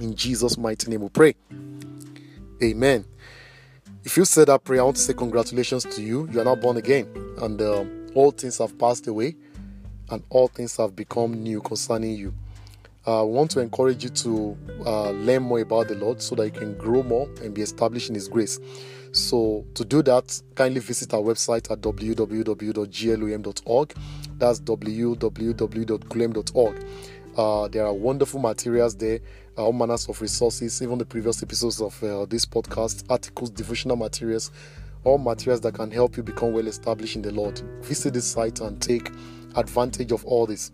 In 0.00 0.14
Jesus' 0.14 0.58
mighty 0.58 0.90
name 0.90 1.02
we 1.02 1.08
pray. 1.08 1.34
Amen. 2.62 3.04
If 4.04 4.16
you 4.16 4.24
said 4.24 4.48
that 4.48 4.64
prayer, 4.64 4.80
I 4.80 4.84
want 4.84 4.96
to 4.96 5.02
say 5.02 5.14
congratulations 5.14 5.84
to 5.84 6.02
you. 6.02 6.28
You 6.30 6.40
are 6.40 6.44
now 6.44 6.54
born 6.54 6.76
again, 6.76 7.08
and 7.38 7.60
uh, 7.60 7.84
all 8.14 8.30
things 8.30 8.58
have 8.58 8.78
passed 8.78 9.06
away, 9.08 9.34
and 10.10 10.22
all 10.30 10.48
things 10.48 10.76
have 10.76 10.94
become 10.94 11.42
new 11.42 11.60
concerning 11.60 12.12
you. 12.12 12.32
Uh, 13.06 13.20
I 13.20 13.22
want 13.22 13.50
to 13.52 13.60
encourage 13.60 14.02
you 14.02 14.10
to 14.10 14.56
uh, 14.84 15.10
learn 15.10 15.42
more 15.42 15.60
about 15.60 15.88
the 15.88 15.94
Lord 15.94 16.20
so 16.20 16.34
that 16.36 16.44
you 16.44 16.50
can 16.50 16.76
grow 16.76 17.02
more 17.02 17.28
and 17.42 17.54
be 17.54 17.62
established 17.62 18.08
in 18.08 18.14
His 18.14 18.28
grace. 18.28 18.58
So, 19.16 19.64
to 19.74 19.84
do 19.84 20.02
that, 20.02 20.40
kindly 20.54 20.80
visit 20.80 21.12
our 21.14 21.22
website 21.22 21.70
at 21.70 21.80
www.glem.org. 21.80 23.94
That's 24.38 24.60
www.glem.org. 24.60 26.86
Uh, 27.36 27.68
there 27.68 27.86
are 27.86 27.92
wonderful 27.92 28.40
materials 28.40 28.96
there, 28.96 29.20
uh, 29.58 29.64
all 29.64 29.72
manners 29.72 30.08
of 30.08 30.20
resources, 30.22 30.80
even 30.82 30.98
the 30.98 31.04
previous 31.04 31.42
episodes 31.42 31.80
of 31.80 32.02
uh, 32.02 32.24
this 32.26 32.46
podcast, 32.46 33.04
articles, 33.10 33.50
devotional 33.50 33.96
materials, 33.96 34.50
all 35.04 35.18
materials 35.18 35.60
that 35.60 35.74
can 35.74 35.90
help 35.90 36.16
you 36.16 36.22
become 36.22 36.52
well 36.52 36.66
established 36.66 37.16
in 37.16 37.22
the 37.22 37.32
Lord. 37.32 37.58
Visit 37.82 38.14
this 38.14 38.26
site 38.26 38.60
and 38.60 38.80
take 38.80 39.10
advantage 39.54 40.12
of 40.12 40.24
all 40.24 40.46
this 40.46 40.72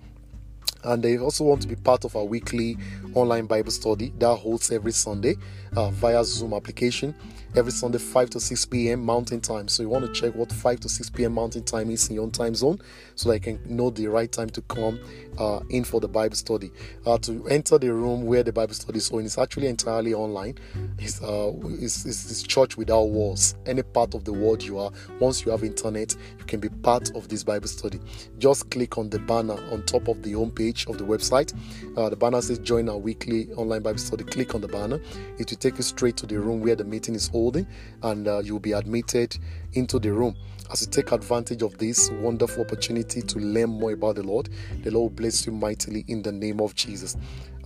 and 0.85 1.03
they 1.03 1.19
also 1.19 1.45
want 1.45 1.63
to 1.63 1.69
be 1.69 1.77
part 1.77 2.05
of 2.05 2.17
our 2.17 2.25
weekly 2.25 2.77
online 3.15 3.47
Bible 3.47 3.71
study 3.71 4.13
that 4.19 4.37
holds 4.37 4.71
every 4.71 4.93
Sunday 4.93 5.37
uh, 5.77 5.91
via 5.91 6.25
Zoom 6.25 6.55
application. 6.55 7.15
Every 7.55 7.71
Sunday, 7.73 7.99
5 7.99 8.31
to 8.31 8.41
6 8.41 8.65
p.m. 8.67 9.05
Mountain 9.05 9.43
Time. 9.43 9.69
So 9.69 9.83
you 9.83 9.91
want 9.91 10.07
to 10.07 10.13
check 10.19 10.35
what 10.35 10.51
5 10.51 10.81
to 10.81 10.89
6 10.89 11.11
p.m. 11.11 11.35
Mountain 11.35 11.65
Time 11.65 11.91
is 11.91 12.09
in 12.09 12.15
your 12.15 12.25
own 12.25 12.31
time 12.31 12.55
zone 12.55 12.81
so 13.15 13.29
that 13.29 13.35
you 13.35 13.41
can 13.41 13.77
know 13.77 13.91
the 13.91 14.07
right 14.07 14.33
time 14.33 14.49
to 14.51 14.63
come 14.63 14.99
uh, 15.39 15.61
in 15.71 15.85
for 15.85 16.01
the 16.01 16.09
Bible 16.09 16.37
study. 16.37 16.71
Uh, 17.07 17.19
to 17.19 17.47
enter 17.49 17.79
the 17.79 17.93
room 17.93 18.25
where 18.25 18.43
the 18.43 18.53
Bible 18.53 18.75
study 18.75 18.99
is 18.99 19.09
going, 19.09 19.27
it's 19.27 19.39
actually 19.39 19.67
entirely 19.67 20.15
online. 20.15 20.57
It's, 20.99 21.23
uh, 21.23 21.53
it's, 21.81 22.05
it's, 22.05 22.31
it's 22.31 22.43
church 22.43 22.77
without 22.77 23.05
walls. 23.05 23.55
Any 23.67 23.83
part 23.83 24.15
of 24.15 24.25
the 24.25 24.33
world 24.33 24.63
you 24.63 24.79
are, 24.79 24.91
once 25.21 25.45
you 25.45 25.51
have 25.53 25.65
internet, 25.65 26.15
you 26.39 26.45
can 26.45 26.61
be 26.61 26.69
part 26.69 27.15
of 27.15 27.29
this 27.29 27.45
Bible 27.45 27.69
study. 27.69 28.01
Just 28.39 28.71
click 28.71 28.99
on 28.99 29.11
the 29.11 29.19
banner 29.19 29.59
on 29.71 29.83
top 29.85 30.09
of 30.09 30.23
the 30.23 30.33
homepage 30.33 30.89
of 30.89 30.99
the 30.99 31.05
website. 31.05 31.53
Uh, 31.97 32.09
the 32.09 32.17
banner 32.17 32.41
says 32.41 32.59
Join 32.59 32.89
our 32.89 32.99
weekly 32.99 33.49
online 33.55 33.83
Bible 33.83 33.99
study. 33.99 34.25
Click 34.25 34.55
on 34.55 34.61
the 34.61 34.69
banner. 34.69 35.01
It 35.39 35.51
will 35.51 35.59
take 35.59 35.77
you 35.77 35.83
straight 35.83 36.17
to 36.19 36.27
the 36.27 36.39
room 36.39 36.61
where 36.61 36.77
the 36.77 36.85
meeting 36.85 37.15
is 37.15 37.29
holding, 37.29 37.67
and 38.03 38.29
uh, 38.29 38.39
you'll 38.39 38.61
be 38.61 38.73
admitted 38.73 39.37
into 39.73 39.99
the 39.99 40.13
room. 40.13 40.37
As 40.73 40.81
you 40.81 40.87
take 40.87 41.13
advantage 41.13 41.61
of 41.61 41.77
this 41.77 42.11
wonderful 42.23 42.65
opportunity 42.65 43.21
to 43.21 43.39
learn 43.39 43.69
more 43.69 43.93
about 43.93 44.15
the 44.15 44.23
Lord, 44.23 44.49
the 44.83 44.91
Lord 44.91 45.15
bless 45.15 45.45
you 45.45 45.53
mightily 45.53 46.03
in 46.09 46.23
the 46.23 46.33
name 46.33 46.63
of 46.63 46.75
Jesus. 46.75 47.15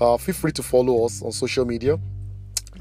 Uh, 0.01 0.17
feel 0.17 0.35
free 0.35 0.51
to 0.51 0.63
follow 0.65 1.05
us 1.05 1.23
on 1.23 1.31
social 1.31 1.65
media 1.65 2.01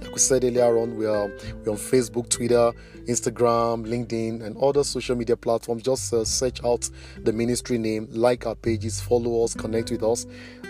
like 0.02 0.12
we 0.12 0.20
said 0.20 0.44
earlier 0.44 0.78
on, 0.78 0.96
we 0.96 1.06
are 1.06 1.28
we're 1.64 1.72
on 1.72 1.78
Facebook, 1.78 2.30
Twitter, 2.30 2.72
Instagram, 3.06 3.86
LinkedIn, 3.86 4.44
and 4.44 4.58
other 4.58 4.84
social 4.84 5.16
media 5.16 5.38
platforms. 5.38 5.84
Just 5.84 6.14
uh, 6.14 6.26
search 6.26 6.64
out 6.64 6.90
the 7.24 7.34
ministry 7.34 7.78
name, 7.78 8.08
like 8.12 8.46
our 8.46 8.56
pages, 8.56 9.02
follow 9.02 9.44
us, 9.44 9.54
connect 9.54 9.92
with 9.92 10.04
us, 10.04 10.26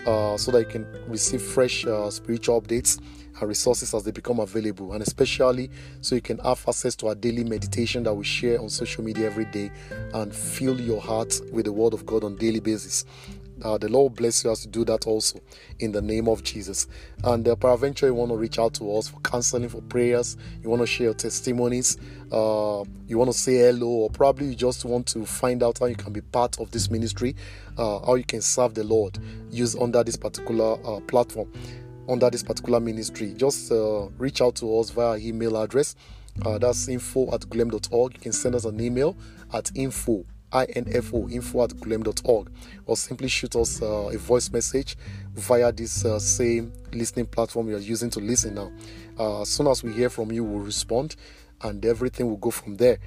uh, 0.06 0.36
so 0.36 0.50
that 0.52 0.60
you 0.60 0.66
can 0.66 0.86
receive 1.08 1.42
fresh 1.42 1.86
uh, 1.86 2.10
spiritual 2.10 2.60
updates 2.60 3.00
and 3.40 3.48
resources 3.48 3.92
as 3.94 4.04
they 4.04 4.10
become 4.10 4.40
available, 4.40 4.92
and 4.92 5.02
especially 5.02 5.70
so 6.00 6.14
you 6.14 6.20
can 6.20 6.38
have 6.38 6.64
access 6.68 6.94
to 6.96 7.08
our 7.08 7.14
daily 7.14 7.44
meditation 7.44 8.02
that 8.04 8.14
we 8.14 8.24
share 8.24 8.60
on 8.60 8.68
social 8.68 9.04
media 9.04 9.26
every 9.26 9.44
day 9.46 9.70
and 10.14 10.34
fill 10.34 10.80
your 10.80 11.00
heart 11.00 11.40
with 11.52 11.66
the 11.66 11.72
Word 11.72 11.92
of 11.92 12.06
God 12.06 12.24
on 12.24 12.36
daily 12.36 12.60
basis. 12.60 13.04
Uh, 13.62 13.78
the 13.78 13.88
Lord 13.88 14.14
bless 14.14 14.44
you 14.44 14.50
as 14.50 14.64
you 14.64 14.70
do 14.70 14.84
that 14.84 15.06
also 15.06 15.40
in 15.78 15.92
the 15.92 16.02
name 16.02 16.28
of 16.28 16.42
Jesus. 16.42 16.86
And 17.24 17.46
uh, 17.48 17.56
peradventure, 17.56 18.06
you 18.06 18.14
want 18.14 18.30
to 18.30 18.36
reach 18.36 18.58
out 18.58 18.74
to 18.74 18.96
us 18.96 19.08
for 19.08 19.18
counseling, 19.20 19.68
for 19.68 19.80
prayers, 19.82 20.36
you 20.62 20.68
want 20.68 20.82
to 20.82 20.86
share 20.86 21.06
your 21.06 21.14
testimonies, 21.14 21.96
uh, 22.32 22.84
you 23.06 23.18
want 23.18 23.30
to 23.30 23.36
say 23.36 23.56
hello, 23.58 23.88
or 23.88 24.10
probably 24.10 24.48
you 24.48 24.54
just 24.54 24.84
want 24.84 25.06
to 25.08 25.24
find 25.24 25.62
out 25.62 25.78
how 25.78 25.86
you 25.86 25.96
can 25.96 26.12
be 26.12 26.20
part 26.20 26.60
of 26.60 26.70
this 26.70 26.90
ministry, 26.90 27.34
uh, 27.78 28.04
how 28.04 28.14
you 28.14 28.24
can 28.24 28.42
serve 28.42 28.74
the 28.74 28.84
Lord, 28.84 29.18
use 29.50 29.74
under 29.74 30.04
this 30.04 30.16
particular 30.16 30.78
uh, 30.86 31.00
platform, 31.00 31.50
under 32.08 32.28
this 32.30 32.42
particular 32.42 32.80
ministry. 32.80 33.32
Just 33.34 33.72
uh, 33.72 34.08
reach 34.18 34.40
out 34.40 34.56
to 34.56 34.78
us 34.78 34.90
via 34.90 35.16
email 35.16 35.56
address. 35.56 35.96
that's 36.60 36.88
info 36.88 37.32
at 37.34 37.40
glem.org. 37.42 38.14
You 38.14 38.20
can 38.20 38.32
send 38.32 38.54
us 38.54 38.66
an 38.66 38.78
email 38.80 39.16
at 39.54 39.70
info 39.74 40.26
info 40.54 41.28
info 41.28 41.64
at 41.64 41.70
glem.org 41.70 42.50
or 42.86 42.96
simply 42.96 43.28
shoot 43.28 43.54
us 43.56 43.82
uh, 43.82 44.10
a 44.12 44.18
voice 44.18 44.50
message 44.50 44.96
via 45.34 45.72
this 45.72 46.04
uh, 46.04 46.18
same 46.18 46.72
listening 46.92 47.26
platform 47.26 47.68
you're 47.68 47.78
using 47.78 48.10
to 48.10 48.20
listen 48.20 48.54
now. 48.54 48.72
Uh, 49.18 49.42
as 49.42 49.48
soon 49.48 49.66
as 49.66 49.82
we 49.82 49.92
hear 49.92 50.08
from 50.08 50.32
you, 50.32 50.44
we'll 50.44 50.64
respond 50.64 51.16
and 51.62 51.84
everything 51.84 52.28
will 52.28 52.36
go 52.36 52.50
from 52.50 52.76
there. 52.76 52.98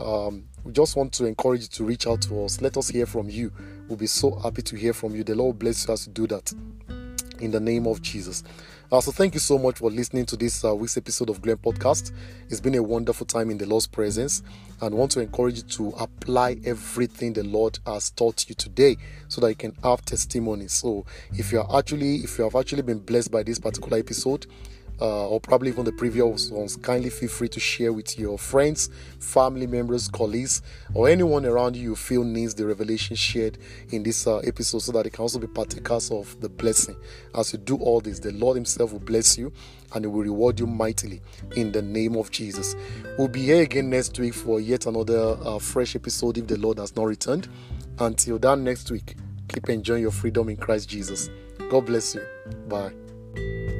Um, 0.00 0.44
we 0.64 0.72
just 0.72 0.96
want 0.96 1.12
to 1.14 1.26
encourage 1.26 1.62
you 1.62 1.68
to 1.68 1.84
reach 1.84 2.06
out 2.06 2.22
to 2.22 2.44
us. 2.44 2.60
Let 2.60 2.76
us 2.76 2.88
hear 2.88 3.06
from 3.06 3.28
you. 3.28 3.52
We'll 3.88 3.96
be 3.96 4.06
so 4.06 4.34
happy 4.36 4.62
to 4.62 4.76
hear 4.76 4.92
from 4.92 5.14
you. 5.14 5.24
The 5.24 5.34
Lord 5.34 5.58
bless 5.58 5.86
you 5.86 5.94
as 5.94 6.06
you 6.06 6.12
do 6.12 6.26
that 6.28 6.52
in 7.40 7.50
the 7.50 7.60
name 7.60 7.86
of 7.86 8.02
Jesus. 8.02 8.42
Uh, 8.90 9.02
so 9.02 9.12
thank 9.12 9.34
you 9.34 9.40
so 9.40 9.58
much 9.58 9.76
for 9.76 9.90
listening 9.90 10.24
to 10.24 10.34
this 10.34 10.64
uh, 10.64 10.74
week's 10.74 10.96
episode 10.96 11.28
of 11.28 11.42
GLEM 11.42 11.58
Podcast. 11.58 12.10
It's 12.48 12.58
been 12.58 12.74
a 12.74 12.82
wonderful 12.82 13.26
time 13.26 13.50
in 13.50 13.58
the 13.58 13.66
Lord's 13.66 13.86
presence, 13.86 14.42
and 14.80 14.94
want 14.94 15.10
to 15.10 15.20
encourage 15.20 15.58
you 15.58 15.62
to 15.64 15.88
apply 16.00 16.56
everything 16.64 17.34
the 17.34 17.44
Lord 17.44 17.78
has 17.84 18.08
taught 18.08 18.48
you 18.48 18.54
today, 18.54 18.96
so 19.28 19.42
that 19.42 19.50
you 19.50 19.56
can 19.56 19.76
have 19.82 20.02
testimony. 20.06 20.68
So 20.68 21.04
if 21.32 21.52
you 21.52 21.60
are 21.60 21.78
actually, 21.78 22.16
if 22.16 22.38
you 22.38 22.44
have 22.44 22.54
actually 22.54 22.80
been 22.80 23.00
blessed 23.00 23.30
by 23.30 23.42
this 23.42 23.58
particular 23.58 23.98
episode, 23.98 24.46
uh, 25.00 25.28
or 25.28 25.40
probably 25.40 25.70
even 25.70 25.84
the 25.84 25.92
previous 25.92 26.50
ones, 26.50 26.76
kindly 26.76 27.10
feel 27.10 27.28
free 27.28 27.48
to 27.48 27.60
share 27.60 27.92
with 27.92 28.18
your 28.18 28.38
friends, 28.38 28.90
family 29.18 29.66
members, 29.66 30.08
colleagues, 30.08 30.62
or 30.94 31.08
anyone 31.08 31.44
around 31.44 31.76
you 31.76 31.88
you 31.88 31.96
feel 31.96 32.22
needs 32.22 32.54
the 32.54 32.66
revelation 32.66 33.16
shared 33.16 33.58
in 33.90 34.02
this 34.02 34.26
uh, 34.26 34.38
episode 34.38 34.80
so 34.80 34.92
that 34.92 35.04
they 35.04 35.10
can 35.10 35.22
also 35.22 35.38
be 35.38 35.46
partakers 35.46 36.10
of 36.10 36.38
the 36.40 36.48
blessing. 36.48 36.96
As 37.34 37.52
you 37.52 37.58
do 37.58 37.76
all 37.76 38.00
this, 38.00 38.18
the 38.18 38.32
Lord 38.32 38.56
Himself 38.56 38.92
will 38.92 39.00
bless 39.00 39.38
you 39.38 39.52
and 39.94 40.04
He 40.04 40.08
will 40.08 40.22
reward 40.22 40.60
you 40.60 40.66
mightily 40.66 41.20
in 41.56 41.72
the 41.72 41.82
name 41.82 42.14
of 42.16 42.30
Jesus. 42.30 42.76
We'll 43.16 43.28
be 43.28 43.42
here 43.42 43.62
again 43.62 43.90
next 43.90 44.18
week 44.18 44.34
for 44.34 44.60
yet 44.60 44.86
another 44.86 45.38
uh, 45.42 45.58
fresh 45.58 45.96
episode 45.96 46.38
if 46.38 46.46
the 46.46 46.58
Lord 46.58 46.78
has 46.78 46.94
not 46.94 47.06
returned. 47.06 47.48
Until 47.98 48.38
then, 48.38 48.64
next 48.64 48.90
week, 48.90 49.16
keep 49.48 49.68
enjoying 49.70 50.02
your 50.02 50.12
freedom 50.12 50.48
in 50.48 50.56
Christ 50.56 50.88
Jesus. 50.88 51.30
God 51.70 51.86
bless 51.86 52.14
you. 52.14 52.22
Bye. 52.68 53.77